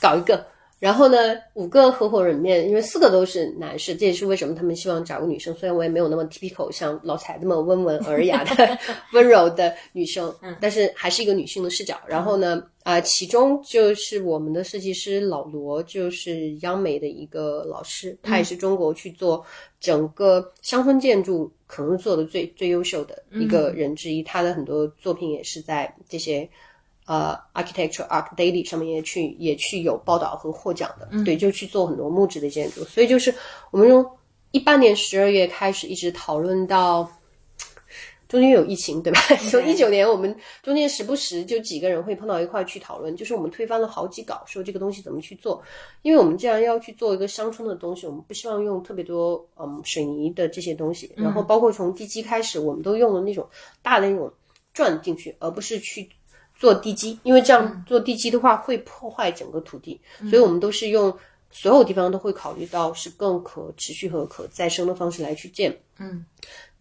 [0.00, 0.46] 搞一个。
[0.80, 5.54] 然后呢，五个合伙人里面，因为四个都是男士，这也是为什么他们希望找个女生。
[5.54, 8.78] 虽然我也没有那么 typical 像老柴那么温文尔雅的
[9.12, 12.00] 温柔的女生，但是还是一个女性的视角。
[12.06, 19.44] 然后呢，啊、其中就是我们的设计师老罗，就是央美的一个老师，他也是中国去做
[19.80, 24.22] 整个乡村建筑可能做的最最优秀的一个人之一。
[24.22, 26.48] 他的很多作品也是在这些。
[27.10, 33.34] 呃，Architecture Arc Daily 上面也去也去有报道和获奖的，对，就去做很多木质的建筑，所以就是
[33.72, 34.08] 我们从
[34.52, 37.10] 一八年十二月开始一直讨论到
[38.28, 39.18] 中间有疫情，对吧？
[39.50, 40.32] 从一九年我们
[40.62, 45.60] 中间时不时就几个人会碰到一块去讨论，就是我们推翻了好几稿，说这个东西怎么去做，
[46.02, 53.44] 因为我们既然要去做一个乡村的东西，我们不希望用特别多嗯水泥的这些东西，然后包括从地基开始，我们都用了那种
[53.82, 54.32] 大的那种
[54.72, 56.08] 钻进去，而不是去。
[56.60, 61.12] 做地基，因为这样做地基的话会破坏整个土地，所以我们都是用
[61.50, 65.74] 所有地方都会考虑到是更可持续和可再生的方式来去建。
[65.98, 66.22] 嗯，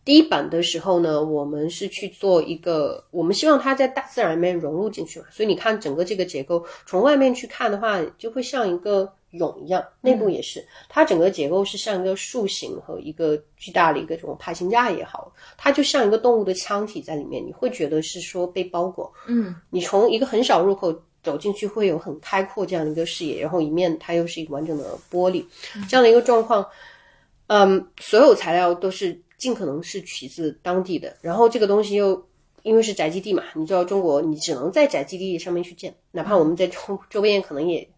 [0.03, 19.11] 第一版的时候呢，我们是去做一个，我们希望它在大自然里面融入进去嘛，所以你看整个这个结构，从外面去看的话，就会像一个蛹一样，内部也是，它整个结构是像一个树形和一个巨大的一个这种爬行架也好，它就像一个动物的腔体在里面，你会觉得是说被包裹。
[19.27, 25.45] 嗯你从一个很小入口走进去，会有很开阔这样的一个视野，然后一面它又是一个完整的玻璃，
[25.87, 26.65] 这样的一个状况。
[27.47, 32.23] 嗯，所有材料都是尽可能是取自当地的，然后这个东西又
[32.61, 37.89] 因为是宅基地嘛，你知道中国你只能在宅基地上面去建，哪怕我们在周周边可能也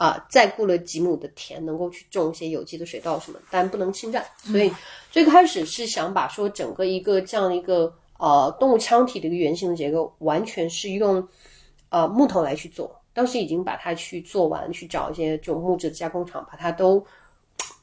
[0.00, 4.24] 啊再雇了几亩的田，能够去种一些有机的水稻什么，但不能侵占。
[4.38, 4.72] 所以
[5.10, 11.28] 最开始是想把说整个一个这样的一个呃动物腔体的一个圆形的结构，完全是用
[11.90, 12.98] 呃木头来去做。
[13.12, 17.04] 当时已经把它去做完，去找一些这种木质的加工厂，把它都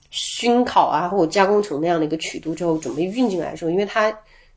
[0.10, 4.12] 熏烤啊，或者加工成那样的一个曲度之后，准备运进来的时候，因为它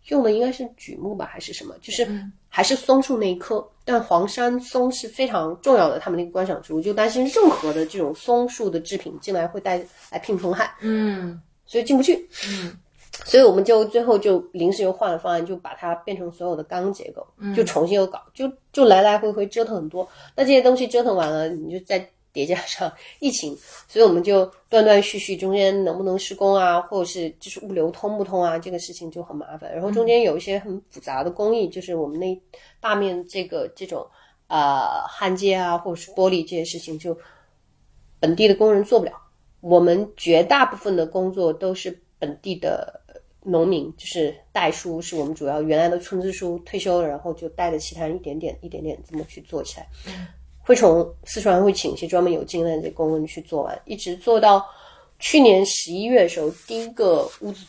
[0.09, 2.09] 用的应该是榉木吧，还是什么，就是
[2.49, 3.67] 还是松树那一棵。
[3.85, 12.29] 但黄山松是非常重要的，他们那个观赏植物，就担心任何的这种松树的制品进来会带来病虫害，嗯所以进不去。
[12.47, 12.77] 嗯
[13.25, 20.09] 所以我们就最后就临时又换了方案，就把它变成所有的钢结构，就重新又搞，就就来来回回折腾很多。
[20.35, 23.57] 那这些东西折腾完了，你就再叠加上疫情，
[23.89, 29.73] 所以我们就断断续续，中间能不能施工啊，或者是就是物流通不通啊，这个事情就很麻烦。
[29.73, 32.41] 然后中间有一些很复杂的工艺，就是我们那
[32.81, 34.07] 大面这个这种
[34.47, 37.17] 呃焊接啊，或者是玻璃这些事情，就
[38.21, 39.13] 本地的工人做不了。
[39.61, 43.01] 我们绝大部分的工作都是本地的
[43.43, 49.87] 农民，就是代叔是我们主要原来的村支书退休了，然后就带着其他人一点点一点点这么去做起来。
[50.71, 54.65] 会从四川会请一些专门有经验的这工人去做完，一直做到
[55.19, 57.67] 去年十一月的时候，第一个屋子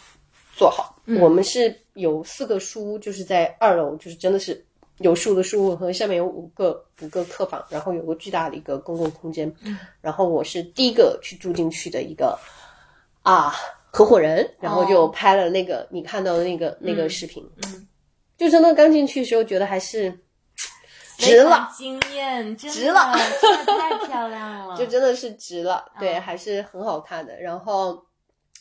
[0.56, 0.96] 做好。
[1.20, 4.64] 我们是有四个书屋，就是在二楼，就是真的是
[5.00, 9.52] 有树的书屋和下面有五个五个客房，然后有个巨大的一个公共空间。
[10.00, 12.38] 然后我是第一个去住进去的一个
[13.24, 13.52] 啊
[13.92, 17.44] 合伙人，然后就拍了那个、你看到的那个那个视频。
[17.66, 17.88] 嗯，
[18.38, 20.16] 就真的刚进去的时候，觉得还是
[21.30, 21.70] 值了。
[21.76, 27.40] 惊艳，值了真的太漂亮了， 就真的是值了，对，嗯还是很好看的。
[27.40, 28.04] 然后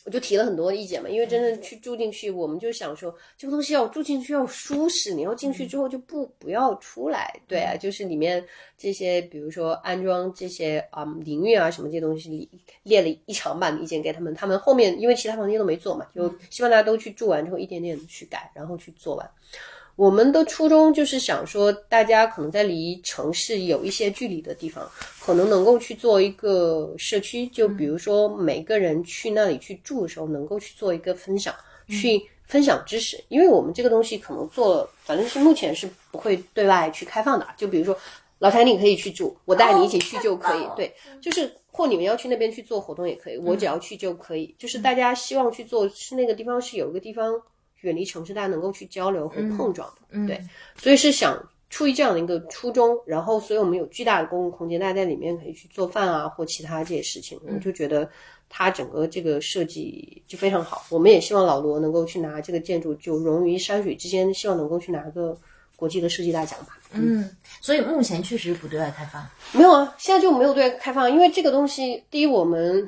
[0.03, 7.31] 我就提了很多意见嘛，因为真正去住进去，我们就想说这个东西要住进去要舒适，你要进去之后就不不要出来。
[7.47, 8.43] 对啊，就是里面
[8.77, 12.49] 这些，比如说安装这些啊淋浴啊什么这些东西，
[12.81, 14.33] 列了一长版的意见给他们。
[14.33, 19.29] 他们后面因为其他房间都没做嘛，就希望大家都去住完之后一点点去改，然后去做完。
[19.95, 24.89] 我们的初衷就是想说，大家可能在离城市有一些距离的地方，
[25.19, 31.53] 可能能够去做一个社区，就比如说每个人去那里去住的时候，能够去做一个分享，
[31.87, 33.21] 去分享知识。
[33.27, 37.45] 因为我们这个东西可能做，反正是目前是不会对外去开放的。
[37.55, 37.95] 就比如说
[38.39, 40.65] 老谭，你可以去住，我带你一起去就可以。
[40.75, 40.91] 对，
[41.21, 44.55] 就是或你们要去那边去做活动也可以，我只要去就可以。
[44.57, 47.39] 就是大家希望去做，是那个地方是有一个地方。
[47.81, 50.41] 远离城市，大家能够去交流和碰撞的，对，
[50.75, 51.37] 所以是想
[51.69, 58.09] 出于这样的一个初衷，然后，所以我们有巨大的公共空间，大家在里面可以去做饭啊，或其他这些事情，我就觉得
[58.49, 60.85] 它整个这个设计就非常好。
[60.89, 65.37] 我们也希望老罗能够去拿这个建筑，就融于山水之间，希望能够去拿个
[65.75, 66.77] 国际的设计大奖吧。
[66.93, 67.29] 嗯，
[67.61, 72.87] 所以目前确实不对外开放，没有啊，现在就没有对外开放，因为这个东西，第一我们。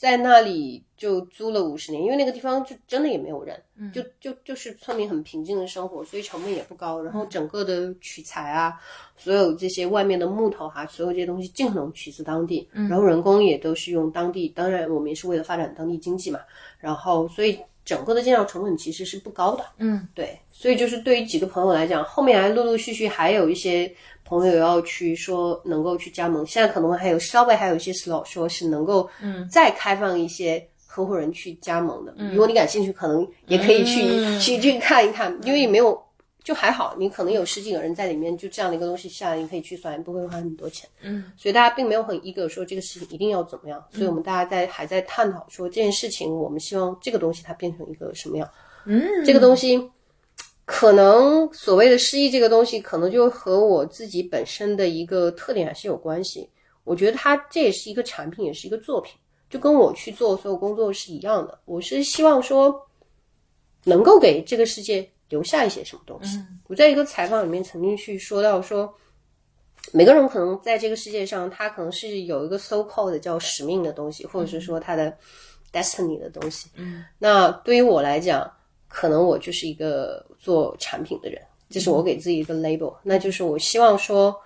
[0.00, 3.62] 在那里就租了五十年，因为那个地方就真的也没有人，
[3.92, 7.02] 就就就是村民很平静的生活，所以成本也不高。
[7.02, 8.80] 然后整个的取材啊，
[9.18, 12.66] 所有这些外面的木头哈，所有这些东西尽可能取自当地。
[12.72, 16.40] 然后人工也都是用当地，当然我们也是为了发展当地经济嘛。
[16.78, 19.62] 然后所以整个的建造成本其实是不高的。
[19.76, 23.94] 嗯，对，所以就是对于几个朋友来讲，后面还陆陆续续还有一些。
[24.30, 32.14] 朋友要去说能够去加盟，现在可能还有稍微还有一些 slot 说是能够嗯再开放一些合伙人去加盟的。
[32.30, 36.00] 如果你感兴趣，可能也可以去去去看一看，因为也没有
[36.44, 40.88] 就还好，你可能有十几个人在里面，就这样的一个东西下来，你可以去算，不会花很多钱。
[41.02, 48.48] 嗯，所以大家并没有很一个说这个事情一定要怎么样，所以我们大家在还在探讨说这件事情，我们希望这个东西它变成一个什么样？
[48.86, 49.90] 嗯，这个东西。
[50.72, 56.48] 可能所谓的失意这个东西，可能就和我自己本身的一个特点还是有关系。
[56.84, 59.18] 我觉得它这也是一个产品，也是一个作品，
[59.50, 61.58] 就跟我去做所有工作是一样的。
[61.64, 62.80] 我是希望说，
[63.82, 66.38] 能够给这个世界留下一些什么东西。
[66.68, 68.94] 我在一个采访里面曾经去说到说，
[69.92, 75.12] 每个人可能在这个世界上，他可能是有一个 so called 叫使命的东西，或者是说他的
[75.72, 76.70] destiny 的东西。
[76.76, 78.48] 嗯，那对于我来讲。
[78.90, 81.40] 可能我就是一个做产品的人，
[81.70, 84.36] 这是我给自己一个 label，那就是我希望说，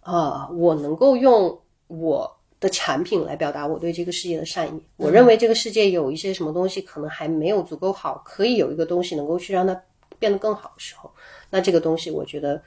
[0.00, 1.56] 啊，我能够用
[1.88, 4.82] 我的产品来表达我对这个世界的善意。
[4.96, 9.78] 我认为这个世界有一些什么东西可能还没有足够好，可以有一个东西能够去让它
[10.18, 11.12] 变得更好的时候，
[11.50, 12.62] 那这个东西我觉得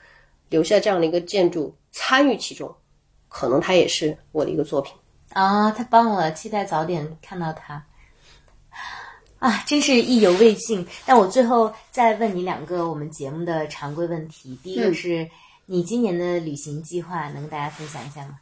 [0.48, 2.72] 留下这样的一个建筑参与其中，
[3.28, 4.94] 可能它也是我的一个作品
[5.30, 5.72] 啊！
[5.72, 7.84] 太棒了，期待早点看到它。
[9.46, 10.84] 啊，真是意犹未尽。
[11.04, 14.58] 但我最后再问你两个我们节目的常规问题。
[14.60, 15.24] 第一个是
[15.66, 18.40] 你今年的旅行计划，能跟大家分享一下吗？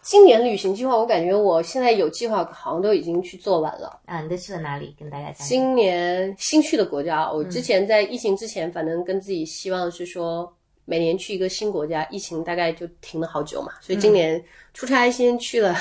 [0.00, 3.98] 今年旅行计划，我感觉我现在有计划，好像都已经去做完了。
[4.06, 4.94] 啊，你都去了哪里？
[4.96, 5.44] 跟大家讲。
[5.44, 10.48] 今年新去的国家，我之前在疫情之前，反正跟自己希望是说
[10.84, 12.06] 每年去一个新国家。
[12.12, 14.40] 疫情大概就停了好久嘛，所以今年
[14.72, 15.74] 出差先去了。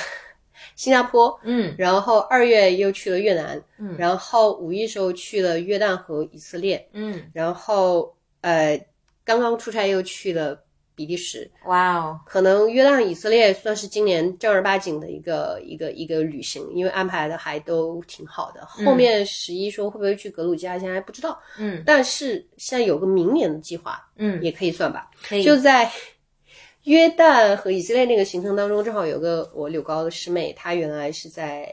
[0.76, 8.80] 新加坡，嗯，然后二月又去了越南，嗯，然后五一时候去了约旦和以色列，嗯，然后呃，
[9.24, 10.64] 刚刚出差又去了
[10.96, 18.66] 比利时，哇哦，可能约旦、以色列算是今年正儿八经的一个一个一个旅行，因为安排的还都挺好的。
[18.66, 25.44] 后面十一说会不会去格鲁吉亚，现在还不知道，嗯，但是现在有个明年的计划，嗯，也可以算吧，可以。
[25.44, 25.92] 就在。
[26.88, 31.70] 约旦和以色列那个行程当中，正好有个我柳高的师妹，她原来是在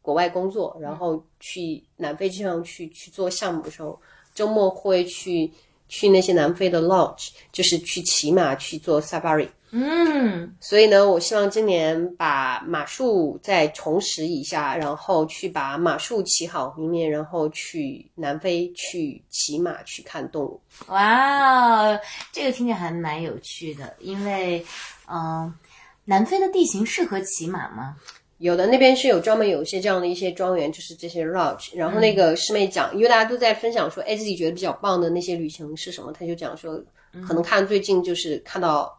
[0.00, 4.00] 国外工作，然后去南非经常去去做项目的时候，
[4.32, 5.50] 周末会去
[5.88, 9.48] 去那些南非的 lodge，就是去骑马去做 safari。
[9.74, 20.60] 嗯，所以呢，我希望今年把马术再重拾一下，然后去把马术骑好，明年然后去南非去骑马去看动物。
[20.88, 21.98] 哇，
[22.30, 24.62] 这个听着还蛮有趣的，因为，
[25.10, 25.50] 嗯，
[26.04, 27.96] 南非的地形适合骑马吗？
[28.36, 31.74] 有的，那边是有专门有一些这样的一些庄园，就是这些 lodge。
[31.74, 36.78] 然后那个师妹讲，因为大家都在分享说，哎，自己觉得比较棒的那些旅行是什么，他就讲说，
[37.26, 38.94] 可能看最近就是看到。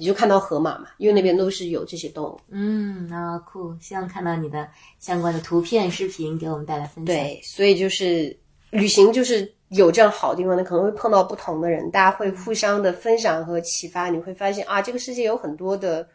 [0.00, 2.40] 你就看到河马嘛，因为那边都是有这些动物。
[2.48, 4.68] 嗯，那酷，希望看到你的
[4.98, 7.04] 相关的图片、视频，给我们带来分享。
[7.04, 8.36] 对，所以就是
[8.70, 16.08] 旅行，就是有这样好的地方，你可能会碰到不同的人，大家会互相的分享和启发，你会发现啊，这个世界有很多的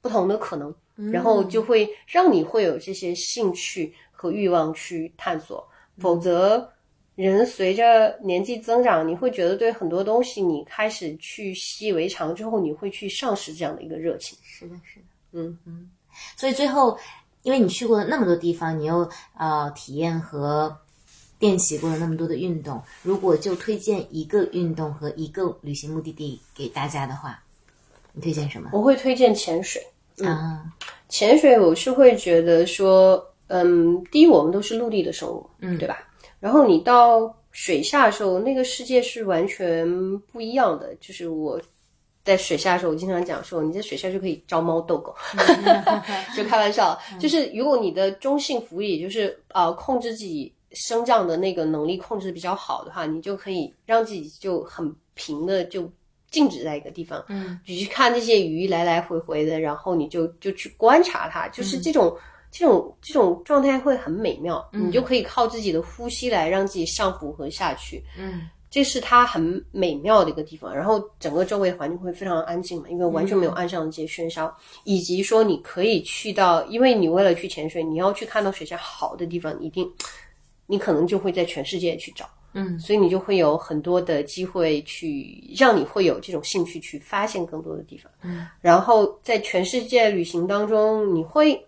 [0.00, 0.72] 不同的可能，
[1.10, 3.92] 然后就会让你会有这些兴趣。
[4.14, 5.68] 和欲望去探索，
[5.98, 6.71] 否则
[7.14, 14.38] 人随着年纪增长，你会觉得对很多东西你开始去习以为常之后，你会去丧失这样的一个热情。
[14.42, 15.90] 是的，是的，嗯嗯。
[16.36, 16.98] 所以最后，
[17.42, 20.74] 因为你去过了那么多地方，你又呃体验和
[21.38, 27.42] 练习过了那么多的运动，如果就推荐一个运动和一个旅行目的地给大家的话，
[28.12, 28.70] 你推荐什么？
[28.72, 29.82] 我会推荐潜水。
[30.24, 30.64] 啊，
[31.08, 36.08] 潜水我是会觉得说，嗯，第一我们都是陆地的生物，嗯对吧？
[36.42, 39.86] 然后你到水下的时候，那个世界是完全
[40.32, 40.92] 不一样的。
[41.00, 41.60] 就是我
[42.24, 45.14] 在水下的时候，我经常讲说，你在水下就可以招猫逗狗，
[46.36, 46.98] 就开玩笑。
[47.20, 55.88] 就是如果你的中性服务，也就是呃控制自己升降的那个能力控制的比较好的话，你就可以让自己就很平的就
[56.32, 62.12] 静止在一个地方，嗯，你去看这些鱼来来回回的，然后你就就去观察它，就是这种、
[62.52, 70.72] 这种这种状态会很美妙，你就可以靠自己的呼吸来让自己上浮和下去，嗯，这是它很美妙的一个地方。
[70.72, 74.54] 然后整个周围环境会非常安静嘛，因为完全没有岸上的这些喧嚣，
[74.84, 79.90] 以及说你可以去到，因为你为了去潜水，你要去看到水下好的地方，你一定
[80.66, 82.28] 你可能就会在全世界去找。
[82.54, 88.12] 嗯，所以你就会有很多的机会去让你会有这种兴趣去发现更多的地方。
[88.22, 91.58] 嗯，然后在全世界旅行当中，你会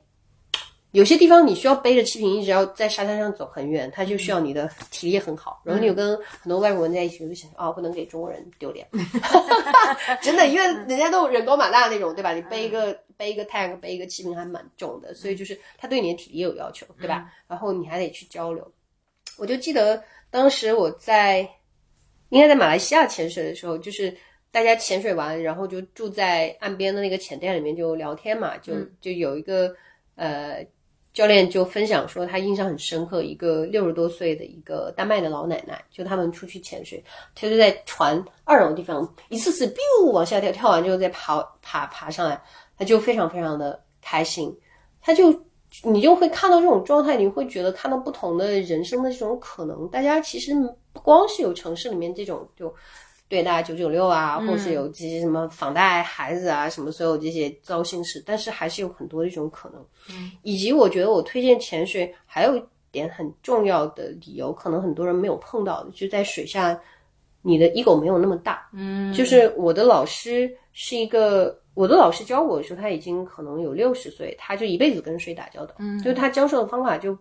[0.94, 5.60] 有些地方你需要背着气瓶一直要在沙滩上走很远，它就需要你的 体力很好。
[5.64, 8.86] 然后你有跟很多外国人在一起，我就想啊、不能给中国人丢脸，
[10.22, 12.32] 真的，因为人家都人高马大那种，对吧？
[12.32, 17.28] 你背一个背一个 tank，背一个气瓶还蛮重的，所以就是他对你的体力有要求，对吧？
[17.48, 18.64] 然后你还得去交流。
[19.36, 20.00] 我就记得
[20.30, 21.40] 当时我在
[22.28, 24.16] 应该在马来西亚潜水的时候，就是
[24.52, 29.74] 大家潜水完，然后就住在岸边的那个浅店里面就聊天嘛，就就有一个
[30.14, 30.64] 呃
[31.14, 37.02] 教练就分享说他印象很深刻，一个六十多岁的一个丹麦的老奶奶，就他们出去潜水，
[37.34, 42.38] 她就在船二楼地方一次次 biu 往下跳，跳完之后再爬爬爬上来，
[42.76, 44.54] 她就非常非常的开心，
[45.00, 45.34] 她就。
[45.82, 49.88] 你就会看到这种状态，你会觉得看到不同的人生的这种可能。
[49.88, 50.54] 大家其实
[50.92, 52.72] 不光是有城市里面这种就
[53.34, 59.84] 对大家九九六啊，或是有这些什么房贷、孩子啊，什么所有这些糟心事，但是还是有很多的这种可能。
[60.10, 62.62] 嗯，以及我觉得我推荐潜水还有一
[62.92, 66.80] 点很重要的理由，可能很多人没有碰到的，就在水下，
[67.42, 68.68] 你的 ego 没有那么大。
[68.72, 71.58] 嗯，就是我的老师是一个。
[71.74, 77.18] 我的老师教我的时候，他已经可能有六十岁，他就一辈子跟水打交道，嗯，就是他教授的方法就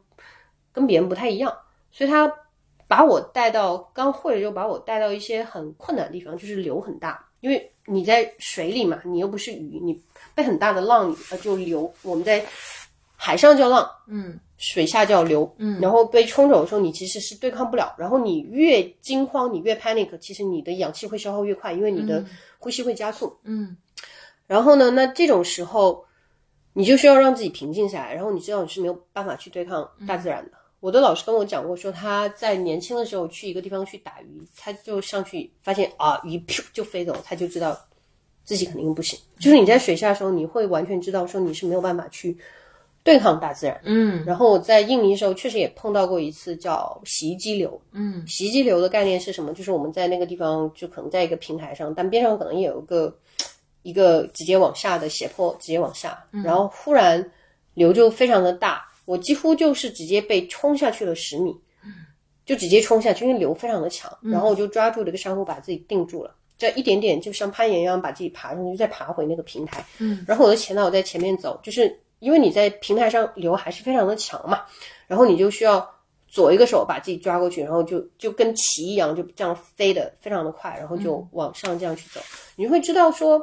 [0.71, 1.51] 跟别人不太一样，
[1.91, 2.31] 所以他
[2.87, 9.99] 把我带到刚会了之后，把我带到一些很困难的地方，就是流很大，因为你在水里嘛，你又不是鱼，你
[10.35, 12.43] 被很大的浪呃就流，我们在
[13.15, 22.23] 海上叫浪，嗯，水下叫流，嗯，然后被冲走的时候，你其实是对抗不了，然后你越惊慌，你越 panic，其实你的氧气会消耗越快，因为你的
[22.59, 23.75] 呼吸会加速，嗯。
[24.45, 24.91] 然后呢？
[24.91, 26.05] 那这种时候，
[26.73, 28.13] 你就需要让自己平静下来。
[28.13, 30.51] 然后你知道你是没有办法去对抗大自然的。
[30.83, 37.79] 我的老师跟我讲过，说他在年轻的时候去一个地方去打鱼，他就上去发现啊，鱼噗就飞走，他就知道
[38.43, 39.17] 自己肯定不行。
[39.39, 42.37] 就是你在水下的时候，你会完全知道说你是没有办法去
[43.01, 43.79] 对抗大自然。
[43.85, 47.81] 嗯然后我在印尼的时候，确实也碰到过一次叫洗衣机流。
[47.93, 49.53] 嗯洗衣机流的概念是什么？
[49.53, 53.17] 就是我们在那个地方就可能在一个平台上，但边上可能也有一个。
[53.83, 57.31] 一个直接往下的斜坡，直接往下，然后忽然
[57.73, 61.53] 流就非常的大，我几乎就是直接被冲下去了十米，
[62.45, 74.61] 就直接冲下去，因为流非常的强，然后我就抓住这个珊瑚把自己定住了，这一点点就像攀岩一样把自己爬上去，再爬回那个平台，嗯，然后我的前导在前面走，就是因为你在平台上流还是非常的强嘛，
[75.07, 75.85] 然后你就需要
[76.27, 82.21] 左一个手把自己抓过去，然后就就跟旗一样就这样飞的非常的快，然后就往上这样去走，
[82.55, 83.41] 你会知道说。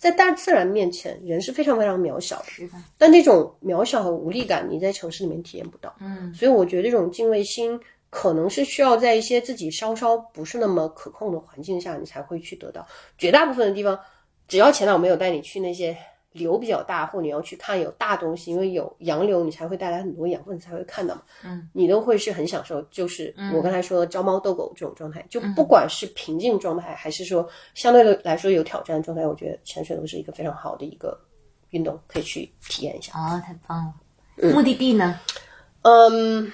[0.00, 2.44] 在大自然面前，人是非常非常渺小的。
[2.46, 5.94] 是的，但那种渺小和无力感，你在城市里面体验不到。
[6.00, 7.78] 嗯所以我觉得这种敬畏心，
[8.08, 12.86] 可能是需要在一些自己稍稍不是那么可控的环境下，你才会去得到。
[13.18, 14.00] 绝大部分的地方，
[14.48, 15.94] 只要前导没有带你去那些
[16.32, 21.22] 流比较大，或你要去看有大东西，因为有洋流，你才会带来很多养分，才会看到嘛。
[21.44, 31.18] 嗯，你都会是很享受，就是我刚才说的招猫逗狗这种状态，就不管是平静状态，还是说相对的来说有挑战的状态，我觉得潜水都是一个非常好的一个
[31.70, 33.12] 运动，可以去体验一下。
[33.18, 33.94] 哦，太棒了。
[34.54, 35.20] 目的地呢？
[35.82, 36.50] 嗯，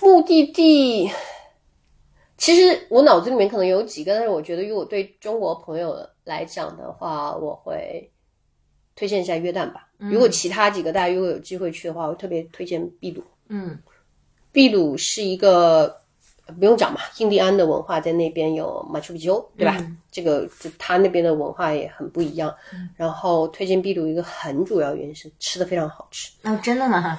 [0.00, 1.10] 目的地，
[2.36, 8.08] 其实我脑子里面可能有几个，但是我觉得，如果对中国朋友来讲的话，我会
[8.94, 9.88] 推荐一下约旦吧。
[9.98, 13.22] 如果其他几个大家如果有机会去的话，我特别推荐秘鲁。
[13.48, 13.78] 嗯
[14.52, 16.00] 秘鲁是一个
[16.46, 19.76] 呃不用讲嘛，印第安的文化在那边有马丘比丘，对吧？
[20.10, 22.54] 这个就他那边的文化也很不一样。
[22.96, 26.30] 然后推荐秘鲁一个很主要原因是吃的非常好吃。
[26.42, 27.18] 哦，真的吗？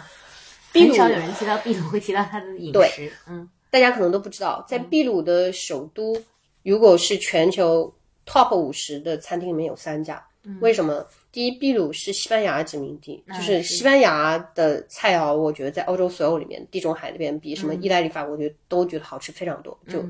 [0.73, 3.11] 秘鲁很少有人提到秘鲁会提到它的饮对食。
[3.27, 6.15] 嗯大家可能都不知道，在秘鲁的首都，
[6.61, 7.91] 如果是全球
[8.27, 10.23] top 五十的餐厅里面有三家。
[10.59, 11.03] 为什么？
[11.33, 20.05] 第一，秘鲁是西班牙殖民地，就是西班牙的菜肴，我觉得在欧洲所有里面，地中海那边比什么意大利、法国，我觉得都觉得好吃非常多，就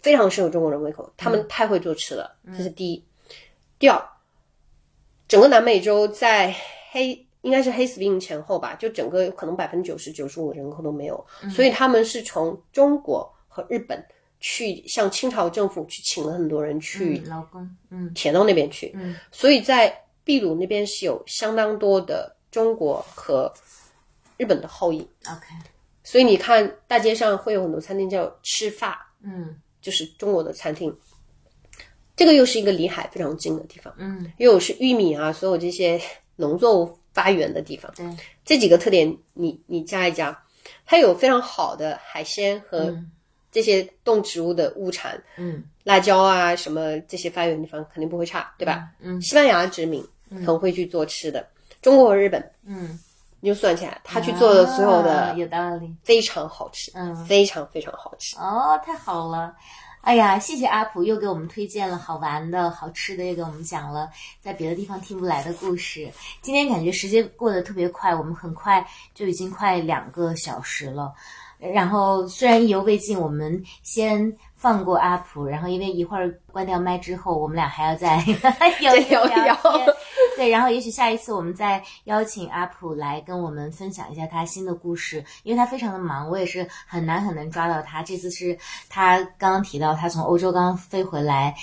[0.00, 1.12] 非常适合中国人胃口。
[1.16, 3.04] 他们太会做吃了，这是第一。
[3.80, 4.00] 第二，
[5.26, 6.54] 整个南美洲在
[6.92, 14.00] 黑应该是黑死病前后吧，就整个可能百分之九十九十五人口都没有，所以他们是从中国和日本
[14.38, 17.76] 去向清朝政府去请了很多人去嗯，劳工。
[17.90, 19.92] 嗯填到那边去，嗯所以在
[20.26, 23.50] 秘鲁那边是有相当多的中国和
[24.36, 25.46] 日本的后裔，，OK。
[26.04, 30.94] 所以你看大街上会有很多餐厅叫吃法，嗯就是中国的餐厅。
[32.16, 36.00] 这个又是一个离海非常近的地方，嗯，又是玉米啊，所有这些
[36.36, 37.92] 农作物发源的地方。
[37.94, 38.04] 对，
[38.44, 40.44] 这几个特点你你加一加，
[40.84, 42.96] 它有非常好的海鲜和
[43.52, 48.88] 这些动植物的物产，嗯辣椒啊什么这些发源地方肯定不会差，对吧？
[49.00, 50.02] 嗯西班牙殖民
[50.44, 51.46] 很会去做吃的，
[51.82, 52.98] 中国和日本嗯，
[53.40, 55.94] 你就算起来，他去做的所有啊的有道理。
[56.02, 58.36] 非常好吃，嗯非常非常好吃。
[58.38, 59.54] 哦，太好了！
[60.00, 64.08] 哎呀，谢谢阿普又给我们推荐了好玩的、好吃的，又给我们讲了
[64.40, 66.08] 在别的地方听不来的故事。
[66.42, 71.12] 今天感觉时间过得特别快，我们很快就已经快两个小时了。
[71.58, 74.32] 然后虽然意犹未尽，我们先
[74.66, 78.16] 放过阿普，然后因为一会儿关掉麦之后，我们俩还要再
[78.82, 79.86] 聊一聊聊天。
[80.36, 88.02] 对，然后也许下一次我们再邀请阿普来跟我们分享一下他新的故事，因为他非常的忙，我也是很难很难抓到他。
[88.02, 91.54] 这次是他刚刚提到他从欧洲刚刚飞回来，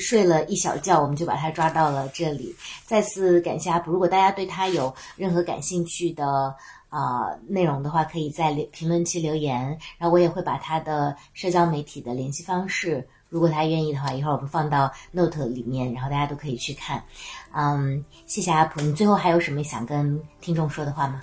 [0.00, 2.52] 睡了一小觉，我们就把他抓到了这里。
[2.84, 6.56] 再次感谢阿普，如果大家对他有任何感兴趣的。
[6.88, 9.66] 啊、内容的话，可以在留评论区留言，
[9.98, 17.02] 然后我也会把他的社交媒体的联系方式，如果他愿意的话，一会儿我们放到 Note 里面，然后大家都可以去看。
[17.52, 21.20] 嗯，谢谢阿普，你最后还有什么想跟听众说的话吗？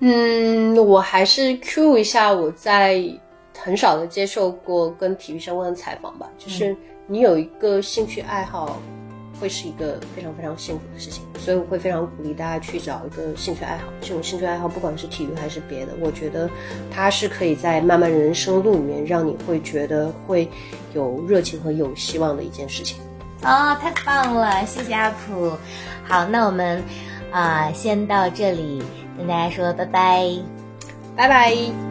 [0.00, 3.02] 嗯，我还是 Q 一下，我在
[3.58, 6.28] 很少的接受过跟体育相关的采访吧。
[6.36, 6.76] 就是
[7.06, 8.78] 你有一个兴趣爱好，
[9.40, 11.22] 会是一个非常非常幸福的事情。
[11.38, 13.84] 所以我会非常鼓励大家去找一个兴趣爱好。
[14.00, 16.50] 这种兴趣爱好，不管是体育还是别的，我觉得
[16.90, 20.48] 它是可以在漫漫人生路里面，让你会觉得会
[20.94, 22.98] 有热情和有希望的一件事情。
[23.42, 25.52] 哦，太棒了，谢谢阿普。
[26.04, 26.82] 好，那我们
[27.30, 28.82] 啊、先到这里
[29.16, 30.26] 跟大家说拜拜。
[31.14, 31.85] 拜拜。